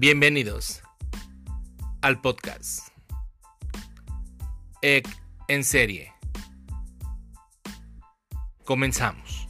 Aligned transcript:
Bienvenidos 0.00 0.80
al 2.02 2.20
podcast 2.20 2.90
EC 4.80 5.08
en 5.48 5.64
serie. 5.64 6.12
Comenzamos. 8.62 9.47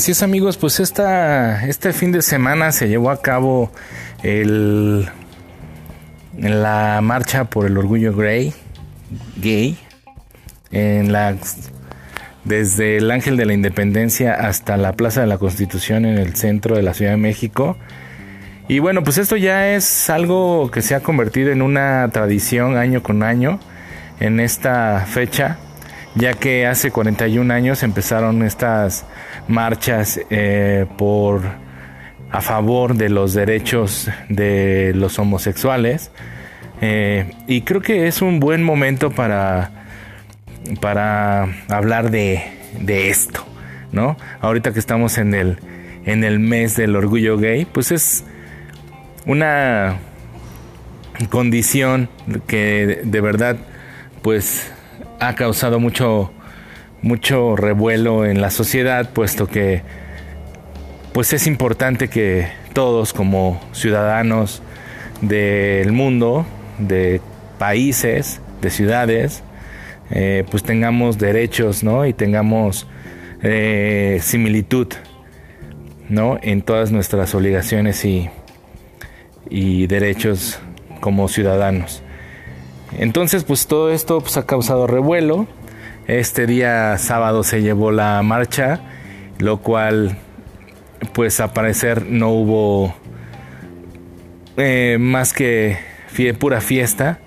Así 0.00 0.12
es 0.12 0.22
amigos, 0.22 0.56
pues 0.56 0.80
esta, 0.80 1.66
este 1.66 1.92
fin 1.92 2.10
de 2.10 2.22
semana 2.22 2.72
se 2.72 2.88
llevó 2.88 3.10
a 3.10 3.20
cabo 3.20 3.70
el, 4.22 5.06
la 6.38 7.00
marcha 7.02 7.44
por 7.44 7.66
el 7.66 7.76
orgullo 7.76 8.16
gay, 8.16 8.54
gay 9.36 9.76
en 10.70 11.12
la, 11.12 11.36
desde 12.44 12.96
el 12.96 13.10
Ángel 13.10 13.36
de 13.36 13.44
la 13.44 13.52
Independencia 13.52 14.32
hasta 14.32 14.78
la 14.78 14.94
Plaza 14.94 15.20
de 15.20 15.26
la 15.26 15.36
Constitución 15.36 16.06
en 16.06 16.16
el 16.16 16.34
centro 16.34 16.76
de 16.76 16.82
la 16.82 16.94
Ciudad 16.94 17.10
de 17.10 17.18
México. 17.18 17.76
Y 18.68 18.78
bueno, 18.78 19.04
pues 19.04 19.18
esto 19.18 19.36
ya 19.36 19.74
es 19.74 20.08
algo 20.08 20.70
que 20.70 20.80
se 20.80 20.94
ha 20.94 21.00
convertido 21.00 21.50
en 21.50 21.60
una 21.60 22.08
tradición 22.10 22.78
año 22.78 23.02
con 23.02 23.22
año 23.22 23.60
en 24.18 24.40
esta 24.40 25.04
fecha 25.06 25.58
ya 26.14 26.34
que 26.34 26.66
hace 26.66 26.90
41 26.90 27.52
años 27.52 27.82
empezaron 27.82 28.42
estas 28.42 29.06
marchas 29.48 30.20
eh, 30.30 30.86
por 30.98 31.42
a 32.30 32.40
favor 32.40 32.94
de 32.94 33.08
los 33.08 33.34
derechos 33.34 34.08
de 34.28 34.92
los 34.94 35.18
homosexuales 35.18 36.10
eh, 36.80 37.32
y 37.46 37.62
creo 37.62 37.80
que 37.80 38.06
es 38.06 38.22
un 38.22 38.40
buen 38.40 38.62
momento 38.62 39.10
para 39.10 39.70
para 40.80 41.48
hablar 41.68 42.10
de, 42.10 42.42
de 42.78 43.10
esto 43.10 43.44
no 43.92 44.16
ahorita 44.40 44.72
que 44.72 44.78
estamos 44.78 45.18
en 45.18 45.34
el 45.34 45.58
en 46.06 46.24
el 46.24 46.38
mes 46.38 46.76
del 46.76 46.96
orgullo 46.96 47.36
gay 47.36 47.64
pues 47.64 47.90
es 47.92 48.24
una 49.26 49.98
condición 51.30 52.08
que 52.46 53.00
de 53.04 53.20
verdad 53.20 53.56
pues 54.22 54.72
ha 55.18 55.34
causado 55.34 55.78
mucho, 55.80 56.32
mucho 57.02 57.56
revuelo 57.56 58.24
en 58.26 58.40
la 58.40 58.50
sociedad, 58.50 59.10
puesto 59.10 59.46
que 59.46 59.82
pues 61.12 61.32
es 61.32 61.46
importante 61.46 62.08
que 62.08 62.48
todos 62.72 63.12
como 63.12 63.60
ciudadanos 63.72 64.62
del 65.20 65.92
mundo, 65.92 66.46
de 66.78 67.20
países, 67.58 68.40
de 68.60 68.70
ciudades, 68.70 69.42
eh, 70.10 70.44
pues 70.50 70.62
tengamos 70.62 71.18
derechos, 71.18 71.82
¿no? 71.84 72.06
Y 72.06 72.12
tengamos 72.12 72.86
eh, 73.42 74.18
similitud, 74.22 74.88
¿no? 76.08 76.38
En 76.42 76.62
todas 76.62 76.90
nuestras 76.90 77.34
obligaciones 77.34 78.04
y, 78.04 78.30
y 79.48 79.86
derechos 79.86 80.58
como 81.00 81.28
ciudadanos. 81.28 82.02
Entonces, 82.98 83.44
pues 83.44 83.66
todo 83.66 83.90
esto 83.90 84.20
pues, 84.20 84.36
ha 84.36 84.46
causado 84.46 84.86
revuelo. 84.86 85.46
Este 86.06 86.46
día 86.46 86.98
sábado 86.98 87.42
se 87.42 87.62
llevó 87.62 87.92
la 87.92 88.20
marcha, 88.22 88.80
lo 89.38 89.58
cual, 89.58 90.16
pues 91.12 91.40
a 91.40 91.52
parecer 91.52 92.06
no 92.06 92.30
hubo 92.30 92.94
eh, 94.56 94.96
más 94.98 95.32
que 95.32 95.78
pura 96.38 96.60
fiesta, 96.60 97.18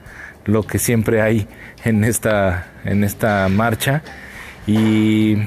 lo 0.45 0.63
que 0.63 0.79
siempre 0.79 1.21
hay 1.21 1.47
en 1.85 2.03
esta, 2.03 2.67
en 2.85 3.03
esta 3.03 3.47
marcha. 3.49 4.03
Y 4.67 5.37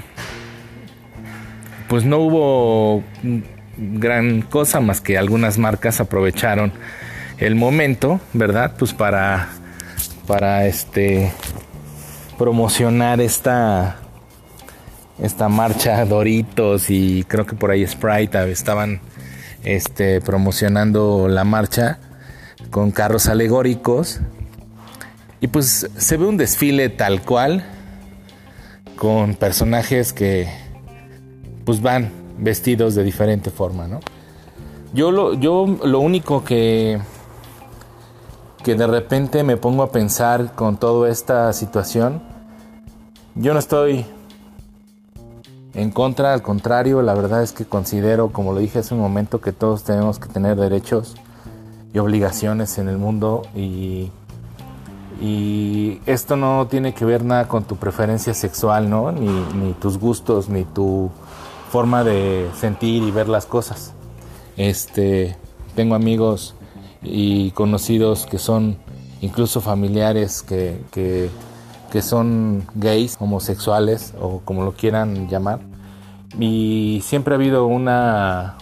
pues 1.88 2.04
no 2.04 2.18
hubo 2.18 3.04
gran 3.76 4.42
cosa 4.42 4.80
más 4.80 5.00
que 5.00 5.18
algunas 5.18 5.58
marcas 5.58 6.00
aprovecharon 6.00 6.72
el 7.38 7.54
momento, 7.54 8.20
¿verdad? 8.32 8.74
Pues 8.78 8.94
para 8.94 9.48
para 10.26 10.66
este 10.66 11.32
promocionar 12.38 13.20
esta 13.20 13.96
esta 15.18 15.48
marcha 15.48 16.04
Doritos 16.06 16.90
y 16.90 17.24
creo 17.24 17.46
que 17.46 17.56
por 17.56 17.70
ahí 17.70 17.86
Sprite 17.86 18.50
estaban 18.50 19.00
este 19.64 20.20
promocionando 20.20 21.28
la 21.28 21.44
marcha 21.44 21.98
con 22.70 22.90
carros 22.90 23.26
alegóricos 23.28 24.20
y 25.40 25.48
pues 25.48 25.88
se 25.96 26.16
ve 26.16 26.26
un 26.26 26.36
desfile 26.36 26.88
tal 26.88 27.22
cual 27.22 27.64
con 28.96 29.34
personajes 29.34 30.12
que 30.12 30.48
pues 31.64 31.82
van 31.82 32.10
vestidos 32.38 32.94
de 32.94 33.02
diferente 33.02 33.50
forma, 33.50 33.86
¿no? 33.86 34.00
Yo 34.94 35.10
lo, 35.10 35.34
yo 35.34 35.66
lo 35.84 36.00
único 36.00 36.44
que 36.44 36.98
que 38.66 38.74
de 38.74 38.88
repente 38.88 39.44
me 39.44 39.56
pongo 39.56 39.84
a 39.84 39.92
pensar 39.92 40.56
con 40.56 40.76
toda 40.76 41.08
esta 41.08 41.52
situación. 41.52 42.20
Yo 43.36 43.52
no 43.52 43.60
estoy 43.60 44.04
en 45.72 45.92
contra, 45.92 46.32
al 46.32 46.42
contrario, 46.42 47.00
la 47.00 47.14
verdad 47.14 47.44
es 47.44 47.52
que 47.52 47.64
considero, 47.64 48.32
como 48.32 48.52
lo 48.52 48.58
dije 48.58 48.80
hace 48.80 48.92
un 48.92 48.98
momento, 48.98 49.40
que 49.40 49.52
todos 49.52 49.84
tenemos 49.84 50.18
que 50.18 50.26
tener 50.26 50.56
derechos 50.56 51.14
y 51.94 52.00
obligaciones 52.00 52.78
en 52.78 52.88
el 52.88 52.98
mundo 52.98 53.42
y, 53.54 54.10
esto 56.06 56.34
no 56.34 56.66
tiene 56.68 56.92
que 56.92 57.04
ver 57.04 57.24
nada 57.24 57.46
con 57.46 57.62
tu 57.62 57.76
preferencia 57.76 58.34
sexual, 58.34 58.90
¿no? 58.90 59.12
Ni, 59.12 59.28
ni 59.54 59.74
tus 59.74 59.96
gustos, 59.96 60.48
ni 60.48 60.64
tu 60.64 61.08
forma 61.70 62.02
de 62.02 62.50
sentir 62.58 63.04
y 63.04 63.12
ver 63.12 63.28
las 63.28 63.46
cosas. 63.46 63.92
Este, 64.56 65.36
tengo 65.76 65.94
amigos 65.94 66.55
y 67.06 67.50
conocidos 67.52 68.26
que 68.26 68.38
son 68.38 68.76
incluso 69.20 69.60
familiares 69.60 70.42
que, 70.42 70.80
que, 70.92 71.30
son 72.02 72.66
gays, 72.74 73.16
homosexuales 73.18 74.12
o 74.20 74.40
como 74.44 74.64
lo 74.64 74.72
quieran 74.72 75.30
llamar. 75.30 75.60
Y 76.38 77.00
siempre 77.02 77.32
ha 77.32 77.36
habido 77.36 77.64
una 77.64 78.56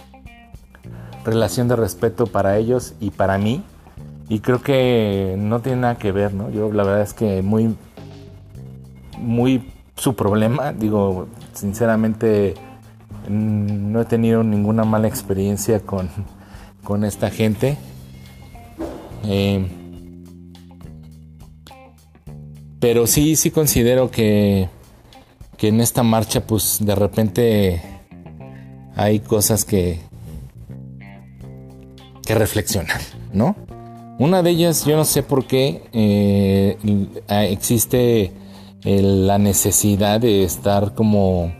relación 1.25 1.67
de 1.67 1.75
respeto 1.75 2.27
para 2.27 2.57
ellos 2.57 2.93
y 3.01 3.11
para 3.11 3.37
mí. 3.37 3.61
Y 4.29 4.39
creo 4.39 4.61
que 4.61 5.35
no 5.37 5.59
tiene 5.59 5.81
nada 5.81 5.95
que 5.95 6.13
ver, 6.13 6.33
¿no? 6.33 6.49
Yo 6.49 6.71
la 6.71 6.83
verdad 6.83 7.01
es 7.01 7.13
que 7.13 7.41
muy, 7.41 7.75
muy 9.17 9.69
su 9.97 10.15
problema, 10.15 10.71
digo, 10.79 11.27
sinceramente 11.51 12.53
no 13.27 13.99
he 13.99 14.05
tenido 14.05 14.43
ninguna 14.43 14.85
mala 14.85 15.09
experiencia 15.09 15.81
con, 15.81 16.09
con 16.85 17.03
esta 17.03 17.29
gente 17.29 17.77
eh, 19.27 19.65
pero 22.79 23.07
sí, 23.07 23.35
sí 23.35 23.51
considero 23.51 24.11
que, 24.11 24.69
que 25.57 25.69
en 25.69 25.81
esta 25.81 26.03
marcha, 26.03 26.45
pues 26.45 26.77
de 26.81 26.95
repente 26.95 27.81
hay 28.95 29.19
cosas 29.19 29.65
que, 29.65 29.99
que 32.25 32.35
reflexionar, 32.35 33.01
¿no? 33.33 33.55
Una 34.17 34.41
de 34.41 34.51
ellas, 34.51 34.85
yo 34.85 34.95
no 34.95 35.03
sé 35.03 35.23
por 35.23 35.45
qué 35.45 35.83
eh, 35.91 36.77
existe 37.27 38.31
la 38.83 39.37
necesidad 39.39 40.21
de 40.21 40.43
estar 40.43 40.93
como 40.93 41.51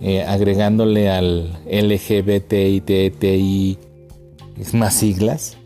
eh, 0.00 0.24
agregándole 0.24 1.10
al 1.10 1.60
LGBTI, 1.66 2.98
más 4.72 4.94
siglas. 4.94 5.58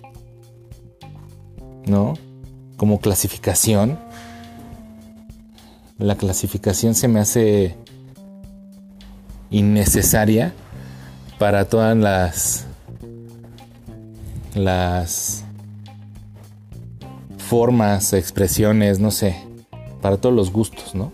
¿No? 1.86 2.14
Como 2.76 3.00
clasificación. 3.00 3.98
La 5.98 6.16
clasificación 6.16 6.94
se 6.94 7.08
me 7.08 7.20
hace 7.20 7.76
innecesaria 9.50 10.52
para 11.38 11.69
todas 11.69 11.96
las 11.96 12.66
las 14.54 15.44
formas, 17.38 18.12
expresiones, 18.12 19.00
no 19.00 19.10
sé, 19.10 19.37
para 20.00 20.16
todos 20.16 20.34
los 20.34 20.52
gustos, 20.52 20.94
¿no? 20.94 21.12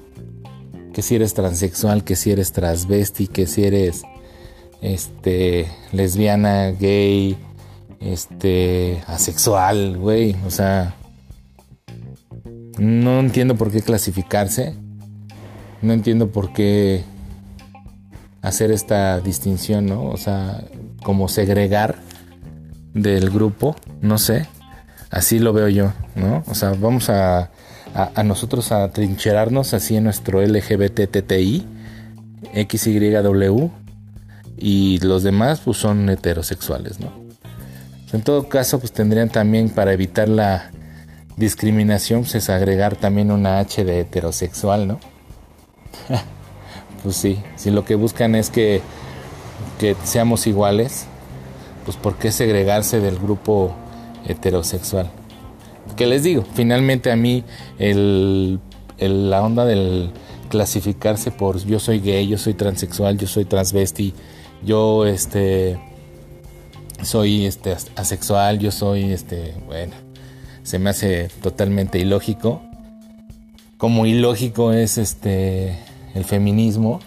Que 0.93 1.02
si 1.02 1.14
eres 1.14 1.34
transexual, 1.34 2.05
que 2.05 2.16
si 2.16 2.31
eres 2.31 2.52
transvesti, 2.52 3.26
que 3.26 3.46
si 3.46 3.64
eres 3.64 4.02
este 4.82 5.69
lesbiana, 5.93 6.70
gay, 6.70 7.37
este, 8.00 9.02
asexual, 9.06 9.97
güey, 9.99 10.35
o 10.47 10.50
sea, 10.50 10.94
no 12.79 13.20
entiendo 13.20 13.56
por 13.56 13.70
qué 13.70 13.82
clasificarse, 13.82 14.75
no 15.82 15.93
entiendo 15.93 16.31
por 16.31 16.52
qué 16.52 17.05
hacer 18.43 18.70
esta 18.70 19.20
distinción, 19.20 19.87
¿no? 19.87 20.06
O 20.06 20.17
sea, 20.17 20.64
como 21.02 21.29
segregar 21.29 21.97
del 22.94 23.31
grupo, 23.31 23.76
no 24.00 24.19
sé, 24.19 24.47
así 25.11 25.38
lo 25.38 25.52
veo 25.52 25.69
yo, 25.69 25.93
¿no? 26.14 26.43
O 26.47 26.55
sea, 26.55 26.70
vamos 26.70 27.11
a, 27.11 27.50
a, 27.94 28.23
nosotros 28.23 28.73
a 28.73 28.91
trincherarnos 28.91 29.75
así 29.75 29.97
en 29.97 30.05
nuestro 30.05 30.41
LGBTTI, 30.43 31.67
XYW, 32.55 33.70
y 34.56 34.99
los 34.99 35.23
demás 35.23 35.61
pues 35.64 35.79
son 35.79 36.08
heterosexuales, 36.08 37.00
¿no? 37.00 37.30
En 38.12 38.23
todo 38.23 38.49
caso, 38.49 38.81
pues 38.81 38.93
tendrían 38.93 39.29
también 39.29 39.69
para 39.71 39.93
evitar 39.93 40.29
la 40.29 40.71
discriminación, 41.37 42.25
pues 42.25 42.51
agregar 42.51 42.97
también 42.97 43.31
una 43.31 43.61
H 43.61 43.85
de 43.85 44.01
heterosexual, 44.01 44.89
¿no? 44.89 45.01
pues 47.03 47.17
sí, 47.17 47.41
si 47.57 47.71
lo 47.71 47.85
que 47.85 47.95
buscan 47.95 48.35
es 48.35 48.51
que, 48.51 48.83
que 49.79 49.97
seamos 50.05 50.47
iguales, 50.47 51.07
pues 51.85 51.97
¿por 51.97 52.17
qué 52.17 52.33
segregarse 52.33 53.01
del 53.01 53.19
grupo 53.19 53.75
heterosexual? 54.27 55.11
¿Qué 55.97 56.07
les 56.07 56.23
digo? 56.23 56.45
Finalmente 56.55 57.11
a 57.11 57.17
mí 57.17 57.45
la 57.79 59.43
onda 59.43 59.65
del 59.65 60.12
clasificarse 60.49 61.31
por 61.31 61.65
yo 61.65 61.79
soy 61.79 62.01
gay, 62.01 62.27
yo 62.27 62.37
soy 62.37 62.55
transexual, 62.55 63.17
yo 63.17 63.27
soy 63.27 63.45
transvesti, 63.45 64.15
yo 64.65 65.07
este 65.07 65.79
soy 67.02 67.47
este 67.47 67.76
asexual, 67.97 68.58
yo 68.58 68.70
soy 68.70 69.12
este, 69.12 69.55
bueno, 69.67 69.94
se 70.62 70.79
me 70.79 70.91
hace 70.91 71.29
totalmente 71.43 71.99
ilógico. 71.99 72.62
Como 73.76 74.06
ilógico 74.06 74.73
es 74.73 74.99
este 74.99 75.79
el 76.14 76.25
feminismo, 76.25 77.00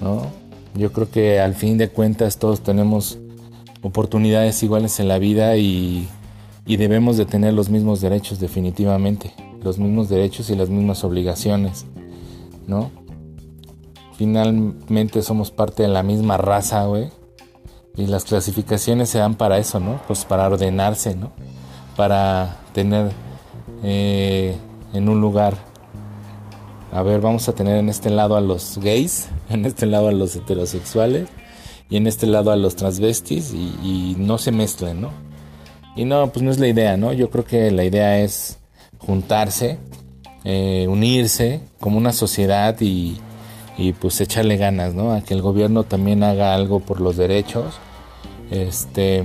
¿no? 0.00 0.26
Yo 0.74 0.92
creo 0.92 1.10
que 1.10 1.40
al 1.40 1.54
fin 1.54 1.78
de 1.78 1.88
cuentas 1.88 2.38
todos 2.38 2.62
tenemos 2.62 3.18
oportunidades 3.82 4.62
iguales 4.62 5.00
en 5.00 5.08
la 5.08 5.18
vida 5.18 5.56
y, 5.56 6.08
y 6.66 6.76
debemos 6.76 7.16
de 7.16 7.24
tener 7.24 7.54
los 7.54 7.70
mismos 7.70 8.00
derechos 8.00 8.38
definitivamente, 8.38 9.32
los 9.62 9.78
mismos 9.78 10.08
derechos 10.08 10.50
y 10.50 10.56
las 10.56 10.68
mismas 10.68 11.04
obligaciones, 11.04 11.86
¿no? 12.66 12.90
Finalmente 14.16 15.22
somos 15.22 15.50
parte 15.50 15.84
de 15.84 15.88
la 15.88 16.02
misma 16.02 16.36
raza, 16.36 16.84
güey. 16.86 17.08
Y 17.98 18.06
las 18.06 18.22
clasificaciones 18.22 19.08
se 19.10 19.18
dan 19.18 19.34
para 19.34 19.58
eso, 19.58 19.80
¿no? 19.80 20.00
Pues 20.06 20.24
para 20.24 20.46
ordenarse, 20.46 21.16
¿no? 21.16 21.32
Para 21.96 22.58
tener 22.72 23.10
eh, 23.82 24.56
en 24.92 25.08
un 25.08 25.20
lugar. 25.20 25.56
A 26.92 27.02
ver, 27.02 27.20
vamos 27.20 27.48
a 27.48 27.54
tener 27.54 27.76
en 27.76 27.88
este 27.88 28.10
lado 28.10 28.36
a 28.36 28.40
los 28.40 28.78
gays, 28.78 29.28
en 29.50 29.66
este 29.66 29.84
lado 29.84 30.06
a 30.06 30.12
los 30.12 30.36
heterosexuales 30.36 31.28
y 31.90 31.96
en 31.96 32.06
este 32.06 32.28
lado 32.28 32.52
a 32.52 32.56
los 32.56 32.76
transvestis 32.76 33.52
y, 33.52 34.14
no 34.16 34.38
se 34.38 34.52
mezclen, 34.52 35.00
¿no? 35.00 35.10
Y 35.96 36.04
no, 36.04 36.30
pues 36.30 36.44
no 36.44 36.52
es 36.52 36.60
la 36.60 36.68
idea, 36.68 36.96
¿no? 36.96 37.12
Yo 37.12 37.30
creo 37.30 37.44
que 37.44 37.72
la 37.72 37.82
idea 37.82 38.20
es 38.20 38.58
juntarse, 38.98 39.80
eh, 40.44 40.86
unirse 40.88 41.62
como 41.80 41.98
una 41.98 42.12
sociedad 42.12 42.80
y, 42.80 43.18
y 43.76 43.92
pues 43.92 44.20
echarle 44.20 44.56
ganas, 44.56 44.94
¿no? 44.94 45.12
A 45.12 45.22
que 45.22 45.34
el 45.34 45.42
gobierno 45.42 45.82
también 45.82 46.22
haga 46.22 46.54
algo 46.54 46.78
por 46.78 47.00
los 47.00 47.16
derechos 47.16 47.80
este 48.50 49.24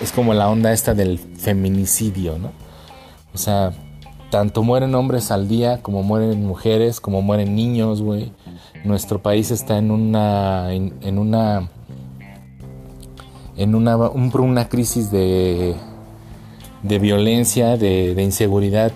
es 0.00 0.12
como 0.12 0.34
la 0.34 0.48
onda 0.48 0.72
esta 0.72 0.94
del 0.94 1.18
feminicidio, 1.18 2.38
¿no? 2.38 2.52
O 3.34 3.38
sea, 3.38 3.72
tanto 4.30 4.62
mueren 4.62 4.94
hombres 4.94 5.30
al 5.30 5.48
día 5.48 5.82
como 5.82 6.02
mueren 6.02 6.44
mujeres, 6.46 7.00
como 7.00 7.22
mueren 7.22 7.54
niños, 7.54 8.02
güey. 8.02 8.32
Nuestro 8.84 9.22
país 9.22 9.50
está 9.50 9.78
en 9.78 9.90
una 9.90 10.72
en, 10.72 11.18
una 11.18 11.68
en 13.56 13.74
una 13.74 13.96
una 13.96 14.68
crisis 14.68 15.10
de 15.10 15.74
de 16.82 16.98
violencia, 16.98 17.76
de, 17.76 18.22
inseguridad 18.22 18.92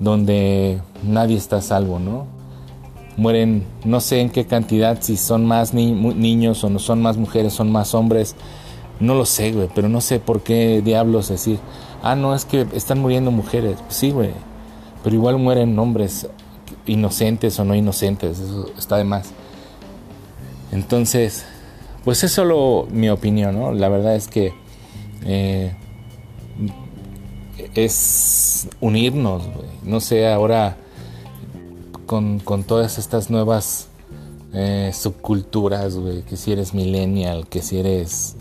donde 0.00 0.80
nadie 1.04 1.36
está 1.36 1.56
a 1.56 1.62
salvo, 1.62 1.98
¿no? 1.98 2.26
Mueren 3.16 3.64
no 3.84 4.00
sé 4.00 4.20
en 4.20 4.30
qué 4.30 4.46
cantidad, 4.46 4.98
si 5.00 5.16
son 5.16 5.44
más 5.44 5.74
niños 5.74 6.64
o 6.64 6.70
no 6.70 6.78
son 6.78 7.02
más 7.02 7.16
mujeres, 7.16 7.52
son 7.52 7.70
más 7.70 7.94
hombres 7.94 8.34
no 9.02 9.14
lo 9.14 9.26
sé, 9.26 9.52
güey, 9.52 9.68
pero 9.74 9.88
no 9.88 10.00
sé 10.00 10.20
por 10.20 10.42
qué 10.42 10.80
diablos 10.80 11.28
decir, 11.28 11.58
ah, 12.02 12.14
no, 12.14 12.34
es 12.34 12.44
que 12.44 12.66
están 12.72 13.00
muriendo 13.00 13.30
mujeres. 13.30 13.76
Pues 13.80 13.96
sí, 13.96 14.10
güey, 14.12 14.30
pero 15.02 15.16
igual 15.16 15.38
mueren 15.38 15.78
hombres 15.78 16.28
inocentes 16.86 17.58
o 17.58 17.64
no 17.64 17.74
inocentes, 17.74 18.38
eso 18.38 18.70
está 18.78 18.96
de 18.96 19.04
más. 19.04 19.30
Entonces, 20.70 21.44
pues 22.04 22.22
es 22.22 22.32
solo 22.32 22.86
mi 22.90 23.08
opinión, 23.10 23.58
¿no? 23.58 23.72
La 23.72 23.88
verdad 23.88 24.14
es 24.14 24.28
que 24.28 24.54
eh, 25.24 25.74
es 27.74 28.68
unirnos, 28.80 29.42
güey. 29.44 29.68
No 29.82 30.00
sé, 30.00 30.32
ahora 30.32 30.76
con, 32.06 32.38
con 32.38 32.62
todas 32.62 32.98
estas 32.98 33.30
nuevas 33.30 33.88
eh, 34.54 34.92
subculturas, 34.94 35.96
güey, 35.96 36.22
que 36.22 36.36
si 36.36 36.52
eres 36.52 36.72
millennial, 36.72 37.48
que 37.48 37.62
si 37.62 37.78
eres 37.78 38.36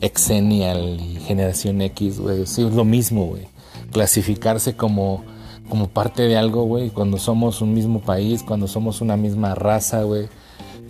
Exenial 0.00 1.00
y 1.00 1.20
Generación 1.20 1.80
X, 1.82 2.20
güey. 2.20 2.46
Sí, 2.46 2.62
es 2.62 2.72
lo 2.72 2.84
mismo, 2.84 3.26
güey. 3.26 3.46
Clasificarse 3.92 4.76
como, 4.76 5.24
como 5.68 5.88
parte 5.88 6.22
de 6.22 6.36
algo, 6.36 6.64
güey. 6.64 6.90
Cuando 6.90 7.18
somos 7.18 7.60
un 7.60 7.74
mismo 7.74 8.00
país, 8.00 8.42
cuando 8.42 8.68
somos 8.68 9.00
una 9.00 9.16
misma 9.16 9.54
raza, 9.54 10.02
güey. 10.02 10.28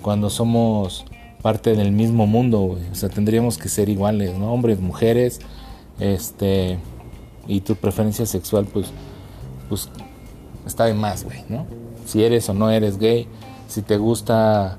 Cuando 0.03 0.31
somos 0.31 1.05
parte 1.43 1.75
del 1.75 1.93
mismo 1.93 2.27
mundo, 2.27 2.61
güey. 2.61 2.83
O 2.91 2.95
sea, 2.95 3.09
tendríamos 3.09 3.59
que 3.59 3.69
ser 3.69 3.89
iguales, 3.89 4.37
¿no? 4.37 4.53
Hombres, 4.53 4.81
mujeres, 4.81 5.41
este. 5.99 6.79
Y 7.47 7.61
tu 7.61 7.77
preferencia 7.77 8.27
sexual, 8.27 8.67
pues. 8.67 8.89
Pues 9.69 9.89
está 10.67 10.85
de 10.85 10.95
más, 10.95 11.25
güey, 11.25 11.45
¿no? 11.49 11.67
Si 12.07 12.23
eres 12.23 12.49
o 12.49 12.55
no 12.55 12.71
eres 12.71 12.99
gay, 12.99 13.27
si 13.69 13.83
te 13.83 13.97
gusta 13.97 14.79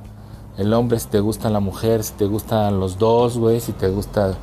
el 0.59 0.73
hombre, 0.73 0.99
si 0.99 1.07
te 1.07 1.21
gusta 1.21 1.49
la 1.49 1.61
mujer, 1.61 2.03
si 2.03 2.11
te 2.13 2.25
gustan 2.25 2.81
los 2.81 2.99
dos, 2.99 3.37
güey, 3.37 3.61
si 3.61 3.71
te 3.71 3.87
gusta, 3.87 4.33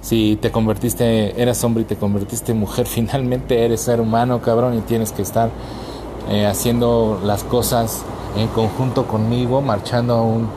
si 0.00 0.38
te 0.40 0.50
convertiste, 0.50 1.40
eras 1.40 1.62
hombre 1.64 1.82
y 1.82 1.84
te 1.84 1.96
convertiste 1.96 2.52
en 2.52 2.58
mujer, 2.58 2.86
finalmente 2.88 3.62
eres 3.62 3.82
ser 3.82 4.00
humano, 4.00 4.40
cabrón, 4.40 4.78
y 4.78 4.80
tienes 4.80 5.12
que 5.12 5.20
estar 5.20 5.50
eh, 6.30 6.46
haciendo 6.46 7.20
las 7.22 7.44
cosas 7.44 8.02
en 8.38 8.48
conjunto 8.48 9.06
conmigo, 9.06 9.60
marchando 9.60 10.14
a 10.14 10.22
un, 10.22 10.48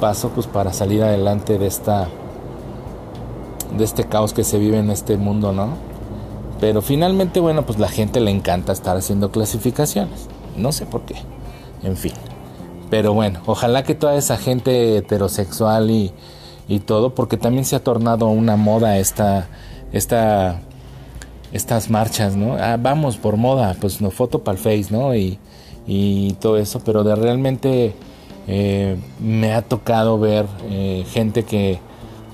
paso, 0.00 0.30
pues 0.30 0.46
para 0.46 0.72
salir 0.72 1.02
adelante 1.02 1.58
de 1.58 1.66
esta, 1.66 2.08
de 3.76 3.84
este 3.84 4.04
caos 4.04 4.32
que 4.32 4.42
se 4.42 4.58
vive 4.58 4.78
en 4.78 4.90
este 4.90 5.18
mundo, 5.18 5.52
¿no? 5.52 5.68
Pero 6.60 6.80
finalmente, 6.80 7.40
bueno, 7.40 7.66
pues 7.66 7.78
la 7.78 7.88
gente 7.88 8.20
le 8.20 8.30
encanta 8.30 8.72
estar 8.72 8.96
haciendo 8.96 9.30
clasificaciones, 9.30 10.28
no 10.56 10.72
sé 10.72 10.86
por 10.86 11.02
qué, 11.02 11.16
en 11.82 11.98
fin. 11.98 12.12
Pero 12.90 13.14
bueno, 13.14 13.40
ojalá 13.46 13.82
que 13.82 13.94
toda 13.94 14.16
esa 14.16 14.36
gente 14.36 14.96
heterosexual 14.96 15.90
y, 15.90 16.12
y 16.68 16.80
todo, 16.80 17.14
porque 17.14 17.36
también 17.36 17.64
se 17.64 17.76
ha 17.76 17.82
tornado 17.82 18.28
una 18.28 18.56
moda 18.56 18.98
esta, 18.98 19.48
esta, 19.92 20.60
estas 21.52 21.90
marchas, 21.90 22.36
¿no? 22.36 22.54
Ah, 22.54 22.76
vamos 22.80 23.16
por 23.16 23.36
moda, 23.36 23.76
pues 23.80 24.00
no 24.00 24.10
foto 24.10 24.44
para 24.44 24.56
el 24.56 24.62
Face, 24.62 24.86
¿no? 24.90 25.14
Y, 25.14 25.38
y 25.86 26.34
todo 26.34 26.58
eso, 26.58 26.80
pero 26.84 27.04
de 27.04 27.14
realmente 27.16 27.94
eh, 28.48 28.96
me 29.18 29.52
ha 29.54 29.62
tocado 29.62 30.18
ver 30.18 30.46
eh, 30.68 31.04
gente 31.10 31.44
que, 31.44 31.80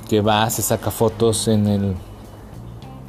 que 0.09 0.21
va, 0.21 0.49
se 0.51 0.63
saca 0.63 0.91
fotos 0.91 1.49
en 1.49 1.67
el, 1.67 1.95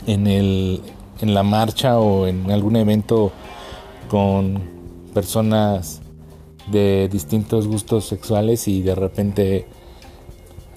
en 0.08 0.28
el, 0.28 0.82
en 1.20 1.34
la 1.34 1.44
marcha 1.44 2.00
o 2.00 2.28
en 2.28 2.50
algún 2.52 2.78
evento 2.78 3.32
con 4.10 4.62
personas 5.14 6.03
de 6.68 7.10
distintos 7.12 7.68
gustos 7.68 8.06
sexuales 8.06 8.68
y 8.68 8.82
de 8.82 8.96
repente 8.96 9.68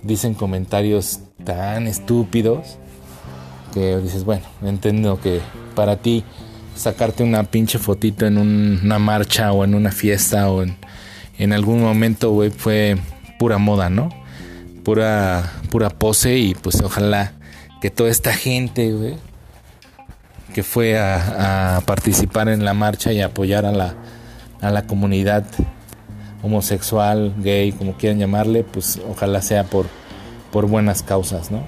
dicen 0.02 0.34
comentarios 0.34 1.20
tan 1.44 1.86
estúpidos 1.86 2.78
que 3.72 3.98
dices, 3.98 4.24
bueno, 4.24 4.44
entiendo 4.62 5.20
que 5.20 5.40
para 5.74 5.96
ti 5.96 6.24
sacarte 6.74 7.22
una 7.22 7.44
pinche 7.44 7.78
fotito 7.78 8.26
en 8.26 8.38
una 8.38 8.98
marcha 8.98 9.52
o 9.52 9.64
en 9.64 9.74
una 9.74 9.92
fiesta 9.92 10.50
o 10.50 10.62
en, 10.62 11.52
algún 11.52 11.82
momento, 11.82 12.30
güey, 12.30 12.50
fue 12.50 12.96
pura 13.38 13.58
moda, 13.58 13.90
¿no? 13.90 14.08
Pura, 14.82 15.52
pura 15.70 15.90
pose 15.90 16.38
y 16.38 16.54
pues 16.54 16.80
ojalá 16.80 17.32
que 17.80 17.90
toda 17.90 18.08
esta 18.08 18.32
gente, 18.32 18.92
güey, 18.92 19.16
que 20.54 20.62
fue 20.62 20.98
a, 20.98 21.76
a 21.76 21.80
participar 21.82 22.48
en 22.48 22.64
la 22.64 22.72
marcha 22.72 23.12
y 23.12 23.20
apoyar 23.20 23.66
a 23.66 23.72
la, 23.72 23.94
a 24.60 24.70
la 24.70 24.86
comunidad 24.86 25.44
homosexual, 26.46 27.34
gay, 27.42 27.72
como 27.72 27.94
quieran 27.94 28.18
llamarle, 28.18 28.64
pues 28.64 29.00
ojalá 29.10 29.42
sea 29.42 29.64
por, 29.64 29.86
por 30.52 30.66
buenas 30.66 31.02
causas, 31.02 31.50
¿no? 31.50 31.66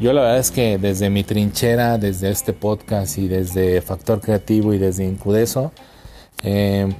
Yo 0.00 0.12
la 0.12 0.22
verdad 0.22 0.38
es 0.38 0.50
que 0.50 0.78
desde 0.78 1.10
mi 1.10 1.24
trinchera, 1.24 1.98
desde 1.98 2.30
este 2.30 2.52
podcast 2.52 3.18
y 3.18 3.28
desde 3.28 3.80
Factor 3.80 4.20
Creativo 4.20 4.74
y 4.74 4.78
desde 4.78 5.04
Incudeso, 5.04 5.72
eh, 6.42 6.92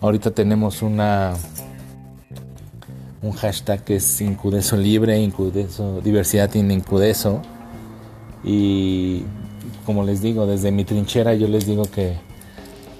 ahorita 0.00 0.30
tenemos 0.30 0.82
una 0.82 1.34
un 3.22 3.32
hashtag 3.32 3.82
que 3.82 3.96
es 3.96 4.20
Incudeso 4.20 4.76
Libre, 4.76 5.18
Incudeso, 5.18 6.00
Diversidad 6.00 6.54
en 6.56 6.70
Incudeso. 6.70 7.42
y 8.44 9.22
como 9.84 10.04
les 10.04 10.20
digo, 10.20 10.46
desde 10.46 10.72
mi 10.72 10.84
trinchera 10.84 11.34
yo 11.34 11.48
les 11.48 11.66
digo 11.66 11.84
que, 11.84 12.16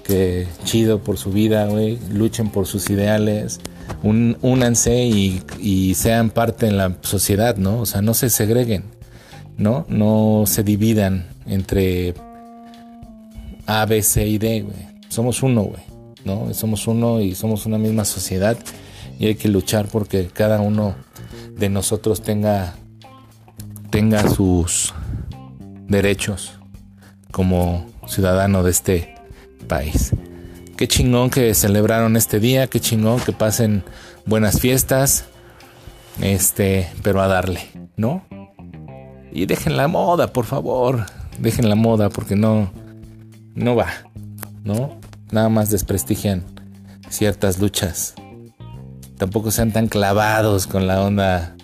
que 0.07 0.47
chido 0.63 1.03
por 1.03 1.17
su 1.17 1.31
vida, 1.31 1.65
güey, 1.65 1.99
luchen 2.09 2.49
por 2.49 2.65
sus 2.65 2.89
ideales, 2.89 3.59
únanse 4.03 5.03
y, 5.03 5.43
y, 5.59 5.95
sean 5.95 6.29
parte 6.29 6.65
en 6.65 6.77
la 6.77 6.95
sociedad, 7.01 7.57
¿no? 7.57 7.81
O 7.81 7.85
sea, 7.85 8.01
no 8.01 8.13
se 8.13 8.29
segreguen, 8.29 8.85
¿no? 9.57 9.85
No 9.89 10.45
se 10.47 10.63
dividan 10.63 11.27
entre 11.45 12.13
A, 13.65 13.85
B, 13.85 14.01
C 14.01 14.25
y 14.25 14.37
D, 14.37 14.61
güey. 14.61 14.87
Somos 15.09 15.43
uno, 15.43 15.63
güey, 15.63 15.83
¿no? 16.23 16.53
Somos 16.53 16.87
uno 16.87 17.19
y 17.19 17.35
somos 17.35 17.65
una 17.65 17.77
misma 17.77 18.05
sociedad 18.05 18.57
y 19.19 19.25
hay 19.25 19.35
que 19.35 19.49
luchar 19.49 19.89
porque 19.89 20.27
cada 20.27 20.61
uno 20.61 20.95
de 21.57 21.67
nosotros 21.67 22.21
tenga, 22.21 22.75
tenga 23.89 24.29
sus 24.29 24.93
derechos 25.87 26.53
como 27.31 27.87
ciudadano 28.07 28.63
de 28.63 28.71
este 28.71 29.16
país. 29.67 30.11
Qué 30.77 30.87
chingón 30.87 31.29
que 31.29 31.53
celebraron 31.53 32.15
este 32.15 32.39
día, 32.39 32.67
qué 32.67 32.79
chingón 32.79 33.19
que 33.19 33.33
pasen 33.33 33.83
buenas 34.25 34.59
fiestas, 34.59 35.25
este, 36.21 36.89
pero 37.03 37.21
a 37.21 37.27
darle, 37.27 37.61
¿no? 37.95 38.25
Y 39.31 39.45
dejen 39.45 39.77
la 39.77 39.87
moda, 39.87 40.33
por 40.33 40.45
favor, 40.45 41.05
dejen 41.39 41.69
la 41.69 41.75
moda 41.75 42.09
porque 42.09 42.35
no, 42.35 42.71
no 43.55 43.75
va, 43.75 43.87
¿no? 44.63 44.99
Nada 45.31 45.49
más 45.49 45.69
desprestigian 45.69 46.43
ciertas 47.09 47.59
luchas. 47.59 48.15
Tampoco 49.17 49.51
sean 49.51 49.71
tan 49.71 49.87
clavados 49.87 50.67
con 50.67 50.87
la 50.87 51.01
onda, 51.01 51.55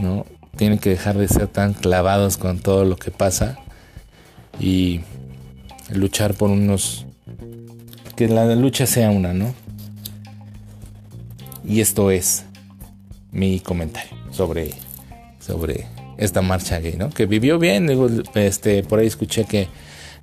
¿no? 0.00 0.24
Tienen 0.56 0.78
que 0.78 0.90
dejar 0.90 1.16
de 1.16 1.28
ser 1.28 1.48
tan 1.48 1.74
clavados 1.74 2.36
con 2.36 2.58
todo 2.58 2.84
lo 2.84 2.96
que 2.96 3.10
pasa 3.10 3.58
y 4.58 5.00
luchar 5.92 6.34
por 6.34 6.50
unos 6.50 7.06
que 8.16 8.28
la 8.28 8.54
lucha 8.54 8.86
sea 8.86 9.10
una, 9.10 9.32
¿no? 9.32 9.54
Y 11.66 11.80
esto 11.80 12.10
es 12.10 12.44
mi 13.32 13.60
comentario 13.60 14.16
sobre 14.30 14.72
sobre 15.38 15.86
esta 16.18 16.42
marcha 16.42 16.78
gay, 16.80 16.96
¿no? 16.96 17.10
Que 17.10 17.26
vivió 17.26 17.58
bien, 17.58 17.88
este 18.34 18.82
por 18.82 18.98
ahí 18.98 19.06
escuché 19.06 19.44
que 19.44 19.68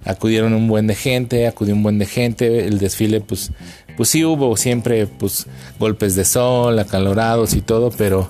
acudieron 0.05 0.53
un 0.53 0.67
buen 0.67 0.87
de 0.87 0.95
gente, 0.95 1.47
acudió 1.47 1.73
un 1.73 1.83
buen 1.83 1.97
de 1.97 2.05
gente, 2.05 2.67
el 2.67 2.77
desfile 2.77 3.19
pues 3.21 3.51
pues 3.95 4.09
sí 4.09 4.23
hubo 4.23 4.55
siempre 4.57 5.07
pues 5.07 5.47
golpes 5.79 6.15
de 6.15 6.23
sol, 6.23 6.77
acalorados 6.77 7.55
y 7.55 7.61
todo, 7.61 7.89
pero 7.89 8.29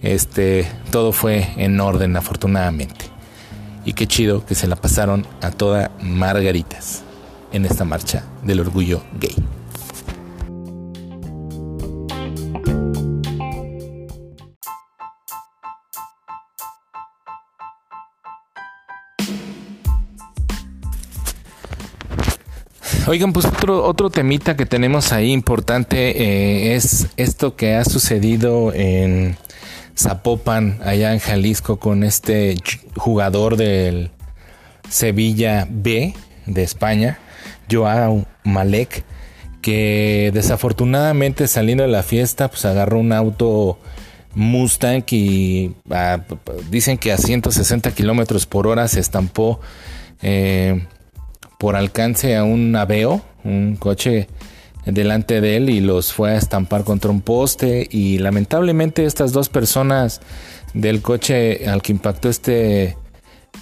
este 0.00 0.64
todo 0.92 1.12
fue 1.12 1.48
en 1.56 1.80
orden 1.80 2.16
afortunadamente. 2.16 3.17
Y 3.88 3.94
qué 3.94 4.06
chido 4.06 4.44
que 4.44 4.54
se 4.54 4.66
la 4.66 4.76
pasaron 4.76 5.26
a 5.40 5.50
toda 5.50 5.90
margaritas 6.02 7.02
en 7.52 7.64
esta 7.64 7.86
marcha 7.86 8.22
del 8.42 8.60
orgullo 8.60 9.02
gay. 9.18 9.34
Oigan, 23.06 23.32
pues 23.32 23.46
otro, 23.46 23.86
otro 23.86 24.10
temita 24.10 24.54
que 24.54 24.66
tenemos 24.66 25.12
ahí 25.12 25.32
importante 25.32 26.10
eh, 26.10 26.74
es 26.74 27.06
esto 27.16 27.56
que 27.56 27.74
ha 27.74 27.86
sucedido 27.86 28.70
en 28.74 29.38
Zapopan, 29.98 30.78
allá 30.84 31.12
en 31.12 31.18
Jalisco, 31.18 31.78
con 31.78 32.04
este 32.04 32.56
jugador 32.96 33.56
del 33.56 34.10
Sevilla 34.88 35.66
B 35.68 36.14
de 36.46 36.62
España, 36.62 37.18
Joao 37.70 38.24
Malek, 38.44 39.04
que 39.60 40.30
desafortunadamente 40.32 41.48
saliendo 41.48 41.82
de 41.82 41.90
la 41.90 42.04
fiesta, 42.04 42.48
pues 42.48 42.64
agarró 42.64 43.00
un 43.00 43.12
auto 43.12 43.78
Mustang 44.34 45.04
y 45.10 45.72
dicen 46.70 46.96
que 46.96 47.10
a 47.10 47.18
160 47.18 47.90
kilómetros 47.90 48.46
por 48.46 48.68
hora 48.68 48.86
se 48.86 49.00
estampó 49.00 49.60
eh, 50.22 50.86
por 51.58 51.74
alcance 51.74 52.36
a 52.36 52.44
un 52.44 52.76
Aveo, 52.76 53.20
un 53.42 53.74
coche 53.76 54.28
delante 54.92 55.40
de 55.40 55.56
él 55.56 55.70
y 55.70 55.80
los 55.80 56.12
fue 56.12 56.32
a 56.32 56.36
estampar 56.36 56.84
contra 56.84 57.10
un 57.10 57.20
poste 57.20 57.86
y 57.90 58.18
lamentablemente 58.18 59.04
estas 59.04 59.32
dos 59.32 59.48
personas 59.48 60.20
del 60.74 61.02
coche 61.02 61.68
al 61.68 61.82
que 61.82 61.92
impactó 61.92 62.28
este 62.28 62.96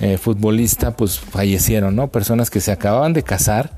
eh, 0.01 0.19
futbolista 0.19 0.97
pues 0.97 1.19
fallecieron, 1.19 1.97
¿no? 1.97 2.09
Personas 2.09 2.51
que 2.51 2.61
se 2.61 2.73
acababan 2.73 3.13
de 3.13 3.23
casar 3.23 3.73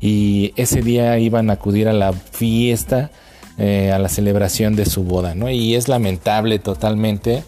y 0.00 0.52
ese 0.56 0.82
día 0.82 1.18
iban 1.18 1.50
a 1.50 1.54
acudir 1.54 1.88
a 1.88 1.92
la 1.92 2.12
fiesta, 2.12 3.10
eh, 3.58 3.90
a 3.92 3.98
la 3.98 4.08
celebración 4.08 4.76
de 4.76 4.86
su 4.86 5.04
boda, 5.04 5.34
¿no? 5.34 5.50
Y 5.50 5.74
es 5.74 5.88
lamentable 5.88 6.58
totalmente. 6.58 7.44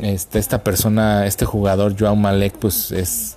Este, 0.00 0.38
esta 0.38 0.64
persona, 0.64 1.26
este 1.26 1.44
jugador, 1.44 1.96
Joao 1.98 2.16
Malek, 2.16 2.54
pues 2.54 2.90
es, 2.92 3.36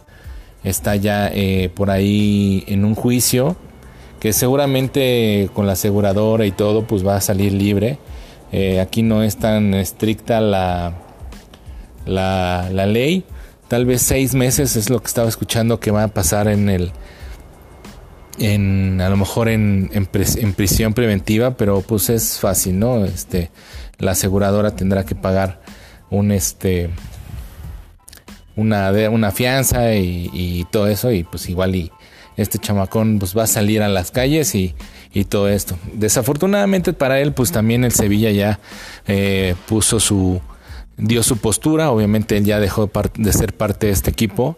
está 0.64 0.96
ya 0.96 1.30
eh, 1.34 1.72
por 1.74 1.90
ahí 1.90 2.64
en 2.68 2.86
un 2.86 2.96
juicio 2.96 3.56
que 4.20 4.34
seguramente 4.34 5.50
con 5.54 5.68
la 5.68 5.74
aseguradora 5.74 6.46
y 6.46 6.52
todo 6.52 6.86
pues 6.86 7.06
va 7.06 7.16
a 7.16 7.22
salir 7.22 7.54
libre. 7.54 8.00
Eh, 8.52 8.80
aquí 8.80 9.04
no 9.04 9.24
es 9.24 9.38
tan 9.38 9.74
estricta 9.74 10.42
la, 10.42 10.94
la, 12.06 12.86
ley. 12.86 13.26
Tal 13.68 13.86
vez 13.86 14.02
seis 14.02 14.34
meses 14.34 14.76
es 14.76 14.90
lo 14.90 15.02
que 15.02 15.08
estaba 15.08 15.28
escuchando 15.28 15.80
que 15.80 15.92
va 15.92 16.04
a 16.04 16.08
pasar 16.08 16.48
en 16.48 16.70
el 16.70 16.92
en 18.40 19.02
a 19.02 19.10
lo 19.10 19.18
mejor 19.18 19.50
en, 19.50 19.90
en, 19.94 20.54
prisión 20.54 20.94
preventiva, 20.94 21.58
pero 21.58 21.82
pues 21.82 22.10
es 22.10 22.40
fácil, 22.40 22.78
¿no? 22.80 23.04
Este 23.04 23.50
la 23.98 24.12
aseguradora 24.12 24.76
tendrá 24.76 25.06
que 25.06 25.16
pagar 25.16 25.60
un 26.10 26.32
este 26.32 26.90
una, 28.56 28.92
una 29.10 29.32
fianza 29.32 29.94
y, 29.96 30.30
y 30.34 30.66
todo 30.66 30.88
eso 30.88 31.12
y 31.12 31.24
pues 31.24 31.50
igual 31.50 31.76
y 31.76 31.92
este 32.38 32.60
chamacón 32.60 33.20
pues 33.20 33.36
va 33.36 33.44
a 33.44 33.48
salir 33.48 33.82
a 33.82 33.90
las 33.90 34.12
calles 34.12 34.56
y, 34.56 34.76
y 35.14 35.26
todo 35.26 35.50
esto. 35.50 35.78
Desafortunadamente 35.94 36.94
para 36.94 37.20
él 37.20 37.34
pues 37.34 37.52
también 37.52 37.84
el 37.84 37.92
Sevilla 37.92 38.32
ya 38.32 38.60
eh, 39.08 39.56
puso 39.68 40.00
su, 40.00 40.40
dio 40.98 41.24
su 41.24 41.38
postura, 41.38 41.92
obviamente 41.92 42.38
él 42.38 42.46
ya 42.46 42.60
dejó 42.60 42.90
de 43.16 43.34
ser 43.34 43.54
parte 43.54 43.88
de 43.88 43.94
este 43.94 44.12
equipo 44.12 44.58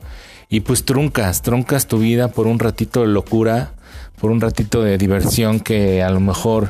y 0.50 0.62
pues 0.62 0.83
truncas, 0.83 1.41
truncas 1.41 1.88
tu 1.88 2.00
vida 2.00 2.29
por 2.29 2.48
un 2.48 2.59
ratito 2.59 3.01
de 3.01 3.07
locura, 3.07 3.74
por 4.19 4.31
un 4.31 4.41
ratito 4.41 4.83
de 4.83 4.98
diversión 4.98 5.59
que 5.59 6.03
a 6.03 6.09
lo 6.09 6.19
mejor 6.19 6.69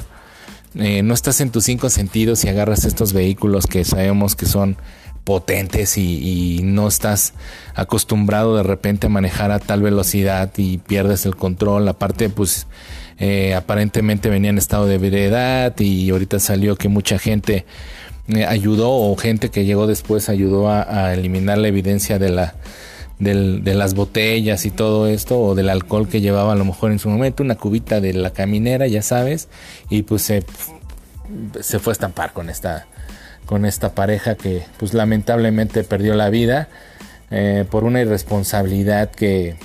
eh, 0.75 1.01
no 1.01 1.13
estás 1.13 1.41
en 1.41 1.49
tus 1.49 1.63
cinco 1.63 1.89
sentidos 1.89 2.43
y 2.43 2.49
agarras 2.49 2.85
estos 2.85 3.13
vehículos 3.13 3.65
que 3.65 3.85
sabemos 3.85 4.35
que 4.35 4.45
son 4.45 4.77
potentes 5.23 5.97
y, 5.97 6.61
no 6.63 6.87
estás 6.87 7.33
acostumbrado 7.75 8.55
de 8.57 8.63
repente 8.63 9.07
a 9.07 9.09
manejar 9.09 9.51
a 9.51 9.59
tal 9.59 9.81
velocidad 9.81 10.51
y 10.57 10.77
pierdes 10.79 11.25
el 11.25 11.35
control. 11.35 11.87
Aparte, 11.87 12.29
pues 12.29 12.67
eh, 13.19 13.53
aparentemente 13.53 14.29
venía 14.29 14.49
en 14.49 14.57
estado 14.57 14.85
de 14.87 14.95
ebriedad 14.95 15.73
y 15.79 16.09
ahorita 16.09 16.39
salió 16.39 16.75
que 16.75 16.89
mucha 16.89 17.19
gente 17.19 17.65
eh, 18.27 18.45
ayudó 18.45 18.91
o 18.91 19.15
gente 19.15 19.49
que 19.49 19.65
llegó 19.65 19.87
después 19.87 20.29
ayudó 20.29 20.69
a, 20.69 21.13
eliminar 21.13 21.57
la 21.57 21.67
evidencia 21.67 22.19
de 22.19 22.29
la 22.29 22.55
de 23.19 23.73
las 23.75 23.95
botellas 23.95 24.65
y 24.65 24.71
todo 24.71 25.05
esto 25.07 25.41
o 25.41 25.53
del 25.53 25.67
alcohol 25.67 26.07
que 26.07 26.21
llevaba 26.21 26.53
a 26.53 26.55
lo 26.55 26.63
mejor 26.63 26.93
en 26.93 26.99
su 26.99 27.09
momento 27.09 27.43
una 27.43 27.55
cubita 27.55 27.99
de 27.99 28.13
la 28.13 28.31
caminera 28.31 28.87
ya 28.87 29.01
sabes 29.01 29.49
y 29.89 30.03
pues 30.03 30.21
se, 30.21 30.45
se 31.59 31.79
fue 31.79 31.91
a 31.91 31.95
estampar 31.95 32.31
con 32.31 32.49
esta 32.49 32.87
con 33.49 33.65
esta 33.65 33.95
pareja 33.95 34.35
que 34.35 34.63
pues 34.77 34.93
lamentablemente 34.93 35.83
perdió 35.83 36.13
la 36.13 36.29
vida 36.29 36.67
eh, 37.31 37.65
por 37.67 37.83
una 37.83 37.99
irresponsabilidad 37.99 39.09
que 39.09 39.55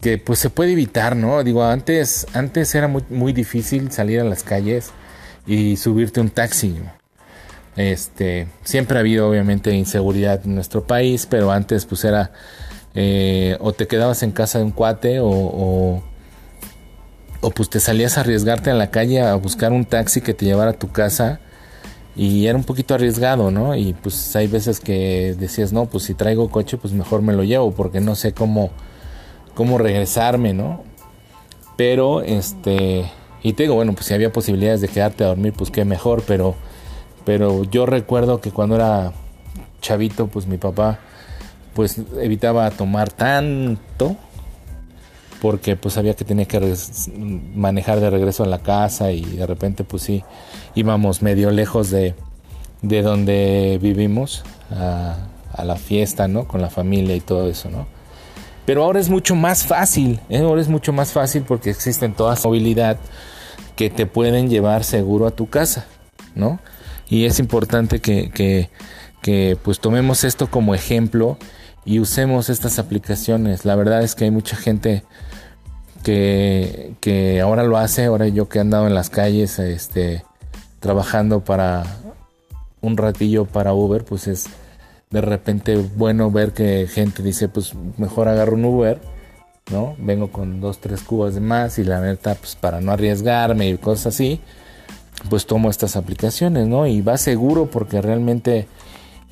que 0.00 0.16
pues 0.16 0.38
se 0.38 0.48
puede 0.48 0.72
evitar, 0.72 1.16
¿no? 1.16 1.44
Digo, 1.44 1.64
antes, 1.64 2.26
antes 2.32 2.74
era 2.74 2.88
muy, 2.88 3.34
difícil 3.34 3.90
salir 3.90 4.20
a 4.20 4.24
las 4.24 4.42
calles 4.42 4.90
y 5.46 5.76
subirte 5.76 6.22
un 6.22 6.30
taxi. 6.30 6.76
Este, 7.76 8.48
siempre 8.62 8.96
ha 8.96 9.00
habido 9.00 9.28
obviamente 9.28 9.74
inseguridad 9.74 10.40
en 10.46 10.54
nuestro 10.54 10.86
país, 10.86 11.26
pero 11.26 11.50
antes 11.52 11.84
pues 11.84 12.04
era 12.04 12.32
eh, 12.94 13.58
o 13.60 13.74
te 13.74 13.86
quedabas 13.86 14.22
en 14.22 14.30
casa 14.30 14.58
de 14.58 14.64
un 14.64 14.70
cuate 14.70 15.20
o, 15.20 15.28
o, 15.28 16.02
o, 17.42 17.50
pues 17.50 17.68
te 17.68 17.80
salías 17.80 18.16
a 18.16 18.22
arriesgarte 18.22 18.70
a 18.70 18.74
la 18.74 18.90
calle 18.90 19.20
a 19.20 19.34
buscar 19.34 19.72
un 19.72 19.84
taxi 19.84 20.22
que 20.22 20.32
te 20.32 20.46
llevara 20.46 20.70
a 20.70 20.78
tu 20.78 20.90
casa 20.90 21.40
y 22.16 22.46
era 22.46 22.56
un 22.56 22.64
poquito 22.64 22.94
arriesgado, 22.94 23.50
¿no? 23.50 23.74
Y 23.74 23.92
pues 23.92 24.34
hay 24.36 24.46
veces 24.46 24.80
que 24.80 25.34
decías, 25.38 25.72
no, 25.72 25.86
pues 25.86 26.04
si 26.04 26.14
traigo 26.14 26.50
coche, 26.50 26.76
pues 26.76 26.92
mejor 26.92 27.22
me 27.22 27.32
lo 27.32 27.42
llevo 27.42 27.72
porque 27.72 28.00
no 28.00 28.14
sé 28.14 28.32
cómo, 28.32 28.70
cómo 29.54 29.78
regresarme, 29.78 30.54
¿no? 30.54 30.82
Pero, 31.76 32.22
este, 32.22 33.10
y 33.42 33.52
te 33.54 33.64
digo, 33.64 33.74
bueno, 33.74 33.94
pues 33.94 34.06
si 34.06 34.14
había 34.14 34.32
posibilidades 34.32 34.80
de 34.80 34.88
quedarte 34.88 35.24
a 35.24 35.28
dormir, 35.28 35.52
pues 35.56 35.70
qué 35.70 35.84
mejor, 35.84 36.22
pero, 36.26 36.54
pero 37.24 37.64
yo 37.64 37.84
recuerdo 37.84 38.40
que 38.40 38.52
cuando 38.52 38.76
era 38.76 39.12
chavito, 39.80 40.28
pues 40.28 40.46
mi 40.46 40.56
papá 40.56 41.00
pues 41.74 42.00
evitaba 42.20 42.70
tomar 42.70 43.10
tanto 43.12 44.16
porque 45.44 45.76
pues 45.76 45.92
sabía 45.92 46.14
que 46.14 46.24
tenía 46.24 46.46
que 46.46 46.74
manejar 47.54 48.00
de 48.00 48.08
regreso 48.08 48.44
a 48.44 48.46
la 48.46 48.60
casa 48.60 49.12
y 49.12 49.20
de 49.20 49.46
repente 49.46 49.84
pues 49.84 50.02
sí 50.02 50.24
íbamos 50.74 51.20
medio 51.20 51.50
lejos 51.50 51.90
de, 51.90 52.14
de 52.80 53.02
donde 53.02 53.78
vivimos 53.78 54.42
a, 54.70 55.18
la 55.62 55.76
fiesta, 55.76 56.28
¿no? 56.28 56.48
Con 56.48 56.62
la 56.62 56.70
familia 56.70 57.14
y 57.14 57.20
todo 57.20 57.50
eso, 57.50 57.68
¿no? 57.68 57.86
Pero 58.64 58.84
ahora 58.84 59.00
es 59.00 59.10
mucho 59.10 59.34
más 59.34 59.66
fácil, 59.66 60.18
¿eh? 60.30 60.38
ahora 60.38 60.62
es 60.62 60.68
mucho 60.68 60.94
más 60.94 61.12
fácil 61.12 61.42
porque 61.42 61.68
existen 61.68 62.14
todas 62.14 62.42
movilidad 62.42 62.96
que 63.76 63.90
te 63.90 64.06
pueden 64.06 64.48
llevar 64.48 64.82
seguro 64.82 65.26
a 65.26 65.30
tu 65.30 65.50
casa, 65.50 65.84
¿no? 66.34 66.58
Y 67.10 67.26
es 67.26 67.38
importante 67.38 68.00
que, 68.00 68.30
que, 68.30 68.70
que 69.20 69.58
pues 69.62 69.78
tomemos 69.78 70.24
esto 70.24 70.50
como 70.50 70.74
ejemplo 70.74 71.36
y 71.84 71.98
usemos 71.98 72.50
estas 72.50 72.78
aplicaciones. 72.78 73.64
La 73.64 73.76
verdad 73.76 74.02
es 74.02 74.14
que 74.14 74.24
hay 74.24 74.30
mucha 74.30 74.56
gente 74.56 75.04
que, 76.02 77.40
ahora 77.42 77.62
lo 77.62 77.78
hace, 77.78 78.04
ahora 78.06 78.28
yo 78.28 78.48
que 78.48 78.58
he 78.58 78.60
andado 78.60 78.86
en 78.86 78.94
las 78.94 79.10
calles 79.10 79.58
este, 79.58 80.24
trabajando 80.80 81.40
para 81.40 81.84
un 82.80 82.96
ratillo 82.96 83.46
para 83.46 83.72
Uber, 83.72 84.04
pues 84.04 84.26
es 84.26 84.46
de 85.10 85.20
repente 85.20 85.76
bueno 85.96 86.30
ver 86.30 86.52
que 86.52 86.86
gente 86.86 87.22
dice, 87.22 87.48
pues 87.48 87.72
mejor 87.96 88.28
agarro 88.28 88.54
un 88.54 88.64
Uber, 88.64 89.00
¿no? 89.70 89.96
Vengo 89.98 90.30
con 90.30 90.60
dos, 90.60 90.78
tres 90.78 91.02
cubas 91.02 91.34
de 91.34 91.40
más 91.40 91.78
y 91.78 91.84
la 91.84 92.00
neta, 92.00 92.34
pues 92.34 92.56
para 92.56 92.80
no 92.80 92.92
arriesgarme 92.92 93.68
y 93.68 93.78
cosas 93.78 94.14
así, 94.14 94.40
pues 95.30 95.46
tomo 95.46 95.70
estas 95.70 95.96
aplicaciones, 95.96 96.66
¿no? 96.66 96.86
Y 96.86 97.00
va 97.00 97.16
seguro 97.16 97.70
porque 97.70 98.02
realmente 98.02 98.66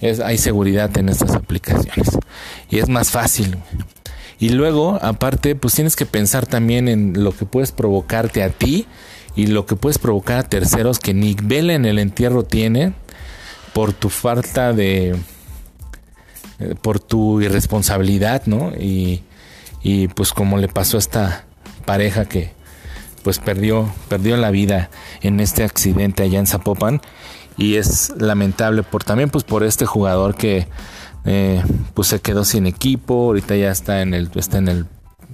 hay 0.02 0.38
seguridad 0.38 0.96
en 0.98 1.08
estas 1.08 1.32
aplicaciones. 1.32 2.18
Y 2.70 2.78
es 2.78 2.88
más 2.88 3.10
fácil. 3.10 3.56
Y 4.38 4.48
luego, 4.48 4.98
aparte, 5.00 5.54
pues 5.54 5.74
tienes 5.74 5.94
que 5.94 6.06
pensar 6.06 6.46
también 6.46 6.88
en 6.88 7.22
lo 7.22 7.32
que 7.32 7.46
puedes 7.46 7.70
provocarte 7.70 8.42
a 8.42 8.50
ti 8.50 8.86
y 9.36 9.46
lo 9.46 9.66
que 9.66 9.76
puedes 9.76 9.98
provocar 9.98 10.38
a 10.38 10.48
terceros 10.48 10.98
que 10.98 11.14
ni 11.14 11.36
vela 11.40 11.74
en 11.74 11.84
el 11.84 11.98
entierro 11.98 12.44
tiene 12.44 12.92
por 13.72 13.92
tu 13.92 14.10
falta 14.10 14.72
de 14.72 15.16
eh, 16.58 16.74
por 16.80 17.00
tu 17.00 17.40
irresponsabilidad, 17.40 18.42
¿no? 18.46 18.72
Y, 18.78 19.22
y 19.82 20.08
pues 20.08 20.32
como 20.32 20.58
le 20.58 20.68
pasó 20.68 20.96
a 20.96 21.00
esta 21.00 21.44
pareja 21.86 22.26
que 22.26 22.50
pues 23.22 23.38
perdió 23.38 23.92
perdió 24.08 24.36
la 24.36 24.50
vida 24.50 24.90
en 25.20 25.40
este 25.40 25.62
accidente 25.62 26.24
allá 26.24 26.40
en 26.40 26.46
Zapopan 26.46 27.00
y 27.56 27.76
es 27.76 28.12
lamentable 28.18 28.82
por 28.82 29.04
también 29.04 29.30
pues 29.30 29.44
por 29.44 29.64
este 29.64 29.86
jugador 29.86 30.34
que 30.34 30.68
eh, 31.24 31.62
pues 31.94 32.08
se 32.08 32.20
quedó 32.20 32.44
sin 32.44 32.66
equipo, 32.66 33.14
ahorita 33.14 33.56
ya 33.56 33.70
está 33.70 34.02
en 34.02 34.14
el, 34.14 34.30
está 34.34 34.58
en 34.58 34.68
el 34.68 34.86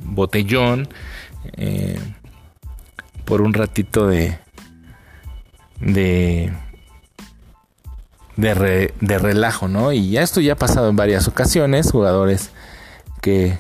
botellón, 0.05 0.89
eh, 1.57 1.99
por 3.25 3.41
un 3.41 3.55
ratito 3.55 4.07
de, 4.07 4.39
de, 5.81 6.53
de, 8.37 9.19
relajo, 9.19 9.69
¿no? 9.69 9.93
Y 9.93 10.11
ya 10.11 10.23
esto 10.23 10.41
ya 10.41 10.55
ha 10.55 10.57
pasado 10.57 10.89
en 10.89 10.97
varias 10.97 11.29
ocasiones, 11.29 11.91
jugadores 11.91 12.51
que, 13.21 13.59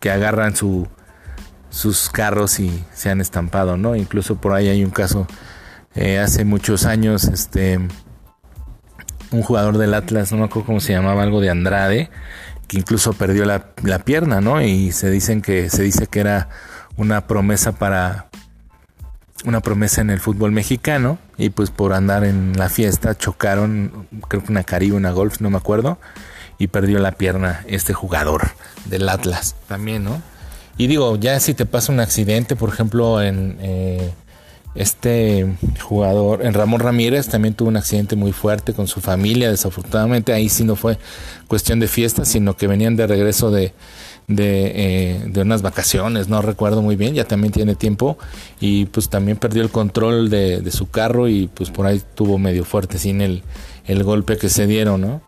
que 0.00 0.10
agarran 0.10 0.54
su, 0.54 0.86
sus 1.70 2.08
carros 2.08 2.60
y 2.60 2.84
se 2.92 3.10
han 3.10 3.20
estampado, 3.20 3.76
¿no? 3.76 3.96
Incluso 3.96 4.36
por 4.36 4.52
ahí 4.52 4.68
hay 4.68 4.84
un 4.84 4.90
caso 4.90 5.26
eh, 5.94 6.18
hace 6.18 6.44
muchos 6.44 6.84
años, 6.86 7.24
este 7.24 7.78
un 9.34 9.42
jugador 9.42 9.78
del 9.78 9.94
Atlas, 9.94 10.32
no 10.32 10.38
me 10.38 10.44
acuerdo 10.44 10.66
cómo 10.66 10.80
se 10.80 10.92
llamaba, 10.92 11.22
algo 11.22 11.40
de 11.40 11.50
Andrade, 11.50 12.10
que 12.68 12.78
incluso 12.78 13.12
perdió 13.12 13.44
la, 13.44 13.74
pierna, 14.04 14.40
¿no? 14.40 14.62
Y 14.62 14.92
se 14.92 15.10
dicen 15.10 15.42
que 15.42 15.68
se 15.70 15.82
dice 15.82 16.06
que 16.06 16.20
era 16.20 16.48
una 16.96 17.26
promesa 17.26 17.72
para 17.72 18.28
una 19.44 19.60
promesa 19.60 20.00
en 20.00 20.10
el 20.10 20.20
fútbol 20.20 20.52
mexicano 20.52 21.18
y 21.36 21.50
pues 21.50 21.70
por 21.70 21.92
andar 21.92 22.24
en 22.24 22.56
la 22.56 22.70
fiesta 22.70 23.14
chocaron, 23.14 24.06
creo 24.28 24.42
que 24.42 24.50
una 24.50 24.62
Caribe, 24.62 24.96
una 24.96 25.10
Golf, 25.10 25.40
no 25.40 25.50
me 25.50 25.58
acuerdo, 25.58 25.98
y 26.58 26.68
perdió 26.68 26.98
la 26.98 27.12
pierna 27.12 27.62
este 27.66 27.92
jugador 27.92 28.52
del 28.86 29.08
Atlas 29.08 29.56
también, 29.68 30.04
¿no? 30.04 30.22
Y 30.78 30.86
digo, 30.86 31.16
ya 31.16 31.38
si 31.40 31.54
te 31.54 31.66
pasa 31.66 31.92
un 31.92 32.00
accidente, 32.00 32.56
por 32.56 32.68
ejemplo, 32.68 33.20
en 33.20 33.58
eh, 33.60 34.12
este 34.74 35.54
jugador, 35.80 36.44
en 36.44 36.54
Ramón 36.54 36.80
Ramírez, 36.80 37.28
también 37.28 37.54
tuvo 37.54 37.68
un 37.68 37.76
accidente 37.76 38.16
muy 38.16 38.32
fuerte 38.32 38.72
con 38.72 38.88
su 38.88 39.00
familia. 39.00 39.50
Desafortunadamente, 39.50 40.32
ahí 40.32 40.48
sí 40.48 40.64
no 40.64 40.76
fue 40.76 40.98
cuestión 41.46 41.80
de 41.80 41.88
fiesta, 41.88 42.24
sino 42.24 42.56
que 42.56 42.66
venían 42.66 42.96
de 42.96 43.06
regreso 43.06 43.50
de, 43.50 43.72
de, 44.26 44.72
eh, 44.74 45.22
de, 45.26 45.40
unas 45.42 45.62
vacaciones, 45.62 46.28
no 46.28 46.42
recuerdo 46.42 46.82
muy 46.82 46.96
bien, 46.96 47.14
ya 47.14 47.24
también 47.24 47.52
tiene 47.52 47.74
tiempo. 47.74 48.18
Y 48.60 48.86
pues 48.86 49.08
también 49.08 49.36
perdió 49.36 49.62
el 49.62 49.70
control 49.70 50.30
de, 50.30 50.60
de 50.60 50.70
su 50.70 50.90
carro 50.90 51.28
y 51.28 51.48
pues 51.48 51.70
por 51.70 51.86
ahí 51.86 52.02
tuvo 52.14 52.38
medio 52.38 52.64
fuerte 52.64 52.98
sin 52.98 53.20
el, 53.20 53.42
el 53.86 54.02
golpe 54.02 54.36
que 54.36 54.48
se 54.48 54.66
dieron, 54.66 55.00
¿no? 55.00 55.22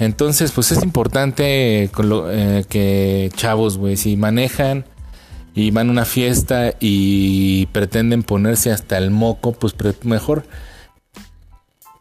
Entonces, 0.00 0.50
pues 0.52 0.72
es 0.72 0.82
importante 0.82 1.84
eh, 1.84 2.64
que 2.70 3.30
chavos, 3.36 3.76
güey, 3.76 3.98
si 3.98 4.16
manejan 4.16 4.86
y 5.60 5.70
van 5.70 5.88
a 5.88 5.92
una 5.92 6.04
fiesta 6.06 6.72
y 6.80 7.66
pretenden 7.66 8.22
ponerse 8.22 8.72
hasta 8.72 8.96
el 8.96 9.10
moco, 9.10 9.52
pues 9.52 9.74
mejor 10.04 10.44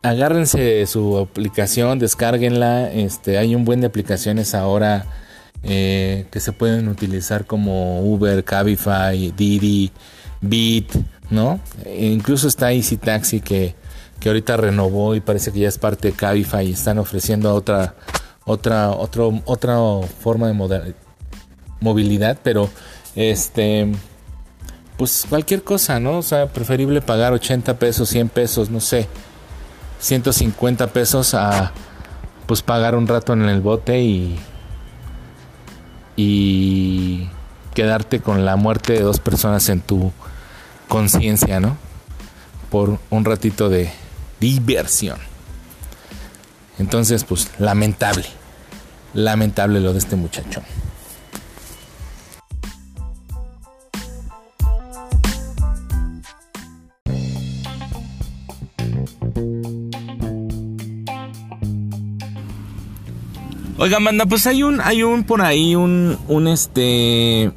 agárrense 0.02 0.86
su 0.88 1.18
aplicación, 1.18 2.00
descárguenla. 2.00 2.90
Este, 2.90 3.38
hay 3.38 3.56
un 3.56 3.66
buen 3.66 3.82
de 3.82 3.88
aplicaciones 3.88 4.56
ahora 4.56 5.06
eh, 5.64 6.26
que 6.32 6.40
se 6.40 6.54
pueden 6.54 6.88
utilizar 6.88 7.46
como 7.46 8.02
Uber, 8.02 8.46
Cabify, 8.46 9.34
Didi, 9.36 9.92
Beat, 10.40 10.96
¿no? 11.30 11.60
E 11.84 12.08
incluso 12.08 12.48
está 12.48 12.72
Easy 12.72 12.96
Taxi 12.96 13.42
que, 13.42 13.76
que 14.22 14.30
ahorita 14.30 14.56
renovó 14.56 15.16
y 15.16 15.20
parece 15.20 15.52
que 15.52 15.60
ya 15.60 15.68
es 15.68 15.78
parte 15.78 16.12
de 16.12 16.14
Cabify 16.16 16.66
y 16.66 16.72
están 16.72 16.98
ofreciendo 16.98 17.54
otra, 17.54 17.96
otra, 18.46 18.92
otro, 18.92 19.42
otra 19.44 19.78
forma 20.22 20.48
de 20.48 20.94
movilidad, 21.82 22.40
pero 22.42 22.70
este, 23.20 23.92
pues 24.98 25.26
cualquier 25.28 25.62
cosa, 25.62 26.00
¿no? 26.00 26.20
O 26.20 26.22
sea, 26.22 26.48
preferible 26.48 27.02
pagar 27.02 27.34
80 27.34 27.78
pesos, 27.78 28.08
100 28.08 28.30
pesos, 28.30 28.70
no 28.70 28.80
sé, 28.80 29.10
150 30.00 30.88
pesos 30.88 31.34
a 31.34 31.74
pues 32.46 32.62
pagar 32.62 32.96
un 32.96 33.08
rato 33.08 33.34
en 33.34 33.44
el 33.44 33.60
bote 33.60 34.00
y 34.00 34.40
y 36.16 37.30
quedarte 37.74 38.22
con 38.22 38.46
la 38.46 38.56
muerte 38.56 38.94
de 38.94 39.02
dos 39.02 39.20
personas 39.20 39.68
en 39.68 39.82
tu 39.82 40.14
conciencia, 40.88 41.60
¿no? 41.60 41.78
Por 42.70 43.00
un 43.10 43.26
ratito 43.26 43.68
de 43.68 43.92
diversión. 44.40 45.18
Entonces, 46.78 47.26
pues 47.26 47.52
lamentable. 47.58 48.26
Lamentable 49.14 49.82
lo 49.82 49.92
de 49.92 50.00
este 50.00 50.16
muchacho. 50.16 50.62
Oiga, 63.82 64.02
manda, 64.02 64.26
pues 64.26 64.46
hay 64.46 64.62
un, 64.62 64.82
hay 64.82 65.04
un 65.04 65.24
por 65.24 65.42
ahí, 65.42 65.74
un, 65.74 66.18
un 66.28 66.50
este, 66.50 67.50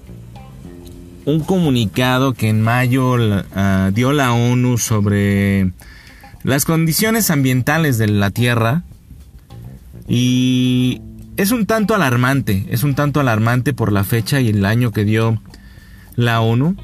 un 1.24 1.40
comunicado 1.40 2.32
que 2.32 2.48
en 2.48 2.62
mayo 2.62 3.16
ah, 3.56 3.90
dio 3.92 4.12
la 4.12 4.32
ONU 4.32 4.78
sobre 4.78 5.72
las 6.44 6.64
condiciones 6.64 7.28
ambientales 7.32 7.98
de 7.98 8.06
la 8.06 8.30
Tierra 8.30 8.84
y 10.06 11.00
es 11.36 11.50
un 11.50 11.66
tanto 11.66 11.92
alarmante, 11.92 12.66
es 12.70 12.84
un 12.84 12.94
tanto 12.94 13.18
alarmante 13.18 13.72
por 13.72 13.90
la 13.90 14.04
fecha 14.04 14.40
y 14.40 14.50
el 14.50 14.64
año 14.64 14.92
que 14.92 15.04
dio 15.04 15.42
la 16.14 16.40
ONU. 16.40 16.76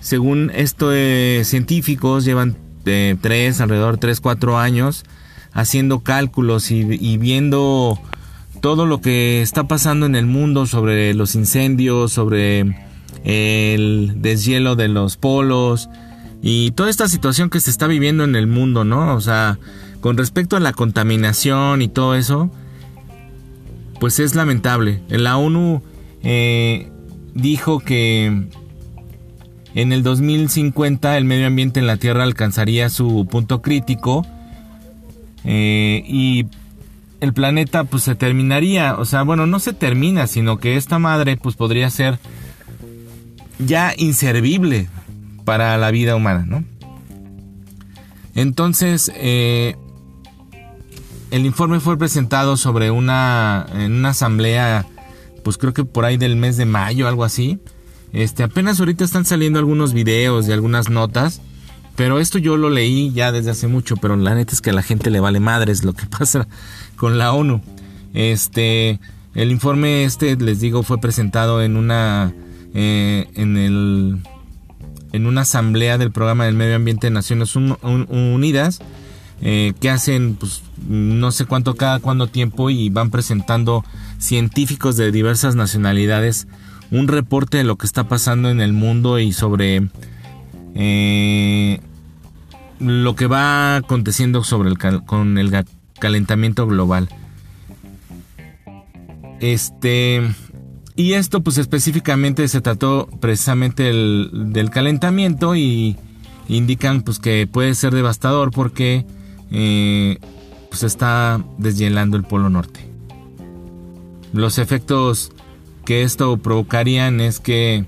Según 0.00 0.52
esto, 0.54 0.90
eh, 0.92 1.40
científicos 1.46 2.26
llevan 2.26 2.58
eh, 2.84 3.16
tres, 3.18 3.62
alrededor 3.62 3.94
de 3.94 4.00
tres, 4.00 4.20
cuatro 4.20 4.58
años 4.58 5.06
haciendo 5.54 6.00
cálculos 6.00 6.70
y, 6.70 6.86
y 7.00 7.16
viendo 7.16 7.98
todo 8.60 8.86
lo 8.86 9.00
que 9.00 9.42
está 9.42 9.68
pasando 9.68 10.06
en 10.06 10.14
el 10.14 10.26
mundo 10.26 10.66
sobre 10.66 11.14
los 11.14 11.34
incendios, 11.34 12.12
sobre 12.12 12.76
el 13.24 14.14
deshielo 14.16 14.76
de 14.76 14.88
los 14.88 15.16
polos 15.16 15.88
y 16.42 16.70
toda 16.72 16.90
esta 16.90 17.08
situación 17.08 17.50
que 17.50 17.60
se 17.60 17.70
está 17.70 17.86
viviendo 17.86 18.24
en 18.24 18.36
el 18.36 18.46
mundo, 18.46 18.84
¿no? 18.84 19.14
O 19.14 19.20
sea, 19.20 19.58
con 20.00 20.16
respecto 20.16 20.56
a 20.56 20.60
la 20.60 20.72
contaminación 20.72 21.82
y 21.82 21.88
todo 21.88 22.14
eso, 22.14 22.50
pues 23.98 24.18
es 24.20 24.34
lamentable. 24.34 25.02
La 25.08 25.36
ONU 25.36 25.82
eh, 26.22 26.90
dijo 27.34 27.80
que 27.80 28.48
en 29.74 29.92
el 29.92 30.02
2050 30.02 31.16
el 31.16 31.24
medio 31.24 31.46
ambiente 31.46 31.80
en 31.80 31.86
la 31.86 31.96
Tierra 31.96 32.22
alcanzaría 32.22 32.88
su 32.88 33.26
punto 33.30 33.62
crítico 33.62 34.26
eh, 35.44 36.02
y 36.06 36.46
el 37.20 37.32
planeta 37.32 37.84
pues 37.84 38.04
se 38.04 38.14
terminaría, 38.14 38.96
o 38.96 39.04
sea, 39.04 39.22
bueno, 39.22 39.46
no 39.46 39.58
se 39.58 39.72
termina, 39.72 40.26
sino 40.26 40.58
que 40.58 40.76
esta 40.76 40.98
madre 40.98 41.36
pues 41.36 41.56
podría 41.56 41.90
ser 41.90 42.18
ya 43.58 43.92
inservible 43.96 44.88
para 45.44 45.76
la 45.78 45.90
vida 45.90 46.14
humana, 46.14 46.44
¿no? 46.46 46.64
Entonces, 48.34 49.10
eh, 49.16 49.76
el 51.30 51.44
informe 51.44 51.80
fue 51.80 51.98
presentado 51.98 52.56
sobre 52.56 52.90
una, 52.90 53.66
en 53.74 53.92
una 53.92 54.10
asamblea, 54.10 54.86
pues 55.42 55.58
creo 55.58 55.74
que 55.74 55.84
por 55.84 56.04
ahí 56.04 56.16
del 56.16 56.36
mes 56.36 56.56
de 56.56 56.64
mayo, 56.64 57.08
algo 57.08 57.24
así. 57.24 57.58
Este, 58.12 58.42
apenas 58.42 58.78
ahorita 58.78 59.04
están 59.04 59.24
saliendo 59.24 59.58
algunos 59.58 59.92
videos 59.92 60.48
y 60.48 60.52
algunas 60.52 60.88
notas, 60.88 61.42
pero 61.98 62.20
esto 62.20 62.38
yo 62.38 62.56
lo 62.56 62.70
leí 62.70 63.10
ya 63.10 63.32
desde 63.32 63.50
hace 63.50 63.66
mucho, 63.66 63.96
pero 63.96 64.14
la 64.14 64.32
neta 64.32 64.52
es 64.52 64.60
que 64.60 64.70
a 64.70 64.72
la 64.72 64.84
gente 64.84 65.10
le 65.10 65.18
vale 65.18 65.40
madres 65.40 65.82
lo 65.82 65.94
que 65.94 66.06
pasa 66.18 66.46
con 66.94 67.18
la 67.18 67.32
ONU. 67.32 67.60
Este, 68.14 69.00
el 69.34 69.50
informe 69.50 70.04
este, 70.04 70.36
les 70.36 70.60
digo, 70.60 70.84
fue 70.84 71.00
presentado 71.00 71.60
en 71.60 71.76
una, 71.76 72.32
eh, 72.72 73.26
en 73.34 73.56
el, 73.56 74.18
en 75.12 75.26
una 75.26 75.40
asamblea 75.40 75.98
del 75.98 76.12
programa 76.12 76.44
del 76.44 76.54
medio 76.54 76.76
ambiente 76.76 77.08
de 77.08 77.10
Naciones 77.10 77.56
Unidas, 77.56 78.78
eh, 79.42 79.72
que 79.80 79.90
hacen, 79.90 80.36
pues, 80.36 80.62
no 80.86 81.32
sé 81.32 81.46
cuánto 81.46 81.74
cada 81.74 81.98
cuánto 81.98 82.28
tiempo 82.28 82.70
y 82.70 82.90
van 82.90 83.10
presentando 83.10 83.84
científicos 84.18 84.96
de 84.96 85.10
diversas 85.10 85.56
nacionalidades 85.56 86.46
un 86.92 87.08
reporte 87.08 87.58
de 87.58 87.64
lo 87.64 87.74
que 87.74 87.86
está 87.86 88.06
pasando 88.06 88.50
en 88.50 88.60
el 88.60 88.72
mundo 88.72 89.18
y 89.18 89.32
sobre 89.32 89.88
eh, 90.76 91.80
lo 92.80 93.14
que 93.16 93.26
va 93.26 93.76
aconteciendo 93.76 94.44
sobre 94.44 94.70
el 94.70 94.78
con 95.04 95.38
el 95.38 95.64
calentamiento 95.98 96.66
global. 96.66 97.08
Este 99.40 100.22
y 100.96 101.12
esto 101.12 101.42
pues 101.42 101.58
específicamente 101.58 102.48
se 102.48 102.60
trató 102.60 103.08
precisamente 103.20 103.84
del 103.84 104.70
calentamiento 104.70 105.54
y 105.54 105.96
indican 106.48 107.02
pues 107.02 107.18
que 107.18 107.46
puede 107.46 107.74
ser 107.74 107.94
devastador 107.94 108.50
porque 108.50 109.06
eh, 109.50 110.18
pues 110.70 110.82
está 110.82 111.40
deshielando 111.56 112.16
el 112.16 112.24
Polo 112.24 112.50
Norte. 112.50 112.80
Los 114.32 114.58
efectos 114.58 115.32
que 115.84 116.02
esto 116.02 116.36
provocarían 116.38 117.20
es 117.20 117.40
que 117.40 117.84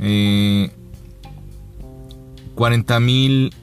eh, 0.00 0.70
40 2.56 3.00
mil 3.00 3.54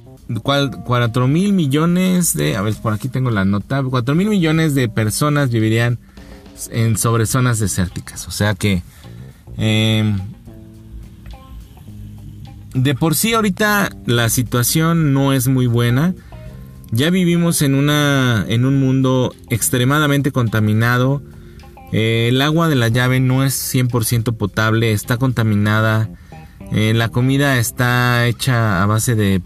4 0.42 1.28
mil 1.28 1.54
millones 1.54 2.34
de 2.36 2.56
a 2.56 2.62
ver 2.62 2.74
por 2.76 2.94
aquí 2.94 3.10
tengo 3.10 3.30
la 3.30 3.46
nota 3.46 3.84
4 3.84 4.16
mil 4.16 4.30
millones 4.30 4.76
de 4.76 4.90
personas 4.90 5.50
vivirían 5.52 6.00
en 6.72 6.98
sobre 6.98 7.26
zonas 7.26 7.60
desérticas 7.60 8.28
o 8.28 8.32
sea 8.32 8.54
que 8.54 8.84
eh, 9.58 10.16
de 12.74 12.96
por 12.96 13.16
sí 13.16 13.34
ahorita 13.34 13.92
la 14.06 14.30
situación 14.30 15.14
no 15.14 15.34
es 15.34 15.48
muy 15.48 15.68
buena 15.68 16.14
ya 16.94 17.10
vivimos 17.10 17.64
en, 17.64 17.74
una, 17.74 18.46
en 18.48 18.66
un 18.66 18.80
mundo 18.80 19.34
extremadamente 19.50 20.32
contaminado. 20.32 21.24
Eh, 21.92 22.28
el 22.30 22.40
agua 22.40 22.68
de 22.68 22.76
la 22.76 22.88
llave 22.88 23.20
no 23.20 23.44
es 23.44 23.56
100% 23.74 24.38
potable, 24.38 24.92
está 24.92 25.18
contaminada. 25.18 26.08
Eh, 26.72 26.94
la 26.94 27.10
comida 27.10 27.58
está 27.58 28.28
hecha 28.28 28.84
a 28.84 28.86
base 28.86 29.16
de 29.16 29.42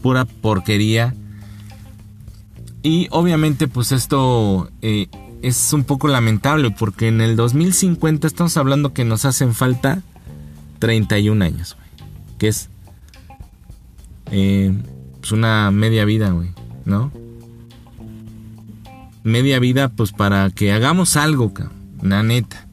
pura 0.00 0.24
porquería. 0.24 1.14
Y 2.82 3.08
obviamente 3.10 3.68
pues 3.68 3.92
esto 3.92 4.70
eh, 4.82 5.08
es 5.42 5.72
un 5.72 5.84
poco 5.84 6.08
lamentable 6.08 6.70
porque 6.70 7.08
en 7.08 7.20
el 7.20 7.36
2050 7.36 8.26
estamos 8.26 8.56
hablando 8.56 8.92
que 8.92 9.04
nos 9.04 9.24
hacen 9.24 9.54
falta 9.54 10.02
31 10.78 11.44
años, 11.44 11.76
que 12.38 12.48
es 12.48 12.70
pues 15.20 15.32
una 15.32 15.70
media 15.70 16.04
vida, 16.04 16.30
güey, 16.30 16.50
¿no? 16.84 17.10
Media 19.22 19.58
vida, 19.58 19.88
pues 19.88 20.12
para 20.12 20.50
que 20.50 20.72
hagamos 20.72 21.16
algo, 21.16 21.52
la 22.00 22.22
neta. 22.22 22.66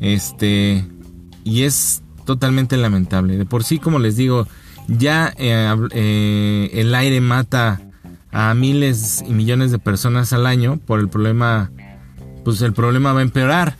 Este, 0.00 0.86
y 1.44 1.62
es 1.64 2.02
totalmente 2.28 2.76
lamentable. 2.76 3.38
De 3.38 3.46
por 3.46 3.64
sí, 3.64 3.78
como 3.78 3.98
les 3.98 4.16
digo, 4.16 4.46
ya 4.86 5.32
eh, 5.38 5.74
eh, 5.92 6.70
el 6.74 6.94
aire 6.94 7.22
mata 7.22 7.80
a 8.32 8.52
miles 8.52 9.24
y 9.26 9.32
millones 9.32 9.70
de 9.70 9.78
personas 9.78 10.34
al 10.34 10.44
año 10.44 10.78
por 10.86 11.00
el 11.00 11.08
problema, 11.08 11.70
pues 12.44 12.60
el 12.60 12.74
problema 12.74 13.14
va 13.14 13.20
a 13.20 13.22
empeorar. 13.22 13.76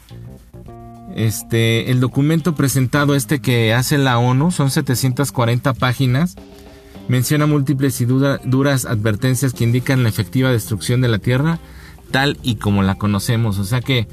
Este, 1.15 1.91
el 1.91 2.01
documento 2.01 2.55
presentado 2.55 3.15
este 3.15 3.41
que 3.41 3.75
hace 3.75 3.99
la 3.99 4.17
ONU 4.17 4.51
son 4.51 4.71
740 4.71 5.75
páginas. 5.75 6.37
Menciona 7.07 7.45
múltiples 7.45 8.01
y 8.01 8.07
duras 8.07 8.87
advertencias 8.87 9.53
que 9.53 9.65
indican 9.65 10.03
la 10.03 10.09
efectiva 10.09 10.51
destrucción 10.51 11.03
de 11.03 11.09
la 11.09 11.19
Tierra 11.19 11.59
tal 12.11 12.39
y 12.43 12.57
como 12.57 12.83
la 12.83 12.95
conocemos. 12.95 13.59
O 13.59 13.65
sea 13.65 13.83
que, 13.83 14.09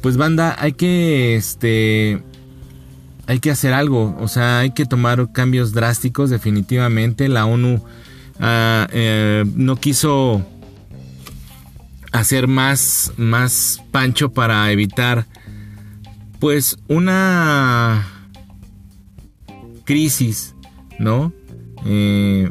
pues 0.00 0.16
banda, 0.16 0.54
hay 0.60 0.74
que, 0.74 1.34
este, 1.34 2.22
hay 3.28 3.40
que 3.40 3.50
hacer 3.50 3.74
algo. 3.74 4.16
O 4.18 4.26
sea, 4.26 4.60
hay 4.60 4.70
que 4.70 4.86
tomar 4.86 5.30
cambios 5.32 5.72
drásticos 5.72 6.30
definitivamente. 6.30 7.28
La 7.28 7.44
ONU 7.44 7.84
ah, 8.40 8.88
eh, 8.90 9.44
no 9.54 9.76
quiso 9.76 10.44
hacer 12.10 12.48
más, 12.48 13.12
más 13.18 13.82
pancho 13.92 14.30
para 14.30 14.72
evitar 14.72 15.26
pues 16.40 16.78
una 16.88 18.06
crisis, 19.84 20.54
¿no? 20.98 21.32
Eh, 21.84 22.50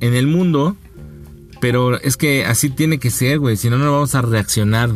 en 0.00 0.14
el 0.14 0.26
mundo, 0.26 0.76
pero 1.60 2.00
es 2.00 2.16
que 2.16 2.44
así 2.44 2.68
tiene 2.68 2.98
que 2.98 3.10
ser, 3.10 3.38
güey, 3.38 3.56
si 3.56 3.70
no, 3.70 3.78
no 3.78 3.92
vamos 3.92 4.16
a 4.16 4.22
reaccionar. 4.22 4.90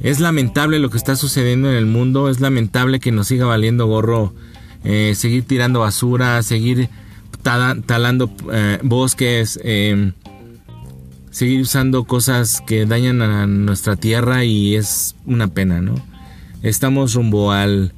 Es 0.00 0.20
lamentable 0.20 0.78
lo 0.78 0.90
que 0.90 0.96
está 0.96 1.16
sucediendo 1.16 1.70
en 1.70 1.76
el 1.76 1.86
mundo, 1.86 2.28
es 2.28 2.40
lamentable 2.40 3.00
que 3.00 3.12
nos 3.12 3.28
siga 3.28 3.46
valiendo 3.46 3.86
gorro 3.86 4.34
eh, 4.84 5.14
seguir 5.16 5.44
tirando 5.44 5.80
basura, 5.80 6.42
seguir 6.42 6.88
talando 7.42 8.30
eh, 8.52 8.78
bosques, 8.82 9.58
seguir 11.30 11.60
usando 11.60 12.04
cosas 12.04 12.62
que 12.66 12.86
dañan 12.86 13.22
a 13.22 13.46
nuestra 13.46 13.96
tierra 13.96 14.44
y 14.44 14.76
es 14.76 15.16
una 15.24 15.48
pena, 15.48 15.80
¿no? 15.80 15.94
estamos 16.62 17.14
rumbo 17.14 17.52
al 17.52 17.92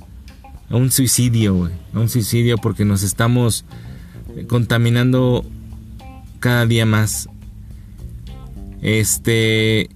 a 0.69 0.77
un 0.77 0.91
suicidio, 0.91 1.55
güey, 1.55 1.73
a 1.95 1.99
un 1.99 2.09
suicidio 2.09 2.57
porque 2.57 2.85
nos 2.85 3.03
estamos 3.03 3.65
contaminando 4.47 5.45
cada 6.39 6.65
día 6.67 6.87
más. 6.87 7.29
Este 8.81 9.91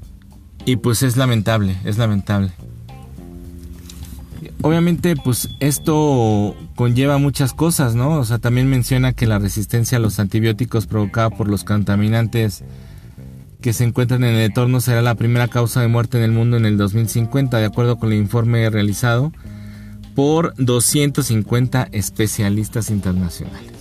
y 0.64 0.77
pues 0.77 1.03
es 1.03 1.16
lamentable, 1.16 1.77
es 1.85 1.98
lamentable. 1.98 2.53
Obviamente, 4.62 5.14
pues 5.14 5.50
esto 5.61 6.57
conlleva 6.74 7.18
muchas 7.18 7.53
cosas, 7.53 7.94
¿no? 7.94 8.18
O 8.18 8.24
sea, 8.24 8.38
también 8.38 8.68
menciona 8.68 9.12
que 9.12 9.27
la 9.27 9.38
resistencia 9.38 9.98
a 9.98 10.00
los 10.00 10.18
antibióticos 10.18 10.87
provocada 10.87 11.31
por 11.31 11.48
los 11.48 11.64
contaminantes 11.64 12.64
que 13.61 13.72
se 13.72 13.85
encuentran 13.85 14.24
en 14.24 14.35
el 14.35 14.40
entorno 14.40 14.81
será 14.81 15.03
la 15.03 15.14
primera 15.14 15.48
causa 15.48 15.81
de 15.81 15.88
muerte 15.88 16.18
en 16.18 16.24
el 16.24 16.33
mundo 16.33 16.57
en 16.57 16.66
el 16.66 16.77
2050, 16.77 17.59
de 17.59 17.64
acuerdo 17.64 17.98
con 17.98 18.12
el 18.12 18.18
informe 18.18 18.68
realizado 18.70 19.33
por 20.14 20.55
250 20.57 21.88
especialistas 21.92 22.90
internacionales. 22.90 23.72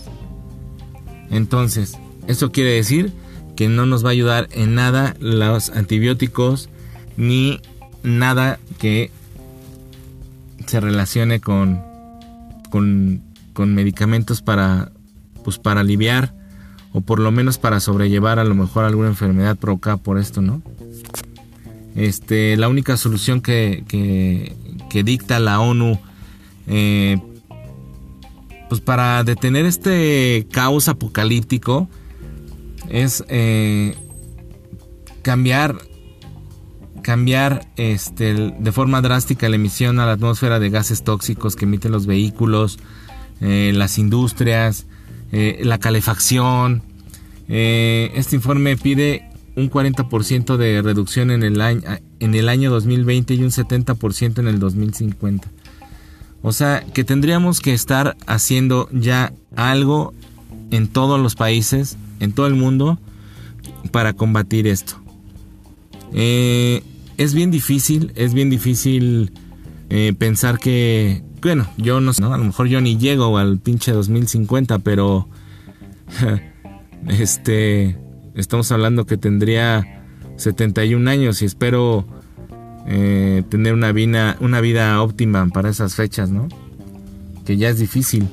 Entonces, 1.30 1.98
eso 2.28 2.52
quiere 2.52 2.72
decir 2.72 3.14
que 3.56 3.70
no 3.70 3.86
nos 3.86 4.04
va 4.04 4.10
a 4.10 4.14
ayudar 4.14 4.50
en 4.52 4.76
nada 4.76 5.16
los 5.20 5.70
antibióticos 5.70 6.70
ni 7.18 7.60
nada 8.04 8.60
que 8.80 9.12
se 10.66 10.80
relacione 10.80 11.40
con, 11.40 11.82
con, 12.70 13.22
con 13.54 13.74
medicamentos 13.76 14.42
para, 14.42 14.92
pues 15.44 15.58
para 15.58 15.82
aliviar 15.82 16.34
o 16.94 17.02
por 17.02 17.20
lo 17.20 17.32
menos 17.32 17.58
para 17.58 17.80
sobrellevar 17.80 18.40
a 18.40 18.44
lo 18.44 18.56
mejor 18.56 18.86
alguna 18.86 19.10
enfermedad 19.10 19.58
provocada 19.58 19.98
por 19.98 20.20
esto, 20.20 20.42
¿no? 20.42 20.62
Este, 21.96 22.56
la 22.58 22.70
única 22.70 22.98
solución 22.98 23.42
que, 23.42 23.84
que, 23.88 25.04
dicta 25.04 25.40
la 25.40 25.60
ONU 25.60 26.00
eh, 26.68 27.20
pues 28.70 28.80
para 28.80 29.24
detener 29.24 29.66
este 29.66 30.48
caos 30.52 30.88
apocalíptico 30.88 31.88
es 32.90 33.24
eh, 33.28 33.96
cambiar 35.24 35.78
cambiar 37.04 37.68
este, 37.76 38.34
de 38.34 38.72
forma 38.72 39.02
drástica 39.02 39.48
la 39.50 39.58
emisión 39.58 40.00
a 40.00 40.08
la 40.08 40.14
atmósfera 40.14 40.60
de 40.60 40.72
gases 40.72 41.04
tóxicos 41.04 41.56
que 41.56 41.66
emiten 41.66 41.92
los 41.92 42.08
vehículos, 42.08 42.80
eh, 43.42 43.72
las 43.76 44.00
industrias, 44.00 44.88
eh, 45.32 45.60
la 45.64 45.78
calefacción, 45.78 46.82
Eh, 47.50 48.12
este 48.16 48.36
informe 48.36 48.78
pide 48.78 49.30
un 49.56 49.70
40% 49.70 50.58
de 50.58 50.82
reducción 50.82 51.32
en 51.32 51.44
el, 51.44 51.62
año, 51.62 51.82
en 52.20 52.36
el 52.36 52.50
año 52.50 52.72
2020 52.72 53.36
y 53.36 53.44
un 53.44 53.52
70% 53.52 54.40
en 54.40 54.48
el 54.48 54.60
2050. 54.60 55.50
O 56.42 56.52
sea, 56.52 56.84
que 56.94 57.04
tendríamos 57.04 57.62
que 57.62 57.74
estar 57.74 58.18
haciendo 58.26 58.90
ya 58.92 59.34
algo 59.56 60.14
en 60.72 60.88
todos 60.88 61.20
los 61.20 61.36
países, 61.36 61.98
en 62.20 62.34
todo 62.34 62.48
el 62.48 62.56
mundo, 62.56 63.00
para 63.92 64.14
combatir 64.14 64.68
esto. 64.68 64.96
Es 67.18 67.34
bien 67.34 67.52
difícil, 67.52 68.12
es 68.16 68.34
bien 68.34 68.50
difícil 68.50 69.32
eh, 69.90 70.14
pensar 70.18 70.60
que, 70.60 71.24
bueno, 71.42 71.68
yo 71.78 72.02
no 72.02 72.14
sé, 72.14 72.24
a 72.24 72.38
lo 72.38 72.44
mejor 72.44 72.68
yo 72.68 72.82
ni 72.82 72.98
llego 72.98 73.38
al 73.38 73.60
pinche 73.60 73.92
2050, 73.92 74.80
pero 74.80 75.28
este, 77.08 77.98
estamos 78.36 78.72
hablando 78.72 79.06
que 79.06 79.18
tendría 79.18 80.04
71 80.38 81.10
años 81.10 81.42
y 81.42 81.46
espero 81.46 82.06
eh, 82.88 83.44
tener 83.50 83.74
una 83.74 83.92
vida, 83.92 84.38
una 84.40 84.62
vida 84.62 85.02
óptima 85.02 85.48
para 85.48 85.70
esas 85.70 85.96
fechas, 85.96 86.30
¿no? 86.30 86.48
Que 87.46 87.58
ya 87.58 87.70
es 87.70 87.80
difícil 87.80 88.28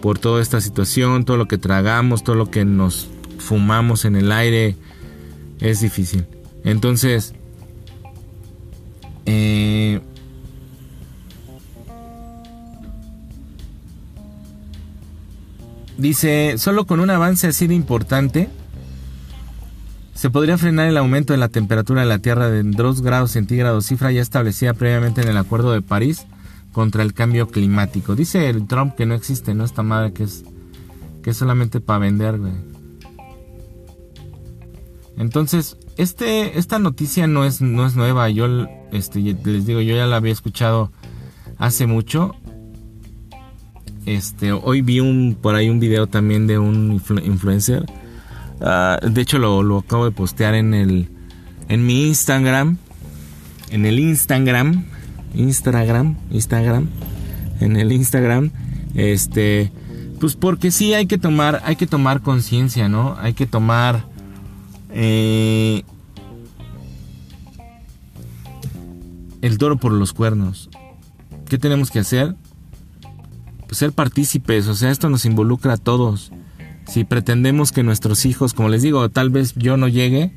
por 0.00 0.18
toda 0.18 0.42
esta 0.42 0.60
situación, 0.60 1.24
todo 1.24 1.36
lo 1.36 1.46
que 1.46 1.58
tragamos, 1.58 2.24
todo 2.24 2.36
lo 2.36 2.50
que 2.50 2.64
nos 2.64 3.08
fumamos 3.38 4.04
en 4.04 4.16
el 4.16 4.32
aire, 4.32 4.76
es 5.60 5.80
difícil. 5.80 6.26
Entonces, 6.64 7.34
eh, 9.26 10.00
dice, 15.98 16.58
solo 16.58 16.86
con 16.86 17.00
un 17.00 17.10
avance 17.10 17.46
así 17.46 17.66
de 17.66 17.74
importante, 17.74 18.48
se 20.14 20.30
podría 20.30 20.58
frenar 20.58 20.86
el 20.86 20.96
aumento 20.96 21.32
de 21.32 21.38
la 21.38 21.48
temperatura 21.48 22.02
de 22.02 22.06
la 22.06 22.18
Tierra 22.18 22.48
de 22.48 22.62
2 22.62 23.02
grados 23.02 23.32
centígrados, 23.32 23.86
cifra 23.86 24.12
ya 24.12 24.20
establecida 24.20 24.74
previamente 24.74 25.20
en 25.22 25.28
el 25.28 25.36
Acuerdo 25.36 25.72
de 25.72 25.82
París 25.82 26.26
contra 26.72 27.02
el 27.02 27.12
cambio 27.12 27.48
climático. 27.48 28.14
Dice 28.14 28.48
el 28.48 28.66
Trump 28.66 28.94
que 28.94 29.06
no 29.06 29.14
existe, 29.14 29.54
no 29.54 29.64
esta 29.64 29.82
madre 29.82 30.12
que 30.12 30.24
es 30.24 30.44
que 31.22 31.30
es 31.30 31.36
solamente 31.36 31.80
para 31.80 32.00
vender, 32.00 32.38
Entonces, 35.16 35.76
este 35.96 36.58
esta 36.58 36.78
noticia 36.78 37.26
no 37.26 37.44
es 37.44 37.60
no 37.60 37.86
es 37.86 37.94
nueva, 37.96 38.28
yo 38.28 38.66
este 38.92 39.20
les 39.20 39.66
digo, 39.66 39.80
yo 39.80 39.96
ya 39.96 40.06
la 40.06 40.16
había 40.16 40.32
escuchado 40.32 40.92
hace 41.58 41.86
mucho. 41.86 42.34
Este, 44.06 44.52
hoy 44.52 44.82
vi 44.82 45.00
un 45.00 45.36
por 45.40 45.54
ahí 45.54 45.70
un 45.70 45.80
video 45.80 46.06
también 46.06 46.46
de 46.46 46.58
un 46.58 47.00
influencer 47.24 47.86
Ah, 48.64 49.00
de 49.02 49.20
hecho, 49.20 49.38
lo, 49.38 49.78
acabo 49.78 50.04
de 50.04 50.12
postear 50.12 50.54
en 50.54 50.72
el 50.72 51.08
en 51.68 51.84
mi 51.84 52.06
Instagram. 52.06 52.78
En 53.70 53.86
el 53.86 53.98
Instagram. 53.98 54.84
Instagram. 55.34 56.16
Instagram. 56.30 56.88
En 57.60 57.76
el 57.76 57.92
Instagram. 57.92 58.50
Este. 58.94 59.72
Pues 60.20 60.36
porque 60.36 60.70
sí 60.70 60.94
hay 60.94 61.06
que 61.06 61.18
tomar. 61.18 61.60
Hay 61.64 61.76
que 61.76 61.88
tomar 61.88 62.20
conciencia, 62.20 62.88
¿no? 62.88 63.16
Hay 63.18 63.34
que 63.34 63.46
tomar. 63.46 64.04
Eh, 64.90 65.82
el 69.42 69.58
toro 69.58 69.76
por 69.76 69.92
los 69.92 70.14
cuernos. 70.14 70.70
¿Qué 71.48 71.58
tenemos 71.58 71.90
que 71.90 71.98
hacer? 71.98 72.34
Pues 73.66 73.76
ser 73.76 73.92
partícipes. 73.92 74.66
O 74.68 74.74
sea, 74.74 74.90
esto 74.90 75.10
nos 75.10 75.26
involucra 75.26 75.74
a 75.74 75.76
todos 75.76 76.32
si 76.86 77.04
pretendemos 77.04 77.72
que 77.72 77.82
nuestros 77.82 78.26
hijos, 78.26 78.54
como 78.54 78.68
les 78.68 78.82
digo, 78.82 79.08
tal 79.08 79.30
vez 79.30 79.54
yo 79.54 79.76
no 79.76 79.88
llegue, 79.88 80.32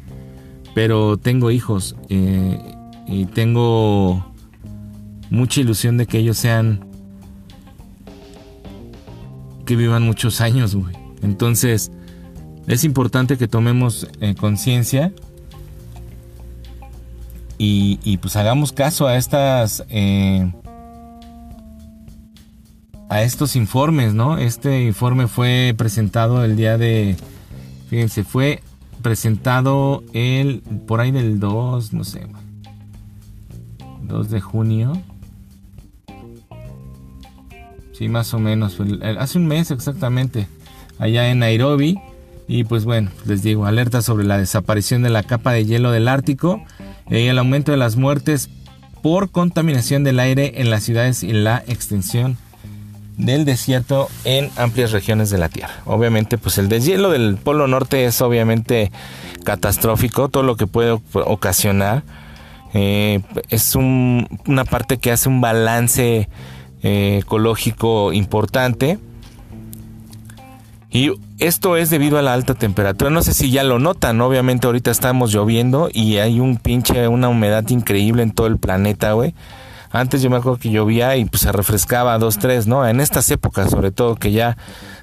pero 0.73 1.17
tengo 1.17 1.51
hijos 1.51 1.95
eh, 2.09 2.59
y 3.07 3.25
tengo 3.25 4.25
mucha 5.29 5.61
ilusión 5.61 5.97
de 5.97 6.05
que 6.05 6.19
ellos 6.19 6.37
sean, 6.37 6.85
que 9.65 9.75
vivan 9.75 10.03
muchos 10.03 10.39
años. 10.41 10.77
Entonces, 11.21 11.91
es 12.67 12.83
importante 12.83 13.37
que 13.37 13.47
tomemos 13.47 14.07
eh, 14.21 14.35
conciencia 14.35 15.13
y, 17.57 18.17
pues 18.17 18.35
hagamos 18.35 18.71
caso 18.71 19.07
a 19.07 19.17
estas... 19.17 19.83
Eh, 19.89 20.51
a 23.09 23.21
estos 23.21 23.55
informes, 23.55 24.13
¿no? 24.13 24.37
Este 24.37 24.83
informe 24.83 25.27
fue 25.27 25.75
presentado 25.77 26.43
el 26.43 26.55
día 26.55 26.77
de, 26.77 27.15
fíjense, 27.87 28.23
fue 28.23 28.63
presentado 29.01 30.03
el, 30.13 30.63
por 30.87 31.01
ahí 31.01 31.11
del 31.11 31.39
2, 31.39 31.93
no 31.93 32.03
sé, 32.03 32.27
2 34.01 34.29
de 34.31 34.41
junio. 34.41 34.93
Sí, 37.93 38.09
más 38.09 38.33
o 38.33 38.39
menos, 38.39 38.77
hace 39.19 39.37
un 39.37 39.47
mes 39.47 39.71
exactamente, 39.71 40.47
allá 40.99 41.29
en 41.29 41.39
Nairobi. 41.39 41.99
Y 42.47 42.63
pues 42.63 42.85
bueno, 42.85 43.09
les 43.25 43.41
digo, 43.41 43.65
alerta 43.65 44.01
sobre 44.01 44.25
la 44.25 44.37
desaparición 44.37 45.01
de 45.01 45.09
la 45.09 45.23
capa 45.23 45.51
de 45.53 45.65
hielo 45.65 45.91
del 45.91 46.07
Ártico 46.07 46.61
y 47.09 47.27
el 47.27 47.37
aumento 47.37 47.71
de 47.71 47.77
las 47.77 47.95
muertes 47.95 48.49
por 49.01 49.29
contaminación 49.29 50.03
del 50.03 50.19
aire 50.19 50.61
en 50.61 50.69
las 50.69 50.83
ciudades 50.83 51.23
y 51.23 51.31
la 51.31 51.63
extensión 51.67 52.37
del 53.17 53.45
desierto 53.45 54.09
en 54.23 54.49
amplias 54.57 54.91
regiones 54.91 55.29
de 55.29 55.37
la 55.37 55.49
Tierra. 55.49 55.73
Obviamente, 55.85 56.37
pues 56.37 56.57
el 56.57 56.69
deshielo 56.69 57.11
del 57.11 57.37
Polo 57.37 57.67
Norte 57.67 58.05
es 58.05 58.21
obviamente 58.21 58.91
catastrófico, 59.43 60.29
todo 60.29 60.43
lo 60.43 60.57
que 60.57 60.67
puede 60.67 60.99
ocasionar. 61.13 62.03
Eh, 62.73 63.21
es 63.49 63.75
una 63.75 64.65
parte 64.65 64.97
que 64.97 65.11
hace 65.11 65.29
un 65.29 65.39
balance 65.39 66.27
eh, 66.83 67.19
ecológico 67.21 68.11
importante. 68.11 68.99
Y 70.95 71.11
esto 71.39 71.75
es 71.75 71.89
debido 71.89 72.17
a 72.17 72.21
la 72.21 72.33
alta 72.33 72.53
temperatura. 72.53 73.09
No 73.09 73.21
sé 73.21 73.33
si 73.33 73.51
ya 73.51 73.65
lo 73.65 73.79
notan, 73.79 74.21
obviamente 74.21 74.65
ahorita 74.65 74.91
estamos 74.91 75.33
lloviendo 75.33 75.89
y 75.91 76.19
hay 76.19 76.39
un 76.39 76.55
pinche, 76.55 77.09
una 77.09 77.27
humedad 77.27 77.67
increíble 77.67 78.23
en 78.23 78.31
todo 78.31 78.47
el 78.47 78.57
planeta, 78.57 79.11
güey. 79.11 79.35
Antes 79.91 80.21
yo 80.21 80.29
me 80.29 80.37
acuerdo 80.37 80.57
que 80.57 80.69
llovía 80.69 81.17
y 81.17 81.25
pues 81.25 81.41
se 81.41 81.51
refrescaba 81.51 82.17
dos, 82.17 82.39
tres, 82.39 82.65
¿no? 82.65 82.87
En 82.87 83.01
estas 83.01 83.29
épocas, 83.29 83.71
sobre 83.71 83.91
todo, 83.91 84.15
que 84.15 84.31
ya 84.31 84.55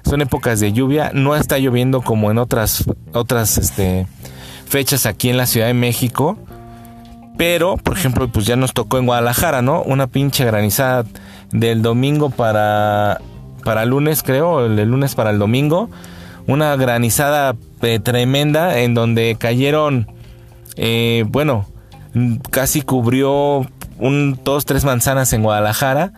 son 0.03 0.21
épocas 0.21 0.59
de 0.59 0.73
lluvia, 0.73 1.11
no 1.13 1.35
está 1.35 1.59
lloviendo 1.59 2.01
como 2.01 2.31
en 2.31 2.39
otras, 2.39 2.85
otras 3.13 3.59
este, 3.59 4.07
fechas 4.65 5.05
aquí 5.05 5.29
en 5.29 5.37
la 5.37 5.45
Ciudad 5.45 5.67
de 5.67 5.75
México. 5.75 6.39
Pero, 7.37 7.77
por 7.77 7.95
ejemplo, 7.95 8.27
pues 8.29 8.47
ya 8.47 8.55
nos 8.55 8.73
tocó 8.73 8.97
en 8.97 9.05
Guadalajara, 9.05 9.61
¿no? 9.61 9.83
Una 9.83 10.07
pinche 10.07 10.43
granizada 10.43 11.05
del 11.51 11.83
domingo 11.83 12.31
para, 12.31 13.19
para 13.63 13.85
lunes, 13.85 14.23
creo, 14.23 14.65
el 14.65 14.75
lunes 14.89 15.15
para 15.15 15.31
el 15.31 15.39
domingo. 15.39 15.89
Una 16.45 16.75
granizada 16.75 17.55
eh, 17.81 17.99
tremenda 17.99 18.79
en 18.79 18.93
donde 18.93 19.37
cayeron, 19.39 20.07
eh, 20.75 21.23
bueno, 21.27 21.67
casi 22.49 22.81
cubrió 22.81 23.65
un, 23.97 24.39
dos, 24.43 24.65
tres 24.65 24.83
manzanas 24.83 25.33
en 25.33 25.43
Guadalajara. 25.43 26.11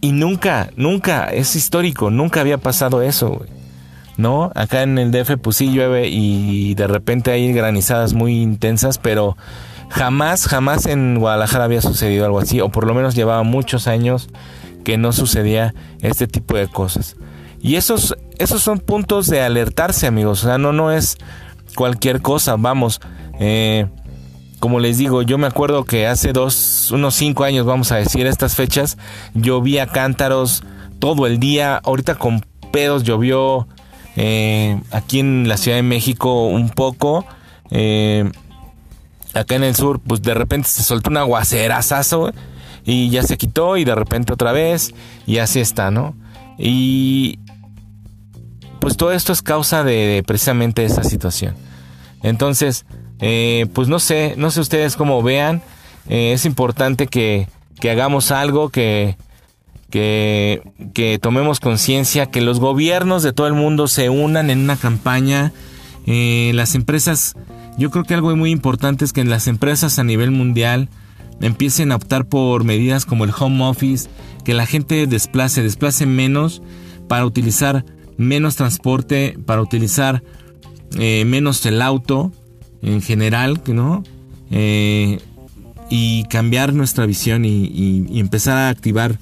Y 0.00 0.12
nunca, 0.12 0.70
nunca, 0.76 1.24
es 1.24 1.56
histórico, 1.56 2.10
nunca 2.10 2.40
había 2.40 2.58
pasado 2.58 3.02
eso, 3.02 3.44
¿No? 4.16 4.50
Acá 4.56 4.82
en 4.82 4.98
el 4.98 5.12
DF 5.12 5.36
pues 5.40 5.56
sí 5.56 5.70
llueve 5.70 6.08
y 6.08 6.74
de 6.74 6.88
repente 6.88 7.30
hay 7.30 7.52
granizadas 7.52 8.14
muy 8.14 8.42
intensas, 8.42 8.98
pero 8.98 9.36
jamás, 9.90 10.46
jamás 10.46 10.86
en 10.86 11.20
Guadalajara 11.20 11.64
había 11.64 11.80
sucedido 11.80 12.24
algo 12.24 12.40
así, 12.40 12.60
o 12.60 12.68
por 12.68 12.84
lo 12.84 12.94
menos 12.94 13.14
llevaba 13.14 13.44
muchos 13.44 13.86
años 13.86 14.28
que 14.88 14.96
no 14.96 15.12
sucedía 15.12 15.74
este 16.00 16.26
tipo 16.26 16.56
de 16.56 16.66
cosas. 16.66 17.16
Y 17.60 17.76
esos, 17.76 18.16
esos 18.38 18.62
son 18.62 18.78
puntos 18.78 19.26
de 19.26 19.42
alertarse, 19.42 20.06
amigos. 20.06 20.42
O 20.42 20.46
sea, 20.46 20.56
no, 20.56 20.72
no 20.72 20.90
es 20.90 21.18
cualquier 21.74 22.22
cosa. 22.22 22.56
Vamos, 22.56 22.98
eh, 23.38 23.84
como 24.60 24.80
les 24.80 24.96
digo, 24.96 25.20
yo 25.20 25.36
me 25.36 25.46
acuerdo 25.46 25.84
que 25.84 26.06
hace 26.06 26.32
dos, 26.32 26.90
unos 26.90 27.16
cinco 27.16 27.44
años, 27.44 27.66
vamos 27.66 27.92
a 27.92 27.96
decir, 27.96 28.26
estas 28.26 28.56
fechas, 28.56 28.96
llovía 29.34 29.88
cántaros 29.88 30.62
todo 31.00 31.26
el 31.26 31.38
día. 31.38 31.76
Ahorita 31.84 32.14
con 32.14 32.40
pedos 32.72 33.02
llovió 33.02 33.68
eh, 34.16 34.80
aquí 34.90 35.20
en 35.20 35.48
la 35.48 35.58
Ciudad 35.58 35.76
de 35.76 35.82
México 35.82 36.46
un 36.46 36.70
poco. 36.70 37.26
Eh, 37.70 38.26
acá 39.34 39.54
en 39.54 39.64
el 39.64 39.76
sur, 39.76 40.00
pues 40.00 40.22
de 40.22 40.32
repente 40.32 40.66
se 40.66 40.82
soltó 40.82 41.10
un 41.10 41.18
aguacerazazo 41.18 42.32
y 42.88 43.10
ya 43.10 43.22
se 43.22 43.36
quitó 43.36 43.76
y 43.76 43.84
de 43.84 43.94
repente 43.94 44.32
otra 44.32 44.50
vez 44.52 44.94
y 45.26 45.38
así 45.38 45.60
está, 45.60 45.90
¿no? 45.90 46.16
Y 46.56 47.38
pues 48.80 48.96
todo 48.96 49.12
esto 49.12 49.30
es 49.30 49.42
causa 49.42 49.84
de 49.84 50.24
precisamente 50.26 50.86
esa 50.86 51.04
situación. 51.04 51.54
Entonces, 52.22 52.86
eh, 53.20 53.66
pues 53.74 53.88
no 53.88 53.98
sé, 53.98 54.36
no 54.38 54.50
sé 54.50 54.60
ustedes 54.60 54.96
cómo 54.96 55.22
vean. 55.22 55.60
Eh, 56.08 56.32
es 56.32 56.46
importante 56.46 57.08
que, 57.08 57.46
hagamos 57.82 58.30
algo, 58.30 58.70
que, 58.70 59.18
que, 59.90 60.62
que 60.94 61.18
tomemos 61.18 61.60
conciencia, 61.60 62.30
que 62.30 62.40
los 62.40 62.58
gobiernos 62.58 63.22
de 63.22 63.34
todo 63.34 63.48
el 63.48 63.54
mundo 63.54 63.86
se 63.86 64.08
unan 64.08 64.48
en 64.48 64.60
una 64.60 64.78
campaña. 64.78 65.52
Eh, 66.06 66.52
las 66.54 66.74
empresas, 66.74 67.36
yo 67.76 67.90
creo 67.90 68.04
que 68.04 68.14
algo 68.14 68.34
muy 68.34 68.50
importante 68.50 69.04
es 69.04 69.12
que 69.12 69.26
las 69.26 69.46
empresas 69.46 69.98
a 69.98 70.04
nivel 70.04 70.30
mundial 70.30 70.88
empiecen 71.40 71.92
a 71.92 71.96
optar 71.96 72.26
por 72.26 72.64
medidas 72.64 73.04
como 73.04 73.24
el 73.24 73.32
home 73.38 73.64
office, 73.64 74.08
que 74.44 74.54
la 74.54 74.66
gente 74.66 75.06
desplace, 75.06 75.62
desplace 75.62 76.06
menos 76.06 76.62
para 77.08 77.26
utilizar 77.26 77.84
menos 78.16 78.56
transporte, 78.56 79.38
para 79.46 79.62
utilizar 79.62 80.22
eh, 80.98 81.24
menos 81.24 81.64
el 81.66 81.82
auto 81.82 82.32
en 82.82 83.02
general, 83.02 83.60
¿no? 83.66 84.02
Eh, 84.50 85.18
y 85.90 86.24
cambiar 86.24 86.74
nuestra 86.74 87.06
visión 87.06 87.44
y, 87.44 88.18
empezar 88.18 88.56
a 88.58 88.68
activar 88.68 89.18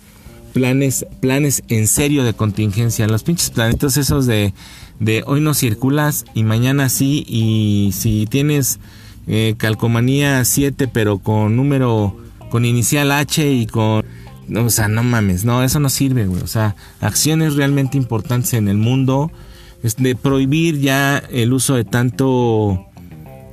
planes, 0.53 1.07
planes 1.21 1.63
en 1.69 1.87
serio 1.87 2.25
de 2.25 2.35
contingencia. 2.35 3.07
Los 3.07 3.23
pinches 3.23 3.51
planitos 3.51 3.97
esos 3.97 4.27
de, 4.27 4.53
de 4.99 5.23
hoy 5.27 5.41
no 5.41 5.55
circulas 5.55 6.25
y 6.35 6.43
mañana 6.43 6.89
sí. 6.89 7.25
Y 7.29 7.93
si 7.93 8.27
tienes 8.27 8.81
eh, 9.27 9.55
calcomanía 9.57 10.45
7 10.45 10.89
pero 10.89 11.19
con 11.19 11.57
número, 11.57 12.17
con 12.51 12.65
inicial 12.65 13.13
H 13.13 13.51
y 13.51 13.67
con... 13.67 14.05
O 14.57 14.71
sea, 14.71 14.87
no 14.87 15.03
mames, 15.03 15.45
no, 15.45 15.65
eso 15.65 15.81
no 15.81 15.89
sirve, 15.89 16.27
güey. 16.27 16.41
O 16.41 16.47
sea, 16.47 16.77
acciones 17.01 17.57
realmente 17.57 17.99
importantes 17.99 18.55
en 18.55 18.69
el 18.69 18.77
mundo. 18.77 19.33
Es 19.83 19.97
de 19.97 20.15
prohibir 20.15 20.79
ya 20.81 21.19
el 21.19 21.53
uso 21.53 21.75
de 21.75 21.85
tanto 21.85 22.87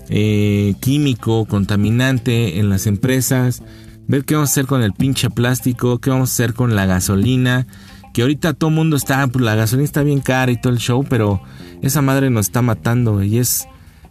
eh, 0.09 0.75
químico, 0.81 1.45
contaminante 1.45 2.59
en 2.59 2.69
las 2.69 2.87
empresas, 2.87 3.63
ver 4.07 4.25
qué 4.25 4.35
vamos 4.35 4.49
a 4.49 4.51
hacer 4.51 4.65
con 4.65 4.83
el 4.83 4.93
pinche 4.93 5.29
plástico, 5.29 5.99
qué 5.99 6.09
vamos 6.09 6.29
a 6.29 6.33
hacer 6.33 6.53
con 6.53 6.75
la 6.75 6.85
gasolina, 6.85 7.67
que 8.13 8.21
ahorita 8.21 8.53
todo 8.53 8.69
el 8.69 8.75
mundo 8.75 8.97
está, 8.97 9.25
pues 9.27 9.43
la 9.43 9.55
gasolina 9.55 9.85
está 9.85 10.03
bien 10.03 10.19
cara 10.19 10.51
y 10.51 10.61
todo 10.61 10.73
el 10.73 10.79
show, 10.79 11.05
pero 11.09 11.41
esa 11.81 12.01
madre 12.01 12.29
nos 12.29 12.47
está 12.47 12.61
matando 12.61 13.23
y 13.23 13.37
es 13.37 13.67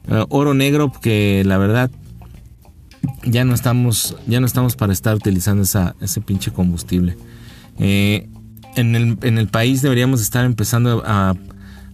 eh, 0.08 0.24
oro 0.28 0.54
negro 0.54 0.92
que 0.92 1.42
la 1.44 1.58
verdad 1.58 1.90
ya 3.24 3.44
no 3.44 3.54
estamos, 3.54 4.16
ya 4.26 4.40
no 4.40 4.46
estamos 4.46 4.76
para 4.76 4.92
estar 4.92 5.14
utilizando 5.14 5.62
esa, 5.62 5.94
ese 6.00 6.20
pinche 6.20 6.52
combustible. 6.52 7.16
Eh, 7.78 8.28
en, 8.76 8.94
el, 8.94 9.18
en, 9.22 9.38
el, 9.38 9.48
país 9.48 9.82
deberíamos 9.82 10.20
estar 10.20 10.44
empezando 10.44 11.02
a, 11.04 11.34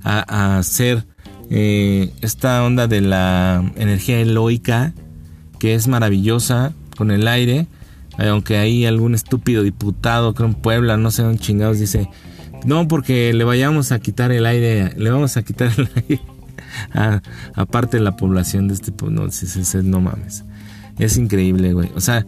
a 0.03 0.59
hacer 0.59 1.07
eh, 1.51 2.13
esta 2.21 2.63
onda 2.65 2.87
de 2.87 3.01
la 3.01 3.73
energía 3.77 4.21
eloica, 4.21 4.93
que 5.59 5.75
es 5.75 5.89
maravillosa 5.89 6.73
con 6.97 7.11
el 7.11 7.27
aire, 7.27 7.67
eh, 8.19 8.29
aunque 8.29 8.59
hay 8.59 8.85
algún 8.85 9.15
estúpido 9.15 9.63
diputado, 9.63 10.35
creo 10.35 10.49
en 10.49 10.55
Puebla, 10.55 10.97
no 10.97 11.11
sé 11.11 11.23
dónde 11.23 11.41
chingados, 11.41 11.79
dice, 11.79 12.09
no, 12.67 12.87
porque 12.87 13.33
le 13.33 13.45
vayamos 13.45 13.93
a 13.93 13.99
quitar 13.99 14.31
el 14.31 14.45
aire, 14.45 14.93
le 14.97 15.11
vamos 15.11 15.37
a 15.37 15.43
quitar 15.43 15.73
el 15.77 15.89
aire 16.09 16.21
a, 16.93 17.67
parte 17.67 17.99
de 17.99 18.03
la 18.03 18.17
población 18.17 18.69
de 18.69 18.75
este 18.75 18.93
no, 19.09 19.29
no 19.83 20.01
mames. 20.01 20.45
Es 20.99 21.17
increíble, 21.17 21.73
güey. 21.73 21.91
O 21.95 22.01
sea, 22.01 22.27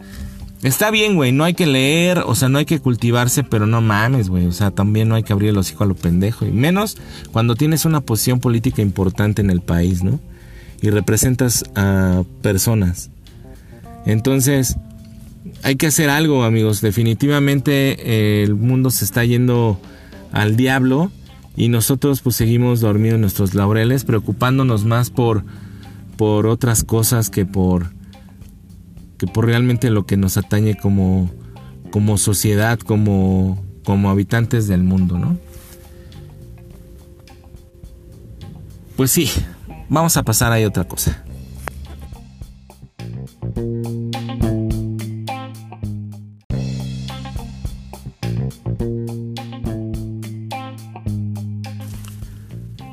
Está 0.63 0.91
bien, 0.91 1.15
güey, 1.15 1.31
no 1.31 1.43
hay 1.43 1.55
que 1.55 1.65
leer, 1.65 2.19
o 2.19 2.35
sea, 2.35 2.47
no 2.47 2.59
hay 2.59 2.65
que 2.65 2.79
cultivarse, 2.79 3.43
pero 3.43 3.65
no 3.65 3.81
mames, 3.81 4.29
güey. 4.29 4.45
O 4.45 4.51
sea, 4.51 4.69
también 4.69 5.09
no 5.09 5.15
hay 5.15 5.23
que 5.23 5.33
abrir 5.33 5.49
el 5.49 5.57
hocico 5.57 5.83
a 5.83 5.87
lo 5.87 5.95
pendejo. 5.95 6.45
Y 6.45 6.51
menos 6.51 6.97
cuando 7.31 7.55
tienes 7.55 7.85
una 7.85 8.01
posición 8.01 8.39
política 8.39 8.83
importante 8.83 9.41
en 9.41 9.49
el 9.49 9.61
país, 9.61 10.03
¿no? 10.03 10.19
Y 10.79 10.91
representas 10.91 11.63
a 11.73 12.23
personas. 12.43 13.09
Entonces, 14.05 14.77
hay 15.63 15.77
que 15.77 15.87
hacer 15.87 16.11
algo, 16.11 16.43
amigos. 16.43 16.81
Definitivamente 16.81 17.97
eh, 17.99 18.43
el 18.43 18.53
mundo 18.53 18.91
se 18.91 19.05
está 19.05 19.25
yendo 19.25 19.79
al 20.31 20.55
diablo 20.57 21.11
y 21.55 21.69
nosotros 21.69 22.21
pues 22.21 22.35
seguimos 22.35 22.79
dormidos 22.79 23.15
en 23.15 23.21
nuestros 23.21 23.53
laureles, 23.53 24.05
preocupándonos 24.05 24.85
más 24.85 25.09
por, 25.09 25.43
por 26.17 26.47
otras 26.47 26.83
cosas 26.83 27.29
que 27.29 27.45
por 27.45 27.87
que 29.21 29.27
por 29.27 29.45
realmente 29.45 29.91
lo 29.91 30.07
que 30.07 30.17
nos 30.17 30.37
atañe 30.37 30.75
como, 30.75 31.29
como 31.91 32.17
sociedad, 32.17 32.79
como, 32.79 33.63
como 33.85 34.09
habitantes 34.09 34.67
del 34.67 34.81
mundo, 34.81 35.19
¿no? 35.19 35.37
Pues 38.95 39.11
sí, 39.11 39.29
vamos 39.89 40.17
a 40.17 40.23
pasar 40.23 40.51
a 40.51 40.67
otra 40.67 40.85
cosa. 40.85 41.23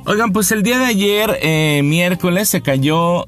Oigan, 0.08 0.32
pues 0.32 0.50
el 0.52 0.62
día 0.62 0.78
de 0.78 0.86
ayer, 0.86 1.38
eh, 1.42 1.82
miércoles, 1.84 2.48
se 2.48 2.62
cayó 2.62 3.26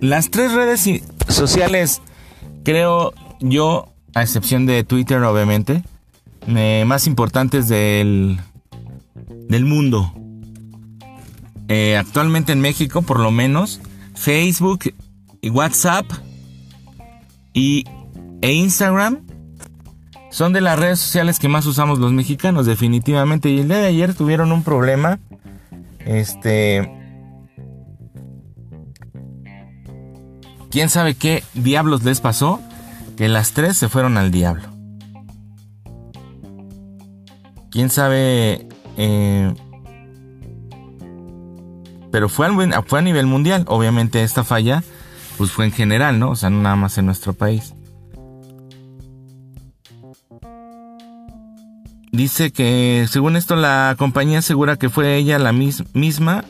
las 0.00 0.32
tres 0.32 0.52
redes 0.52 0.84
sociales, 1.28 2.02
creo 2.64 3.14
yo, 3.38 3.86
a 4.14 4.22
excepción 4.22 4.66
de 4.66 4.82
Twitter, 4.82 5.22
obviamente, 5.22 5.84
eh, 6.48 6.82
más 6.88 7.06
importantes 7.06 7.68
del, 7.68 8.40
del 9.48 9.64
mundo. 9.64 10.12
Eh, 11.68 11.96
actualmente 11.96 12.50
en 12.50 12.60
México, 12.60 13.02
por 13.02 13.20
lo 13.20 13.30
menos, 13.30 13.80
Facebook 14.16 14.92
WhatsApp 15.52 16.04
y, 17.54 17.84
e 18.40 18.52
Instagram 18.54 19.20
son 20.32 20.54
de 20.54 20.62
las 20.62 20.78
redes 20.78 20.98
sociales 20.98 21.38
que 21.38 21.48
más 21.48 21.66
usamos 21.66 21.98
los 21.98 22.12
mexicanos, 22.12 22.64
definitivamente. 22.64 23.50
Y 23.50 23.60
el 23.60 23.68
día 23.68 23.78
de 23.78 23.86
ayer 23.86 24.14
tuvieron 24.14 24.50
un 24.50 24.64
problema. 24.64 25.20
Este 26.00 26.90
¿Quién 30.70 30.88
sabe 30.88 31.14
qué 31.14 31.44
diablos 31.52 32.02
les 32.02 32.22
pasó? 32.22 32.58
Que 33.18 33.28
las 33.28 33.52
tres 33.52 33.76
se 33.76 33.90
fueron 33.90 34.16
al 34.16 34.30
diablo. 34.30 34.70
¿Quién 37.70 37.90
sabe? 37.90 38.66
Eh, 38.96 39.54
pero 42.10 42.30
fue 42.30 42.46
a, 42.46 42.82
fue 42.82 43.00
a 43.00 43.02
nivel 43.02 43.26
mundial. 43.26 43.66
Obviamente 43.68 44.22
esta 44.22 44.44
falla 44.44 44.82
pues 45.36 45.50
fue 45.50 45.66
en 45.66 45.72
general, 45.72 46.18
¿no? 46.18 46.30
O 46.30 46.36
sea, 46.36 46.48
no 46.48 46.62
nada 46.62 46.76
más 46.76 46.96
en 46.96 47.04
nuestro 47.04 47.34
país. 47.34 47.74
Dice 52.12 52.52
que 52.52 53.06
según 53.08 53.36
esto 53.36 53.56
la 53.56 53.96
compañía 53.98 54.40
asegura 54.40 54.76
que 54.76 54.90
fue 54.90 55.16
ella 55.16 55.38
la 55.38 55.52
misma 55.52 56.44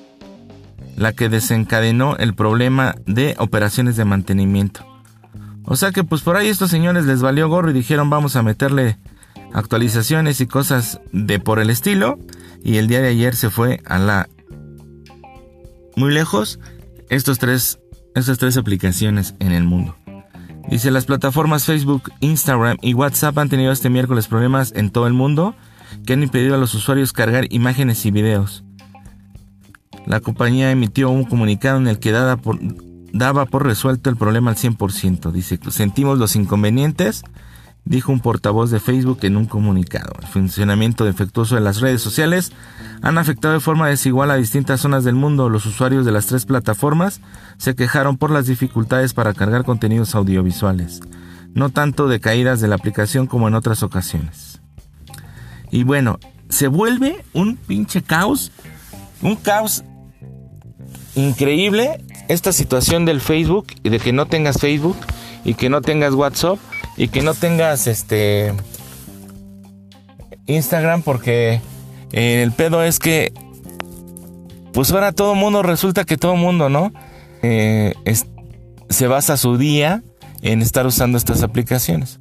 la 0.96 1.12
que 1.12 1.28
desencadenó 1.28 2.16
el 2.16 2.34
problema 2.34 2.96
de 3.06 3.36
operaciones 3.38 3.96
de 3.96 4.04
mantenimiento. 4.04 4.84
O 5.64 5.76
sea 5.76 5.92
que 5.92 6.02
pues 6.02 6.22
por 6.22 6.36
ahí 6.36 6.48
estos 6.48 6.70
señores 6.70 7.06
les 7.06 7.22
valió 7.22 7.48
gorro 7.48 7.70
y 7.70 7.74
dijeron 7.74 8.10
vamos 8.10 8.34
a 8.34 8.42
meterle 8.42 8.98
actualizaciones 9.52 10.40
y 10.40 10.46
cosas 10.46 11.00
de 11.12 11.38
por 11.38 11.60
el 11.60 11.70
estilo. 11.70 12.18
Y 12.64 12.78
el 12.78 12.88
día 12.88 13.00
de 13.00 13.08
ayer 13.08 13.36
se 13.36 13.48
fue 13.48 13.80
a 13.86 13.98
la... 13.98 14.28
Muy 15.94 16.12
lejos 16.12 16.58
estos 17.08 17.38
tres, 17.38 17.78
estas 18.16 18.38
tres 18.38 18.56
aplicaciones 18.56 19.34
en 19.38 19.52
el 19.52 19.62
mundo. 19.62 19.96
Dice, 20.68 20.90
las 20.90 21.04
plataformas 21.04 21.64
Facebook, 21.64 22.12
Instagram 22.20 22.78
y 22.80 22.94
WhatsApp 22.94 23.36
han 23.38 23.48
tenido 23.48 23.72
este 23.72 23.90
miércoles 23.90 24.26
problemas 24.28 24.72
en 24.74 24.90
todo 24.90 25.06
el 25.06 25.12
mundo 25.12 25.54
que 26.06 26.14
han 26.14 26.22
impedido 26.22 26.54
a 26.54 26.58
los 26.58 26.74
usuarios 26.74 27.12
cargar 27.12 27.46
imágenes 27.50 28.04
y 28.06 28.10
videos. 28.10 28.64
La 30.06 30.20
compañía 30.20 30.70
emitió 30.70 31.10
un 31.10 31.24
comunicado 31.24 31.78
en 31.78 31.86
el 31.86 31.98
que 31.98 32.10
daba 32.10 32.36
por, 32.36 33.66
resuelto 33.66 34.10
el 34.10 34.16
problema 34.16 34.50
al 34.50 34.56
100%. 34.56 35.30
Dice, 35.30 35.58
sentimos 35.70 36.18
los 36.18 36.34
inconvenientes, 36.34 37.22
dijo 37.84 38.12
un 38.12 38.20
portavoz 38.20 38.70
de 38.70 38.80
Facebook 38.80 39.18
en 39.22 39.36
un 39.36 39.46
comunicado. 39.46 40.12
El 40.20 40.26
funcionamiento 40.26 41.04
defectuoso 41.04 41.54
de 41.54 41.60
las 41.60 41.80
redes 41.80 42.00
sociales 42.00 42.52
han 43.02 43.18
afectado 43.18 43.54
de 43.54 43.60
forma 43.60 43.88
desigual 43.88 44.30
a 44.30 44.36
distintas 44.36 44.80
zonas 44.80 45.04
del 45.04 45.14
mundo. 45.14 45.48
Los 45.48 45.66
usuarios 45.66 46.04
de 46.04 46.12
las 46.12 46.26
tres 46.26 46.46
plataformas 46.46 47.20
se 47.58 47.74
quejaron 47.74 48.16
por 48.16 48.30
las 48.30 48.46
dificultades 48.46 49.14
para 49.14 49.34
cargar 49.34 49.64
contenidos 49.64 50.14
audiovisuales, 50.14 51.00
no 51.54 51.70
tanto 51.70 52.08
de 52.08 52.20
caídas 52.20 52.60
de 52.60 52.68
la 52.68 52.76
aplicación 52.76 53.26
como 53.26 53.48
en 53.48 53.54
otras 53.54 53.82
ocasiones. 53.82 54.60
Y 55.70 55.84
bueno, 55.84 56.18
se 56.48 56.68
vuelve 56.68 57.24
un 57.32 57.56
pinche 57.56 58.02
caos, 58.02 58.52
un 59.22 59.36
caos 59.36 59.84
increíble 61.14 62.04
esta 62.28 62.52
situación 62.52 63.04
del 63.04 63.20
Facebook 63.20 63.66
y 63.82 63.88
de 63.88 63.98
que 63.98 64.12
no 64.12 64.26
tengas 64.26 64.58
Facebook 64.58 64.96
y 65.44 65.54
que 65.54 65.68
no 65.68 65.80
tengas 65.82 66.14
WhatsApp 66.14 66.58
y 66.96 67.08
que 67.08 67.22
no 67.22 67.34
tengas 67.34 67.86
este 67.86 68.52
Instagram 70.46 71.02
porque 71.02 71.60
eh, 72.12 72.42
el 72.42 72.52
pedo 72.52 72.82
es 72.82 72.98
que 72.98 73.32
pues 74.72 74.90
ahora 74.90 75.12
todo 75.12 75.34
mundo 75.34 75.62
resulta 75.62 76.04
que 76.04 76.16
todo 76.16 76.34
mundo, 76.36 76.68
¿no? 76.68 76.92
Eh, 77.42 77.94
se 78.88 79.06
basa 79.06 79.36
su 79.36 79.58
día 79.58 80.02
en 80.42 80.62
estar 80.62 80.86
usando 80.86 81.18
estas 81.18 81.42
aplicaciones. 81.42 82.18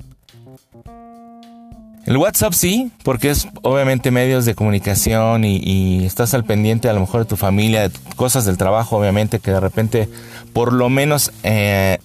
El 2.06 2.18
WhatsApp 2.18 2.54
sí, 2.54 2.92
porque 3.04 3.30
es 3.30 3.48
obviamente 3.62 4.10
medios 4.10 4.46
de 4.46 4.56
comunicación 4.56 5.44
y, 5.46 6.04
estás 6.04 6.34
al 6.34 6.44
pendiente 6.44 6.90
a 6.90 6.94
lo 6.94 7.00
mejor 7.00 7.22
de 7.22 7.26
tu 7.26 7.38
familia, 7.38 7.88
de 7.88 7.92
cosas 8.16 8.46
del 8.46 8.58
trabajo, 8.58 8.98
obviamente, 8.98 9.40
que 9.40 9.52
de 9.52 9.60
repente, 9.60 10.10
por 10.52 10.74
lo 10.74 10.90
menos 10.90 11.32
eh, 11.44 12.00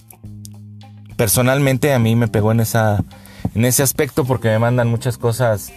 personalmente 1.17 1.93
a 1.93 1.99
mí 1.99 2.15
me 2.15 2.27
pegó 2.27 2.51
en 2.51 2.61
esa 2.61 3.03
en 3.55 3.65
ese 3.65 3.83
aspecto 3.83 4.23
porque 4.23 4.49
me 4.49 4.59
mandan 4.59 4.87
muchas 4.87 5.17
cosas 5.17 5.73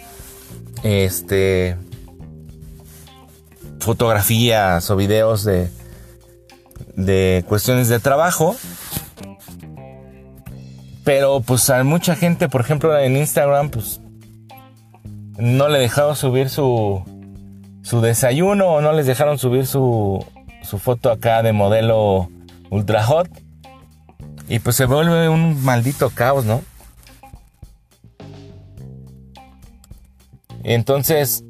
este 0.83 1.77
fotografías 3.79 4.89
o 4.89 4.95
videos 4.95 5.43
de 5.43 5.69
de 6.95 7.43
cuestiones 7.47 7.89
de 7.89 7.99
trabajo. 7.99 8.55
Pero 11.03 11.41
pues 11.41 11.69
a 11.71 11.83
mucha 11.83 12.15
gente 12.15 12.47
por 12.47 12.61
ejemplo 12.61 12.97
en 12.97 13.17
Instagram 13.17 13.71
pues 13.71 13.99
no 15.37 15.67
le 15.67 15.79
dejaron 15.79 16.15
subir 16.15 16.49
su 16.49 17.03
su 17.81 18.01
desayuno 18.01 18.67
o 18.67 18.81
no 18.81 18.93
les 18.93 19.07
dejaron 19.07 19.39
subir 19.39 19.65
su 19.65 20.23
su 20.61 20.77
foto 20.77 21.11
acá 21.11 21.41
de 21.41 21.51
modelo 21.51 22.29
ultra 22.69 23.03
hot 23.03 23.27
y 24.47 24.59
pues 24.59 24.75
se 24.75 24.85
vuelve 24.85 25.29
un 25.29 25.63
maldito 25.63 26.09
caos, 26.09 26.45
¿no? 26.45 26.61
Entonces, 30.63 31.43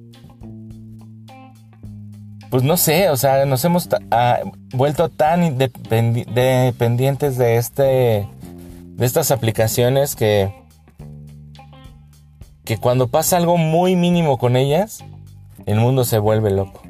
pues 2.49 2.63
no 2.63 2.77
sé, 2.77 3.09
o 3.09 3.17
sea, 3.17 3.45
nos 3.45 3.63
hemos 3.65 3.89
ah, 4.11 4.39
vuelto 4.73 5.09
tan 5.09 5.57
dependientes 5.57 7.37
de 7.37 7.57
este 7.57 8.27
de 8.83 9.05
estas 9.05 9.31
aplicaciones 9.31 10.15
que 10.15 10.53
que 12.63 12.77
cuando 12.77 13.07
pasa 13.07 13.37
algo 13.37 13.57
muy 13.57 13.95
mínimo 13.95 14.37
con 14.37 14.55
ellas, 14.55 15.03
el 15.65 15.79
mundo 15.79 16.03
se 16.03 16.19
vuelve 16.19 16.51
loco. 16.51 16.81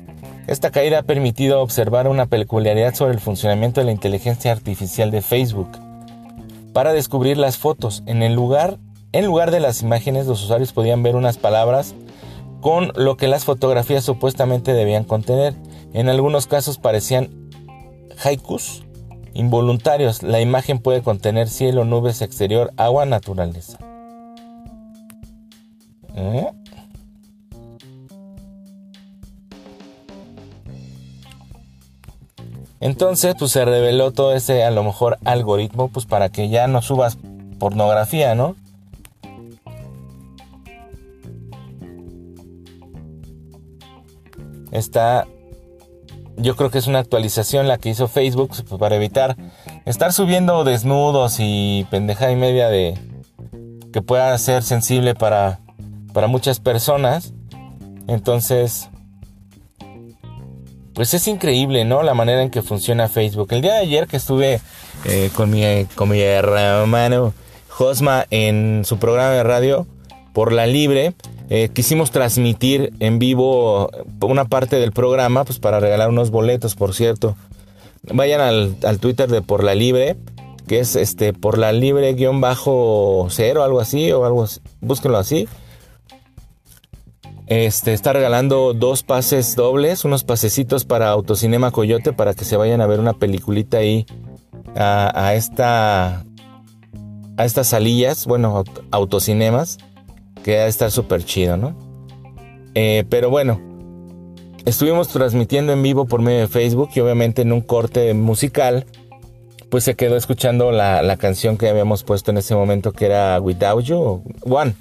Esta 0.47 0.71
caída 0.71 0.99
ha 0.99 1.03
permitido 1.03 1.61
observar 1.61 2.07
una 2.07 2.25
peculiaridad 2.25 2.93
sobre 2.93 3.13
el 3.13 3.19
funcionamiento 3.19 3.79
de 3.79 3.85
la 3.85 3.91
inteligencia 3.91 4.51
artificial 4.51 5.09
de 5.09 5.21
Facebook 5.21 5.69
para 6.73 6.93
descubrir 6.93 7.37
las 7.37 7.57
fotos. 7.57 8.03
En 8.05 8.23
el 8.23 8.33
lugar, 8.33 8.77
en 9.11 9.25
lugar 9.25 9.51
de 9.51 9.59
las 9.59 9.81
imágenes, 9.81 10.27
los 10.27 10.43
usuarios 10.43 10.73
podían 10.73 11.03
ver 11.03 11.15
unas 11.15 11.37
palabras 11.37 11.95
con 12.61 12.91
lo 12.95 13.17
que 13.17 13.27
las 13.27 13.43
fotografías 13.43 14.03
supuestamente 14.03 14.73
debían 14.73 15.03
contener. 15.03 15.55
En 15.93 16.09
algunos 16.09 16.47
casos 16.47 16.77
parecían 16.77 17.29
haikus 18.23 18.83
involuntarios. 19.33 20.23
La 20.23 20.41
imagen 20.41 20.79
puede 20.79 21.01
contener 21.01 21.49
cielo, 21.49 21.85
nubes, 21.85 22.21
exterior, 22.21 22.71
agua, 22.77 23.05
naturaleza. 23.05 23.79
¿Eh? 26.15 26.51
Entonces, 32.81 33.35
pues 33.37 33.51
se 33.51 33.63
reveló 33.63 34.11
todo 34.11 34.33
ese, 34.33 34.63
a 34.63 34.71
lo 34.71 34.83
mejor, 34.83 35.19
algoritmo, 35.23 35.87
pues 35.89 36.07
para 36.07 36.29
que 36.29 36.49
ya 36.49 36.67
no 36.67 36.81
subas 36.81 37.17
pornografía, 37.59 38.33
¿no? 38.33 38.55
Está, 44.71 45.27
yo 46.37 46.55
creo 46.55 46.71
que 46.71 46.79
es 46.79 46.87
una 46.87 46.99
actualización 46.99 47.67
la 47.67 47.77
que 47.77 47.89
hizo 47.89 48.07
Facebook 48.07 48.49
pues, 48.67 48.79
para 48.79 48.95
evitar 48.95 49.35
estar 49.85 50.11
subiendo 50.11 50.63
desnudos 50.63 51.35
y 51.39 51.85
pendeja 51.91 52.31
y 52.31 52.35
media 52.35 52.69
de 52.69 52.97
que 53.93 54.01
pueda 54.01 54.35
ser 54.39 54.63
sensible 54.63 55.13
para, 55.13 55.59
para 56.13 56.25
muchas 56.25 56.59
personas. 56.59 57.33
Entonces, 58.07 58.89
pues 60.93 61.13
es 61.13 61.27
increíble, 61.27 61.85
¿no? 61.85 62.03
La 62.03 62.13
manera 62.13 62.41
en 62.43 62.49
que 62.49 62.61
funciona 62.61 63.07
Facebook. 63.07 63.47
El 63.51 63.61
día 63.61 63.73
de 63.73 63.79
ayer 63.79 64.07
que 64.07 64.17
estuve 64.17 64.61
eh, 65.05 65.29
con, 65.35 65.49
mi, 65.49 65.85
con 65.95 66.09
mi 66.09 66.19
hermano 66.19 67.33
Josma 67.69 68.25
en 68.29 68.83
su 68.85 68.97
programa 68.97 69.31
de 69.31 69.43
radio 69.43 69.87
por 70.33 70.53
la 70.53 70.67
libre, 70.67 71.13
eh, 71.49 71.69
quisimos 71.73 72.11
transmitir 72.11 72.93
en 72.99 73.19
vivo 73.19 73.89
una 74.21 74.45
parte 74.45 74.77
del 74.77 74.91
programa, 74.91 75.43
pues 75.43 75.59
para 75.59 75.79
regalar 75.79 76.09
unos 76.09 76.31
boletos, 76.31 76.75
por 76.75 76.93
cierto. 76.93 77.35
Vayan 78.03 78.41
al, 78.41 78.75
al 78.83 78.99
Twitter 78.99 79.29
de 79.29 79.41
Por 79.41 79.63
la 79.63 79.75
Libre, 79.75 80.15
que 80.67 80.79
es 80.79 80.95
este 80.95 81.33
por 81.33 81.57
la 81.57 81.71
libre 81.71 82.13
guion 82.13 82.39
bajo 82.39 83.27
cero, 83.29 83.63
algo 83.63 83.79
así, 83.79 84.11
o 84.11 84.25
algo 84.25 84.43
así. 84.43 84.61
Búsquenlo 84.79 85.17
así. 85.17 85.47
Este 87.51 87.91
está 87.91 88.13
regalando 88.13 88.73
dos 88.73 89.03
pases 89.03 89.57
dobles, 89.57 90.05
unos 90.05 90.23
pasecitos 90.23 90.85
para 90.85 91.09
Autocinema 91.09 91.71
Coyote 91.71 92.13
para 92.13 92.33
que 92.33 92.45
se 92.45 92.55
vayan 92.55 92.79
a 92.79 92.87
ver 92.87 93.01
una 93.01 93.11
peliculita 93.11 93.79
ahí 93.79 94.05
a, 94.73 95.33
esta 95.35 96.23
a 97.35 97.43
estas 97.43 97.67
salillas, 97.67 98.25
bueno, 98.25 98.63
autocinemas, 98.91 99.79
que 100.45 100.59
va 100.59 100.63
a 100.63 100.67
estar 100.67 100.91
súper 100.91 101.25
chido, 101.25 101.57
¿no? 101.57 101.77
Eh, 102.73 103.03
pero 103.09 103.29
bueno, 103.29 103.59
estuvimos 104.63 105.09
transmitiendo 105.09 105.73
en 105.73 105.83
vivo 105.83 106.05
por 106.05 106.21
medio 106.21 106.39
de 106.39 106.47
Facebook 106.47 106.91
y 106.95 107.01
obviamente 107.01 107.41
en 107.41 107.51
un 107.51 107.59
corte 107.59 108.13
musical, 108.13 108.85
pues 109.69 109.83
se 109.83 109.95
quedó 109.95 110.15
escuchando 110.15 110.71
la, 110.71 111.01
la 111.01 111.17
canción 111.17 111.57
que 111.57 111.67
habíamos 111.67 112.05
puesto 112.05 112.31
en 112.31 112.37
ese 112.37 112.55
momento 112.55 112.93
que 112.93 113.07
era 113.07 113.41
Without 113.41 113.83
You, 113.83 114.23
One, 114.45 114.73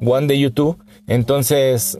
One 0.00 0.28
de 0.28 0.38
YouTube. 0.38 0.85
Entonces, 1.06 1.98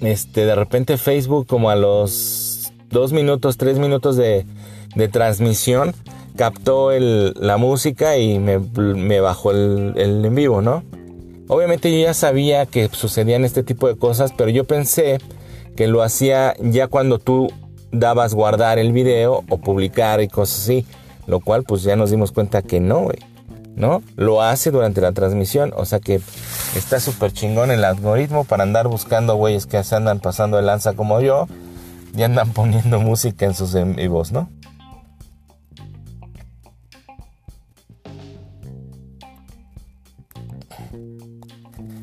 este, 0.00 0.46
de 0.46 0.54
repente 0.54 0.96
Facebook, 0.96 1.46
como 1.46 1.70
a 1.70 1.76
los 1.76 2.72
dos 2.90 3.12
minutos, 3.12 3.56
tres 3.56 3.78
minutos 3.78 4.16
de, 4.16 4.46
transmisión, 5.12 5.94
captó 6.36 6.90
la 6.90 7.56
música 7.56 8.16
y 8.16 8.38
me, 8.38 8.58
me 8.58 9.20
bajó 9.20 9.52
el, 9.52 9.92
el, 9.96 10.24
en 10.24 10.34
vivo, 10.34 10.60
¿no? 10.60 10.82
Obviamente 11.48 11.92
yo 11.92 12.04
ya 12.04 12.14
sabía 12.14 12.66
que 12.66 12.88
sucedían 12.88 13.44
este 13.44 13.62
tipo 13.62 13.86
de 13.88 13.96
cosas, 13.96 14.32
pero 14.36 14.50
yo 14.50 14.64
pensé 14.64 15.18
que 15.76 15.86
lo 15.86 16.02
hacía 16.02 16.54
ya 16.60 16.88
cuando 16.88 17.18
tú 17.18 17.48
dabas 17.92 18.34
guardar 18.34 18.78
el 18.78 18.92
video 18.92 19.44
o 19.48 19.58
publicar 19.58 20.20
y 20.20 20.28
cosas 20.28 20.64
así, 20.64 20.86
lo 21.26 21.40
cual 21.40 21.64
pues 21.64 21.82
ya 21.82 21.96
nos 21.96 22.10
dimos 22.10 22.32
cuenta 22.32 22.62
que 22.62 22.80
no, 22.80 23.02
güey. 23.02 23.18
¿No? 23.78 24.02
Lo 24.16 24.42
hace 24.42 24.70
durante 24.70 25.00
la 25.00 25.12
transmisión, 25.12 25.72
o 25.76 25.84
sea 25.84 26.00
que 26.00 26.20
está 26.74 27.00
súper 27.00 27.32
chingón 27.32 27.70
el 27.70 27.84
algoritmo 27.84 28.44
para 28.44 28.64
andar 28.64 28.88
buscando 28.88 29.36
güeyes 29.36 29.66
que 29.66 29.82
se 29.84 29.96
andan 29.96 30.20
pasando 30.20 30.56
de 30.56 30.64
lanza 30.64 30.94
como 30.94 31.20
yo 31.20 31.46
y 32.16 32.22
andan 32.22 32.52
poniendo 32.52 33.00
música 33.00 33.46
en 33.46 33.54
sus 33.54 33.74
en 33.74 33.96
vivos, 33.96 34.32
¿no? 34.32 34.50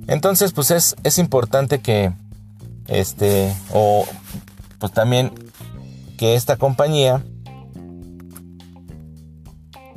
Entonces, 0.08 0.54
pues 0.54 0.70
es, 0.70 0.96
es 1.04 1.18
importante 1.18 1.80
que, 1.80 2.14
este, 2.88 3.54
o 3.74 4.06
pues 4.78 4.92
también 4.92 5.32
que 6.18 6.36
esta 6.36 6.58
compañía 6.58 7.24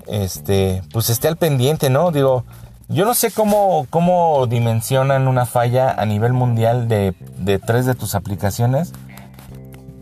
este, 0.09 0.83
pues 0.93 1.11
esté 1.11 1.29
al 1.29 1.37
pendiente, 1.37 1.91
¿no? 1.91 2.11
Digo, 2.11 2.45
yo 2.89 3.05
no 3.05 3.15
sé 3.15 3.31
cómo, 3.31 3.87
cómo 3.91 4.47
dimensionan 4.47 5.29
una 5.29 5.47
falla 5.47 5.91
a 5.91 6.07
nivel 6.07 6.33
mundial 6.33 6.89
de, 6.89 7.15
de 7.39 7.59
tres 7.59 7.87
de 7.87 7.95
tus 7.95 8.15
aplicaciones. 8.15 8.93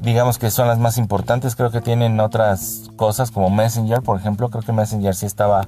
Digamos 0.00 0.38
que 0.38 0.50
son 0.50 0.68
las 0.68 0.78
más 0.78 0.98
importantes, 0.98 1.56
creo 1.56 1.70
que 1.70 1.80
tienen 1.80 2.20
otras 2.20 2.90
cosas 2.96 3.30
como 3.30 3.50
Messenger, 3.50 4.02
por 4.02 4.18
ejemplo, 4.18 4.48
creo 4.50 4.62
que 4.62 4.72
Messenger 4.72 5.14
sí 5.14 5.26
estaba 5.26 5.66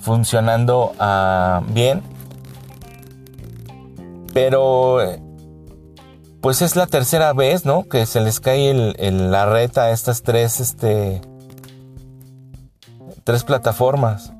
funcionando 0.00 0.92
uh, 1.00 1.64
bien. 1.72 2.02
Pero 4.32 4.98
pues 6.40 6.60
es 6.60 6.76
la 6.76 6.86
tercera 6.86 7.32
vez, 7.32 7.64
¿no? 7.64 7.84
Que 7.84 8.04
se 8.04 8.20
les 8.20 8.40
cae 8.40 8.94
la 8.98 9.46
reta 9.46 9.84
a 9.84 9.90
estas 9.90 10.22
tres, 10.22 10.60
este, 10.60 11.20
tres 13.24 13.44
plataformas 13.44 14.32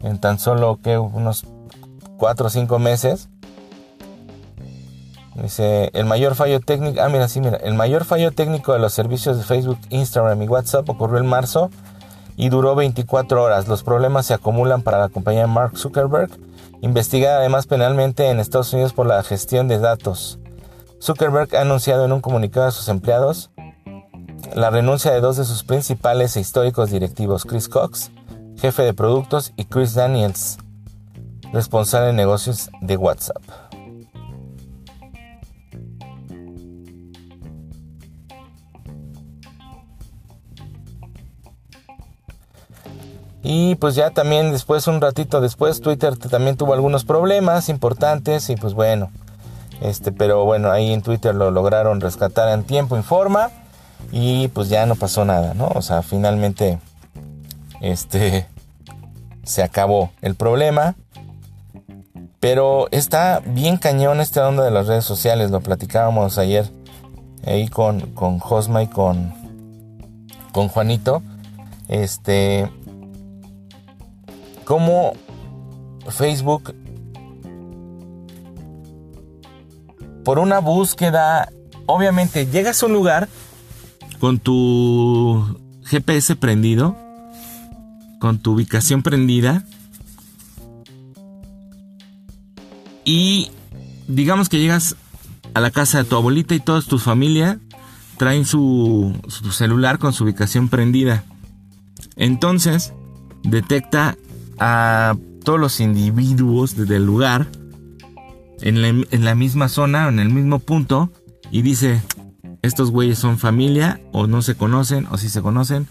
en 0.00 0.18
tan 0.18 0.38
solo 0.38 0.78
que 0.82 0.98
unos 0.98 1.46
cuatro 2.16 2.46
o 2.46 2.50
cinco 2.50 2.78
meses. 2.78 3.28
Dice, 5.34 5.90
el 5.94 6.04
mayor 6.04 6.36
fallo 6.36 6.60
técnico, 6.60 7.00
ah 7.02 7.08
mira, 7.08 7.26
sí, 7.26 7.40
mira, 7.40 7.56
el 7.56 7.74
mayor 7.74 8.04
fallo 8.04 8.30
técnico 8.30 8.72
de 8.72 8.78
los 8.78 8.92
servicios 8.92 9.36
de 9.36 9.42
Facebook, 9.42 9.78
Instagram 9.90 10.40
y 10.42 10.48
WhatsApp 10.48 10.88
ocurrió 10.88 11.18
en 11.18 11.26
marzo 11.26 11.70
y 12.36 12.50
duró 12.50 12.76
24 12.76 13.42
horas. 13.42 13.66
Los 13.66 13.82
problemas 13.82 14.26
se 14.26 14.34
acumulan 14.34 14.82
para 14.82 14.98
la 14.98 15.08
compañía 15.08 15.48
Mark 15.48 15.76
Zuckerberg, 15.76 16.30
investigada 16.82 17.38
además 17.38 17.66
penalmente 17.66 18.28
en 18.28 18.38
Estados 18.38 18.72
Unidos 18.72 18.92
por 18.92 19.06
la 19.06 19.22
gestión 19.24 19.66
de 19.66 19.78
datos. 19.78 20.38
Zuckerberg 21.02 21.56
ha 21.56 21.62
anunciado 21.62 22.04
en 22.04 22.12
un 22.12 22.20
comunicado 22.20 22.66
a 22.66 22.70
sus 22.70 22.88
empleados 22.88 23.50
la 24.54 24.70
renuncia 24.70 25.10
de 25.10 25.20
dos 25.20 25.36
de 25.36 25.44
sus 25.44 25.64
principales 25.64 26.36
e 26.36 26.40
históricos 26.40 26.90
directivos, 26.90 27.44
Chris 27.44 27.68
Cox, 27.68 28.12
jefe 28.56 28.82
de 28.84 28.94
productos, 28.94 29.52
y 29.56 29.64
Chris 29.64 29.94
Daniels, 29.94 30.58
responsable 31.52 32.08
de 32.08 32.12
negocios 32.12 32.70
de 32.80 32.96
WhatsApp. 32.96 33.42
Y 43.42 43.74
pues 43.74 43.96
ya 43.96 44.10
también 44.10 44.52
después, 44.52 44.86
un 44.86 45.00
ratito 45.00 45.40
después, 45.40 45.80
Twitter 45.80 46.16
también 46.16 46.56
tuvo 46.56 46.74
algunos 46.74 47.04
problemas 47.04 47.68
importantes 47.68 48.48
y 48.48 48.56
pues 48.56 48.72
bueno, 48.72 49.10
este, 49.82 50.12
pero 50.12 50.44
bueno, 50.44 50.70
ahí 50.70 50.92
en 50.92 51.02
Twitter 51.02 51.34
lo 51.34 51.50
lograron 51.50 52.00
rescatar 52.00 52.48
en 52.50 52.64
tiempo, 52.64 52.96
en 52.96 53.04
forma 53.04 53.50
y 54.16 54.46
pues 54.46 54.68
ya 54.68 54.86
no 54.86 54.94
pasó 54.94 55.24
nada, 55.24 55.54
¿no? 55.54 55.66
O 55.74 55.82
sea, 55.82 56.02
finalmente, 56.02 56.78
este, 57.80 58.46
se 59.42 59.64
acabó 59.64 60.10
el 60.22 60.36
problema. 60.36 60.94
Pero 62.38 62.86
está 62.92 63.42
bien 63.44 63.76
cañón 63.76 64.20
esta 64.20 64.46
onda 64.46 64.62
de 64.64 64.70
las 64.70 64.86
redes 64.86 65.04
sociales, 65.04 65.50
lo 65.50 65.60
platicábamos 65.60 66.38
ayer 66.38 66.70
ahí 67.44 67.66
con, 67.66 68.12
con 68.12 68.38
Josma 68.38 68.84
y 68.84 68.86
con, 68.86 69.34
con 70.52 70.68
Juanito. 70.68 71.20
Este, 71.88 72.70
cómo 74.64 75.14
Facebook 76.08 76.72
por 80.24 80.38
una 80.38 80.60
búsqueda, 80.60 81.48
obviamente 81.86 82.46
llegas 82.46 82.80
a 82.80 82.86
un 82.86 82.92
lugar 82.92 83.28
con 84.24 84.38
tu 84.38 85.44
GPS 85.84 86.34
prendido, 86.34 86.96
con 88.20 88.38
tu 88.38 88.52
ubicación 88.52 89.02
prendida 89.02 89.66
y 93.04 93.50
digamos 94.08 94.48
que 94.48 94.58
llegas 94.58 94.96
a 95.52 95.60
la 95.60 95.70
casa 95.70 95.98
de 95.98 96.04
tu 96.04 96.16
abuelita 96.16 96.54
y 96.54 96.60
toda 96.60 96.80
tu 96.80 96.98
familia 96.98 97.58
traen 98.16 98.46
su, 98.46 99.14
su 99.28 99.52
celular 99.52 99.98
con 99.98 100.14
su 100.14 100.24
ubicación 100.24 100.70
prendida. 100.70 101.24
Entonces 102.16 102.94
detecta 103.42 104.16
a 104.58 105.18
todos 105.44 105.60
los 105.60 105.80
individuos 105.80 106.76
del 106.76 107.04
lugar 107.04 107.46
en 108.62 108.80
la, 109.22 109.34
misma 109.34 109.68
zona, 109.68 110.08
en 110.08 110.18
el 110.18 110.30
mismo 110.30 110.60
punto, 110.60 111.12
y 111.50 111.60
dice, 111.60 112.00
estos 112.64 112.90
güeyes 112.90 113.18
son 113.18 113.38
familia, 113.38 114.00
o 114.12 114.26
no 114.26 114.42
se 114.42 114.54
conocen, 114.54 115.06
o 115.10 115.18
si 115.18 115.28
se 115.28 115.42
conocen. 115.42 115.86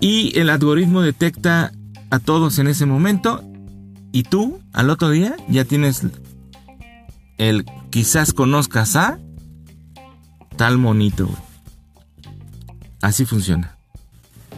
Y 0.00 0.38
el 0.38 0.50
algoritmo 0.50 1.00
detecta 1.00 1.72
a 2.10 2.18
todos 2.18 2.58
en 2.58 2.68
ese 2.68 2.86
momento, 2.86 3.42
y 4.12 4.24
tú, 4.24 4.60
al 4.72 4.90
otro 4.90 5.10
día, 5.10 5.34
ya 5.48 5.64
tienes 5.64 6.02
el 7.38 7.64
quizás 7.90 8.32
conozcas 8.32 8.96
a 8.96 9.18
tal 10.56 10.78
monito. 10.78 11.28
Así 13.00 13.24
funciona, 13.24 13.76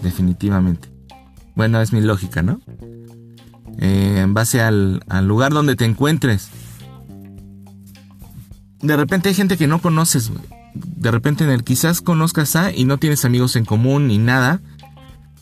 definitivamente. 0.02 0.88
Bueno, 1.54 1.80
es 1.80 1.92
mi 1.92 2.00
lógica, 2.00 2.42
¿no? 2.42 2.61
Eh, 3.78 4.20
en 4.22 4.34
base 4.34 4.61
al, 4.61 5.02
lugar 5.22 5.52
donde 5.52 5.76
te 5.76 5.84
encuentres. 5.84 6.50
De 8.81 8.97
repente 8.97 9.29
hay 9.29 9.35
gente 9.35 9.57
que 9.57 9.66
no 9.66 9.81
conoces, 9.81 10.31
De 10.74 11.11
repente 11.11 11.45
en 11.45 11.51
el 11.51 11.64
quizás 11.64 12.01
conozcas 12.01 12.57
a 12.57 12.72
y 12.72 12.85
no 12.85 12.99
tienes 12.99 13.24
amigos 13.24 13.57
en 13.57 13.64
común 13.64 14.09
ni 14.09 14.18
nada. 14.18 14.61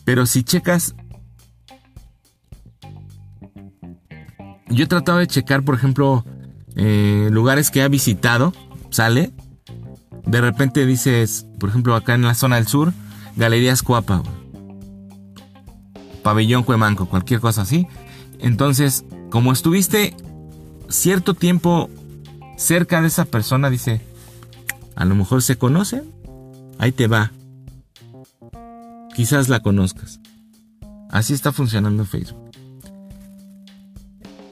Pero 0.05 0.25
si 0.25 0.43
checas... 0.43 0.95
Yo 4.69 4.83
he 4.83 4.87
tratado 4.87 5.19
de 5.19 5.27
checar, 5.27 5.63
por 5.63 5.75
ejemplo, 5.75 6.25
eh, 6.75 7.29
lugares 7.31 7.71
que 7.71 7.81
ha 7.81 7.87
visitado. 7.87 8.53
Sale. 8.89 9.31
De 10.25 10.41
repente 10.41 10.85
dices, 10.85 11.45
por 11.59 11.69
ejemplo, 11.69 11.95
acá 11.95 12.15
en 12.15 12.23
la 12.23 12.33
zona 12.33 12.57
del 12.57 12.67
sur, 12.67 12.93
Galerías 13.37 13.81
Cuapa 13.81 14.23
pabellón 16.27 16.63
Cuemanco, 16.63 17.05
cualquier 17.05 17.39
cosa 17.39 17.61
así. 17.61 17.87
Entonces, 18.39 19.05
como 19.29 19.53
estuviste 19.53 20.13
cierto 20.89 21.35
tiempo 21.35 21.89
cerca 22.57 23.01
de 23.01 23.07
esa 23.07 23.23
persona, 23.23 23.69
dice, 23.69 24.01
a 24.95 25.05
lo 25.05 25.15
mejor 25.15 25.41
se 25.41 25.57
conocen, 25.57 26.11
ahí 26.79 26.91
te 26.91 27.07
va. 27.07 27.31
Quizás 29.15 29.47
la 29.47 29.61
conozcas. 29.61 30.19
Así 31.09 31.33
está 31.33 31.53
funcionando 31.53 32.03
Facebook. 32.03 32.51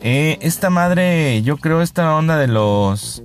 Eh, 0.02 0.38
esta 0.42 0.70
madre, 0.70 1.42
yo 1.42 1.58
creo 1.58 1.82
esta 1.82 2.16
onda 2.16 2.38
de 2.38 2.48
los... 2.48 3.22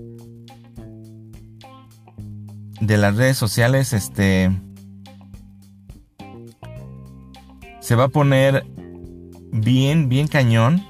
De 2.81 2.97
las 2.97 3.15
redes 3.17 3.37
sociales, 3.37 3.93
este... 3.93 4.51
se 7.81 7.95
va 7.95 8.05
a 8.05 8.09
poner 8.09 8.65
bien, 9.53 10.09
bien 10.09 10.29
cañón. 10.29 10.90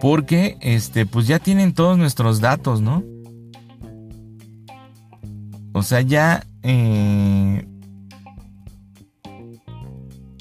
Porque, 0.00 0.56
este, 0.60 1.06
pues 1.06 1.26
ya 1.26 1.38
tienen 1.38 1.74
todos 1.74 1.98
nuestros 1.98 2.40
datos, 2.40 2.80
¿no? 2.80 3.02
O 5.72 5.82
sea, 5.82 6.00
ya 6.00 6.44
eh, 6.62 7.66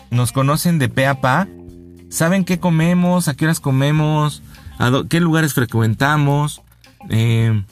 nos 0.09 0.31
conocen 0.31 0.79
de 0.79 0.89
pe 0.89 1.05
a 1.05 1.21
pa. 1.21 1.47
Saben 2.09 2.45
qué 2.45 2.59
comemos, 2.59 3.27
a 3.27 3.35
qué 3.35 3.45
horas 3.45 3.59
comemos, 3.59 4.41
a 4.79 5.03
qué 5.09 5.19
lugares 5.19 5.53
frecuentamos. 5.53 6.61
Eh, 7.09 7.63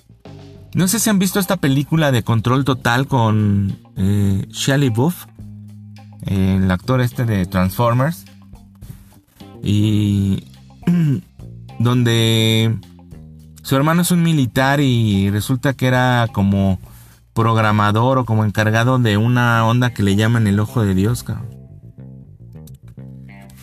no 0.75 0.87
sé 0.87 0.99
si 0.99 1.09
han 1.09 1.19
visto 1.19 1.39
esta 1.39 1.57
película 1.57 2.11
de 2.11 2.23
Control 2.23 2.65
Total 2.65 3.07
con 3.07 3.77
eh, 3.95 4.45
Shelley 4.49 4.89
Buff, 4.89 5.25
el 6.25 6.69
actor 6.69 6.99
este 6.99 7.25
de 7.25 7.45
Transformers, 7.45 8.25
y 9.63 10.43
donde 11.79 12.77
su 13.61 13.75
hermano 13.75 14.01
es 14.03 14.11
un 14.11 14.23
militar 14.23 14.79
y 14.79 15.29
resulta 15.29 15.73
que 15.73 15.87
era 15.87 16.27
como 16.31 16.79
programador 17.33 18.17
o 18.17 18.25
como 18.25 18.45
encargado 18.45 18.97
de 18.99 19.17
una 19.17 19.65
onda 19.65 19.93
que 19.93 20.03
le 20.03 20.15
llaman 20.15 20.47
el 20.47 20.59
ojo 20.59 20.83
de 20.83 20.93
Dios, 20.93 21.25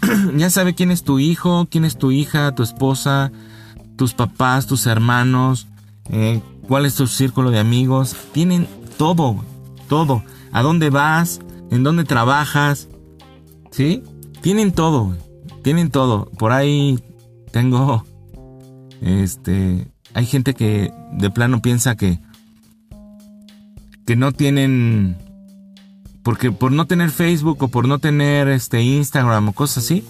ya 0.37 0.51
sabe 0.51 0.75
quién 0.75 0.91
es 0.91 1.05
tu 1.05 1.19
hijo, 1.19 1.67
quién 1.71 1.85
es 1.85 1.97
tu 1.97 2.11
hija, 2.11 2.55
tu 2.55 2.63
esposa, 2.63 3.33
tus 3.97 4.15
papás, 4.15 4.67
tus 4.67 4.87
hermanos, 4.87 5.69
eh, 6.11 6.41
cuál 6.67 6.87
es 6.87 6.97
tu 6.97 7.07
círculo 7.07 7.51
de 7.51 7.61
amigos, 7.61 8.17
tienen 8.33 8.67
todo, 8.99 9.45
todo. 9.89 10.23
¿A 10.53 10.63
dónde 10.63 10.91
vas? 10.91 11.41
¿En 11.71 11.83
dónde 11.83 12.05
trabajas? 12.05 12.89
¿Sí? 13.71 14.03
Tienen 14.43 14.73
todo, 14.73 15.17
tienen 15.63 15.91
todo. 15.91 16.27
Por 16.39 16.53
ahí 16.53 16.99
tengo, 17.53 18.05
este, 19.01 19.87
hay 20.15 20.27
gente 20.27 20.55
que 20.55 20.93
de 21.13 21.31
plano 21.31 21.63
piensa 21.63 21.97
que, 21.97 22.19
que 24.07 24.17
no 24.17 24.33
tienen, 24.33 25.17
porque 26.23 26.51
por 26.51 26.73
no 26.73 26.87
tener 26.87 27.11
Facebook 27.11 27.63
o 27.63 27.69
por 27.69 27.87
no 27.87 27.99
tener 27.99 28.49
este 28.49 28.83
Instagram 28.83 29.49
o 29.49 29.53
cosas 29.53 29.85
así, 29.85 30.05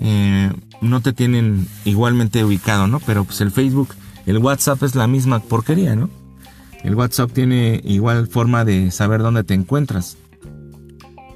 eh, 0.00 0.52
no 0.80 1.00
te 1.00 1.12
tienen 1.12 1.66
igualmente 1.84 2.44
ubicado, 2.44 2.86
¿no? 2.86 3.00
Pero 3.00 3.24
pues 3.24 3.40
el 3.40 3.50
Facebook 3.50 3.88
el 4.26 4.38
WhatsApp 4.38 4.82
es 4.82 4.94
la 4.96 5.06
misma 5.06 5.38
porquería, 5.38 5.94
¿no? 5.94 6.10
El 6.82 6.96
WhatsApp 6.96 7.32
tiene 7.32 7.80
igual 7.84 8.26
forma 8.26 8.64
de 8.64 8.90
saber 8.90 9.22
dónde 9.22 9.44
te 9.44 9.54
encuentras. 9.54 10.18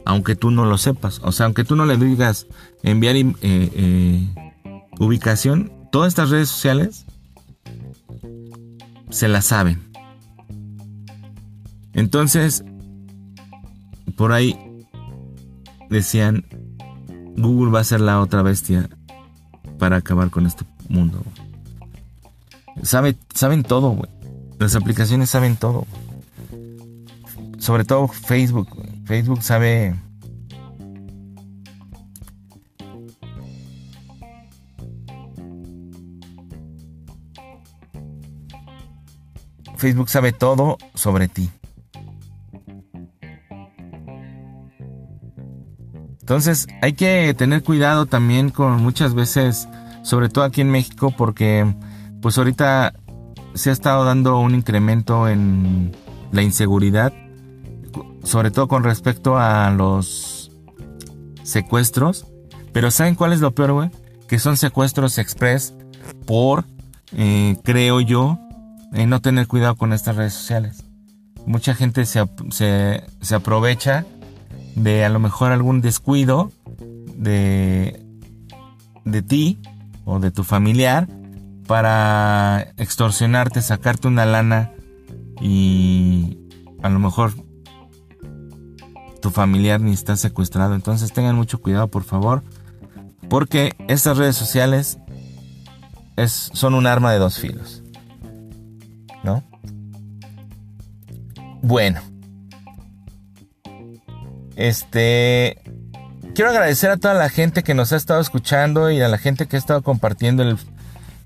Aunque 0.05 0.35
tú 0.35 0.51
no 0.51 0.65
lo 0.65 0.77
sepas. 0.77 1.21
O 1.23 1.31
sea, 1.31 1.47
aunque 1.47 1.65
tú 1.65 1.77
no 1.77 1.87
le 1.87 1.97
digas 1.97 2.47
enviar 2.83 3.15
eh, 3.17 3.33
eh, 3.43 4.29
ubicación, 5.01 5.73
todas 5.91 6.09
estas 6.09 6.31
redes 6.31 6.49
sociales 6.49 7.07
se 9.11 9.29
la 9.29 9.43
saben. 9.43 9.91
Entonces, 11.95 12.63
por 14.17 14.33
ahí 14.33 14.57
decían, 15.89 16.45
Google 17.37 17.73
va 17.73 17.81
a 17.81 17.85
ser 17.85 18.01
la 18.01 18.21
otra 18.21 18.43
bestia 18.43 18.89
para 19.79 19.97
acabar 19.97 20.31
con 20.31 20.47
este 20.47 20.65
mundo. 20.89 21.25
Sabe, 22.83 23.17
saben 23.35 23.63
todo, 23.63 23.91
güey. 23.91 24.11
Las 24.59 24.77
aplicaciones 24.77 25.31
saben 25.31 25.57
todo. 25.57 25.87
Sobre 27.59 27.85
todo 27.85 28.07
Facebook. 28.09 28.69
Facebook 29.07 29.43
sabe... 29.43 29.97
Facebook 39.81 40.11
sabe 40.11 40.33
todo 40.33 40.77
sobre 40.95 41.29
ti. 41.29 41.51
Entonces 46.21 46.69
hay 46.81 46.93
que 46.93 47.35
tener 47.35 47.65
cuidado 47.65 48.07
también 48.07 48.51
con 48.51 48.83
muchas 48.83 49.15
veces, 49.15 49.69
sobre 50.03 50.29
todo 50.29 50.45
aquí 50.45 50.61
en 50.61 50.71
México, 50.71 51.13
porque 51.17 51.67
pues 52.21 52.39
ahorita 52.39 52.93
se 53.55 53.71
ha 53.71 53.73
estado 53.73 54.05
dando 54.05 54.39
un 54.39 54.55
incremento 54.55 55.29
en 55.29 55.91
la 56.31 56.43
inseguridad, 56.43 57.13
sobre 58.23 58.51
todo 58.51 58.69
con 58.69 58.85
respecto 58.85 59.39
a 59.39 59.71
los 59.71 60.53
secuestros. 61.43 62.27
Pero 62.73 62.91
¿saben 62.91 63.17
cuál 63.17 63.33
es 63.33 63.41
lo 63.41 63.53
peor, 63.55 63.73
güey? 63.73 63.91
Que 64.29 64.39
son 64.39 64.57
secuestros 64.57 65.19
express 65.19 65.75
por, 66.27 66.65
eh, 67.17 67.57
creo 67.65 68.01
yo, 68.01 68.39
no 68.93 69.21
tener 69.21 69.47
cuidado 69.47 69.77
con 69.77 69.93
estas 69.93 70.17
redes 70.17 70.35
sociales. 70.35 70.85
Mucha 71.47 71.75
gente 71.75 72.05
se, 72.07 72.25
se, 72.51 73.05
se 73.21 73.35
aprovecha 73.35 74.05
de 74.75 75.05
a 75.05 75.09
lo 75.09 75.19
mejor 75.19 75.53
algún 75.53 75.81
descuido 75.81 76.53
de, 77.17 78.05
de 79.05 79.23
ti 79.23 79.61
o 80.05 80.21
de 80.21 80.31
tu 80.31 80.45
familiar 80.45 81.09
para 81.67 82.73
extorsionarte, 82.77 83.63
sacarte 83.63 84.09
una 84.09 84.27
lana 84.27 84.73
y 85.41 86.39
a 86.83 86.89
lo 86.89 86.99
mejor 86.99 87.33
tu 89.21 89.31
familiar 89.31 89.81
ni 89.81 89.93
está 89.93 90.17
secuestrado. 90.17 90.75
Entonces 90.75 91.13
tengan 91.13 91.37
mucho 91.37 91.61
cuidado 91.61 91.89
por 91.89 92.05
favor. 92.05 92.43
Porque 93.29 93.73
estas 93.87 94.19
redes 94.19 94.35
sociales 94.35 94.99
es, 96.17 96.51
son 96.53 96.75
un 96.75 96.87
arma 96.87 97.13
de 97.13 97.19
dos 97.19 97.39
filos. 97.39 97.80
¿No? 99.23 99.43
Bueno. 101.63 102.01
Este. 104.57 105.59
Quiero 106.35 106.51
agradecer 106.51 106.91
a 106.91 106.97
toda 106.97 107.15
la 107.15 107.29
gente 107.29 107.63
que 107.63 107.75
nos 107.75 107.93
ha 107.93 107.97
estado 107.97 108.21
escuchando 108.21 108.91
y 108.91 109.01
a 109.01 109.09
la 109.09 109.19
gente 109.19 109.47
que 109.47 109.57
ha 109.57 109.59
estado 109.59 109.83
compartiendo 109.83 110.43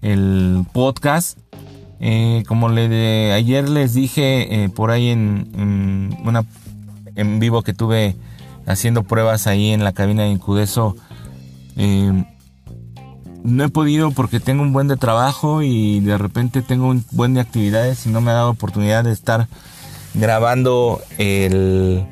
el, 0.02 0.64
podcast. 0.72 1.38
Eh, 2.00 2.42
como 2.48 2.68
le 2.68 3.32
ayer 3.32 3.68
les 3.68 3.94
dije 3.94 4.64
eh, 4.64 4.68
por 4.68 4.90
ahí 4.90 5.08
en, 5.08 6.16
una 6.24 6.44
en 7.14 7.38
vivo 7.38 7.62
que 7.62 7.72
tuve 7.72 8.16
haciendo 8.66 9.04
pruebas 9.04 9.46
ahí 9.46 9.70
en 9.70 9.84
la 9.84 9.92
cabina 9.92 10.24
de 10.24 10.30
Incudeso. 10.30 10.96
Eh, 11.76 12.24
no 13.44 13.62
he 13.62 13.68
podido 13.68 14.10
porque 14.10 14.40
tengo 14.40 14.62
un 14.62 14.72
buen 14.72 14.88
de 14.88 14.96
trabajo 14.96 15.62
y 15.62 16.00
de 16.00 16.18
repente 16.18 16.62
tengo 16.62 16.88
un 16.88 17.04
buen 17.12 17.34
de 17.34 17.40
actividades 17.40 18.06
y 18.06 18.08
no 18.08 18.20
me 18.20 18.30
ha 18.30 18.34
dado 18.34 18.50
oportunidad 18.50 19.04
de 19.04 19.12
estar 19.12 19.48
grabando 20.14 21.02
el, 21.18 22.06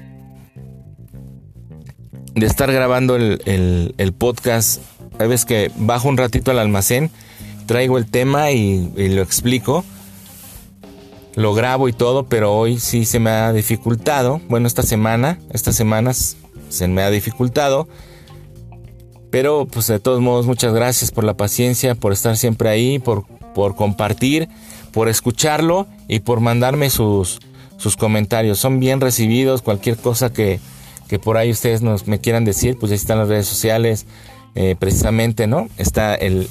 de 2.34 2.46
estar 2.46 2.70
grabando 2.70 3.16
el, 3.16 3.94
el, 3.96 4.12
podcast. 4.12 4.82
Hay 5.18 5.26
veces 5.26 5.46
que 5.46 5.70
bajo 5.76 6.08
un 6.08 6.18
ratito 6.18 6.50
al 6.50 6.58
almacén, 6.58 7.10
traigo 7.66 7.96
el 7.96 8.10
tema 8.10 8.50
y, 8.50 8.92
lo 8.96 9.22
explico. 9.22 9.84
Lo 11.34 11.54
grabo 11.54 11.88
y 11.88 11.94
todo, 11.94 12.26
pero 12.26 12.52
hoy 12.52 12.78
sí 12.78 13.06
se 13.06 13.18
me 13.18 13.30
ha 13.30 13.54
dificultado. 13.54 14.42
Bueno, 14.50 14.66
esta 14.66 14.82
semana, 14.82 15.38
estas 15.50 15.76
semanas 15.76 16.36
se 16.68 16.88
me 16.88 17.02
ha 17.02 17.10
dificultado. 17.10 17.88
Pero 19.32 19.64
pues 19.64 19.86
de 19.86 19.98
todos 19.98 20.20
modos, 20.20 20.46
muchas 20.46 20.74
gracias 20.74 21.10
por 21.10 21.24
la 21.24 21.34
paciencia, 21.34 21.94
por 21.94 22.12
estar 22.12 22.36
siempre 22.36 22.68
ahí, 22.68 22.98
por, 22.98 23.24
por 23.54 23.74
compartir, 23.74 24.50
por 24.92 25.08
escucharlo 25.08 25.86
y 26.06 26.20
por 26.20 26.40
mandarme 26.40 26.90
sus, 26.90 27.40
sus 27.78 27.96
comentarios. 27.96 28.58
Son 28.58 28.78
bien 28.78 29.00
recibidos. 29.00 29.62
Cualquier 29.62 29.96
cosa 29.96 30.30
que, 30.34 30.60
que 31.08 31.18
por 31.18 31.38
ahí 31.38 31.50
ustedes 31.50 31.80
nos 31.80 32.06
me 32.06 32.20
quieran 32.20 32.44
decir, 32.44 32.76
pues 32.78 32.92
ahí 32.92 32.96
están 32.96 33.18
las 33.18 33.28
redes 33.28 33.46
sociales, 33.46 34.04
eh, 34.54 34.76
precisamente, 34.78 35.46
¿no? 35.46 35.70
Está 35.78 36.14
el, 36.14 36.46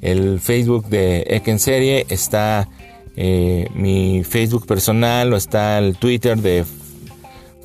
el, 0.00 0.40
Facebook 0.40 0.86
de 0.86 1.26
Eken 1.28 1.58
Serie, 1.58 2.06
está 2.08 2.66
eh, 3.14 3.68
mi 3.74 4.24
Facebook 4.24 4.66
personal, 4.66 5.34
o 5.34 5.36
está 5.36 5.78
el 5.78 5.96
Twitter 5.96 6.38
de 6.38 6.64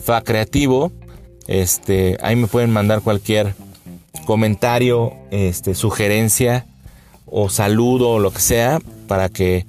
Fa 0.03 0.21
Creativo. 0.23 0.91
Este, 1.47 2.17
ahí 2.21 2.35
me 2.35 2.47
pueden 2.47 2.69
mandar 2.69 3.01
cualquier 3.01 3.55
comentario, 4.25 5.13
este, 5.31 5.75
sugerencia 5.75 6.65
o 7.25 7.49
saludo 7.49 8.11
o 8.11 8.19
lo 8.19 8.31
que 8.31 8.41
sea 8.41 8.79
para 9.07 9.29
que 9.29 9.65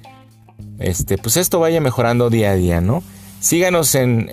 este, 0.79 1.17
pues 1.17 1.37
esto 1.37 1.59
vaya 1.59 1.79
mejorando 1.81 2.29
día 2.29 2.51
a 2.51 2.55
día, 2.55 2.81
¿no? 2.81 3.03
Síganos 3.39 3.95
en, 3.95 4.27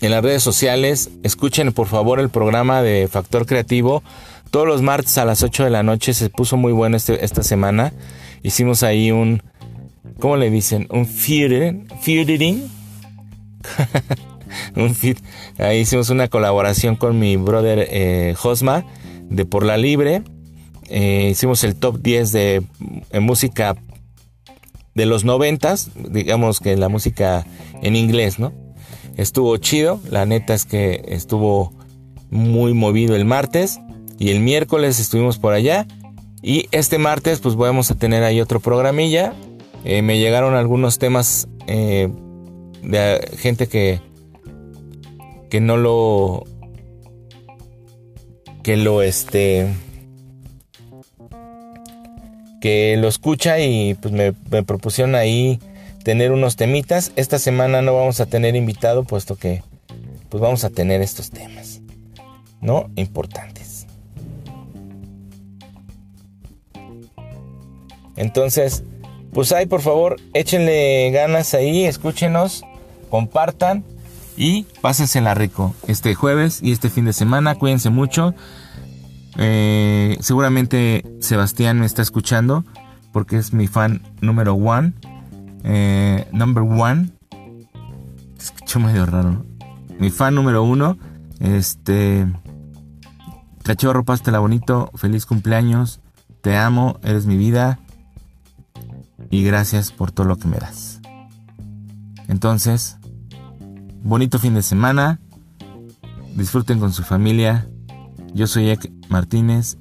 en 0.00 0.10
las 0.10 0.22
redes 0.22 0.42
sociales. 0.42 1.10
Escuchen 1.22 1.72
por 1.72 1.86
favor 1.86 2.20
el 2.20 2.30
programa 2.30 2.82
de 2.82 3.08
Factor 3.08 3.46
Creativo. 3.46 4.02
Todos 4.50 4.66
los 4.66 4.82
martes 4.82 5.18
a 5.18 5.24
las 5.24 5.42
8 5.42 5.64
de 5.64 5.70
la 5.70 5.82
noche 5.82 6.14
se 6.14 6.30
puso 6.30 6.56
muy 6.56 6.72
bueno 6.72 6.96
este, 6.96 7.24
esta 7.24 7.42
semana. 7.42 7.92
Hicimos 8.42 8.82
ahí 8.82 9.10
un, 9.10 9.42
¿cómo 10.18 10.36
le 10.36 10.50
dicen? 10.50 10.86
Un 10.90 11.06
feeding. 11.06 11.86
un 14.76 14.94
feed. 14.94 15.18
Ahí 15.58 15.80
hicimos 15.80 16.10
una 16.10 16.28
colaboración 16.28 16.96
con 16.96 17.18
mi 17.18 17.36
brother 17.36 17.86
eh, 17.90 18.34
Josma 18.36 18.84
de 19.28 19.44
Por 19.44 19.64
la 19.64 19.76
Libre. 19.76 20.22
Eh, 20.88 21.28
hicimos 21.30 21.64
el 21.64 21.76
top 21.76 22.00
10 22.00 22.32
de 22.32 22.62
música 23.20 23.76
de 24.94 25.06
los 25.06 25.24
noventas, 25.24 25.90
digamos 26.10 26.60
que 26.60 26.76
la 26.76 26.88
música 26.88 27.46
en 27.82 27.94
inglés, 27.94 28.38
¿no? 28.38 28.52
Estuvo 29.16 29.56
chido, 29.56 30.00
la 30.10 30.26
neta 30.26 30.54
es 30.54 30.64
que 30.64 31.04
estuvo 31.08 31.72
muy 32.30 32.74
movido 32.74 33.16
el 33.16 33.24
martes 33.24 33.78
y 34.18 34.30
el 34.30 34.40
miércoles 34.40 34.98
estuvimos 34.98 35.38
por 35.38 35.52
allá 35.52 35.86
y 36.42 36.66
este 36.70 36.98
martes 36.98 37.40
pues 37.40 37.56
vamos 37.56 37.90
a 37.90 37.94
tener 37.94 38.22
ahí 38.22 38.40
otro 38.40 38.60
programilla. 38.60 39.34
Eh, 39.84 40.02
me 40.02 40.18
llegaron 40.18 40.54
algunos 40.54 40.98
temas 40.98 41.48
eh, 41.66 42.08
de 42.82 43.36
gente 43.38 43.68
que 43.68 44.00
que 45.48 45.60
no 45.60 45.76
lo 45.76 46.44
que 48.62 48.76
lo 48.76 49.02
este 49.02 49.66
que 52.60 52.96
lo 52.96 53.08
escucha 53.08 53.60
y 53.60 53.94
pues 53.94 54.12
me, 54.12 54.34
me 54.50 54.62
propusieron 54.62 55.14
ahí 55.14 55.60
tener 56.02 56.32
unos 56.32 56.56
temitas. 56.56 57.12
Esta 57.16 57.38
semana 57.38 57.82
no 57.82 57.94
vamos 57.94 58.20
a 58.20 58.26
tener 58.26 58.56
invitado, 58.56 59.04
puesto 59.04 59.36
que 59.36 59.62
pues 60.28 60.40
vamos 60.40 60.64
a 60.64 60.70
tener 60.70 61.00
estos 61.00 61.30
temas, 61.30 61.80
¿no? 62.60 62.90
Importantes. 62.96 63.86
Entonces, 68.16 68.82
pues 69.32 69.52
ahí 69.52 69.66
por 69.66 69.80
favor, 69.80 70.16
échenle 70.34 71.10
ganas 71.12 71.54
ahí, 71.54 71.84
escúchenos, 71.84 72.64
compartan 73.10 73.84
y 74.38 74.66
pásensela 74.80 75.34
rico 75.34 75.74
este 75.88 76.14
jueves 76.14 76.60
y 76.62 76.70
este 76.70 76.90
fin 76.90 77.04
de 77.04 77.12
semana. 77.12 77.56
Cuídense 77.56 77.90
mucho. 77.90 78.34
Eh, 79.36 80.16
seguramente 80.20 81.04
Sebastián 81.20 81.80
me 81.80 81.86
está 81.86 82.02
escuchando 82.02 82.64
porque 83.12 83.36
es 83.36 83.52
mi 83.52 83.66
fan 83.66 84.02
número 84.20 84.54
one. 84.54 84.92
Eh, 85.64 86.28
number 86.32 86.62
one. 86.62 87.10
Escucho 88.38 88.78
medio 88.78 89.06
raro. 89.06 89.44
Mi 89.98 90.10
fan 90.10 90.36
número 90.36 90.62
uno. 90.62 90.96
Este. 91.40 92.26
Cachorro, 93.64 94.04
pastela 94.04 94.38
bonito. 94.38 94.92
Feliz 94.94 95.26
cumpleaños. 95.26 96.00
Te 96.42 96.56
amo. 96.56 97.00
Eres 97.02 97.26
mi 97.26 97.36
vida. 97.36 97.80
Y 99.30 99.42
gracias 99.42 99.90
por 99.90 100.12
todo 100.12 100.26
lo 100.26 100.36
que 100.36 100.46
me 100.46 100.58
das. 100.58 101.00
Entonces, 102.28 102.97
bonito 104.02 104.38
fin 104.38 104.54
de 104.54 104.62
semana. 104.62 105.20
Disfruten 106.34 106.78
con 106.78 106.92
su 106.92 107.02
familia. 107.02 107.68
Yo 108.34 108.46
soy 108.46 108.70
Ek 108.70 108.90
Martínez. 109.08 109.76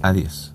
Adiós. 0.00 0.51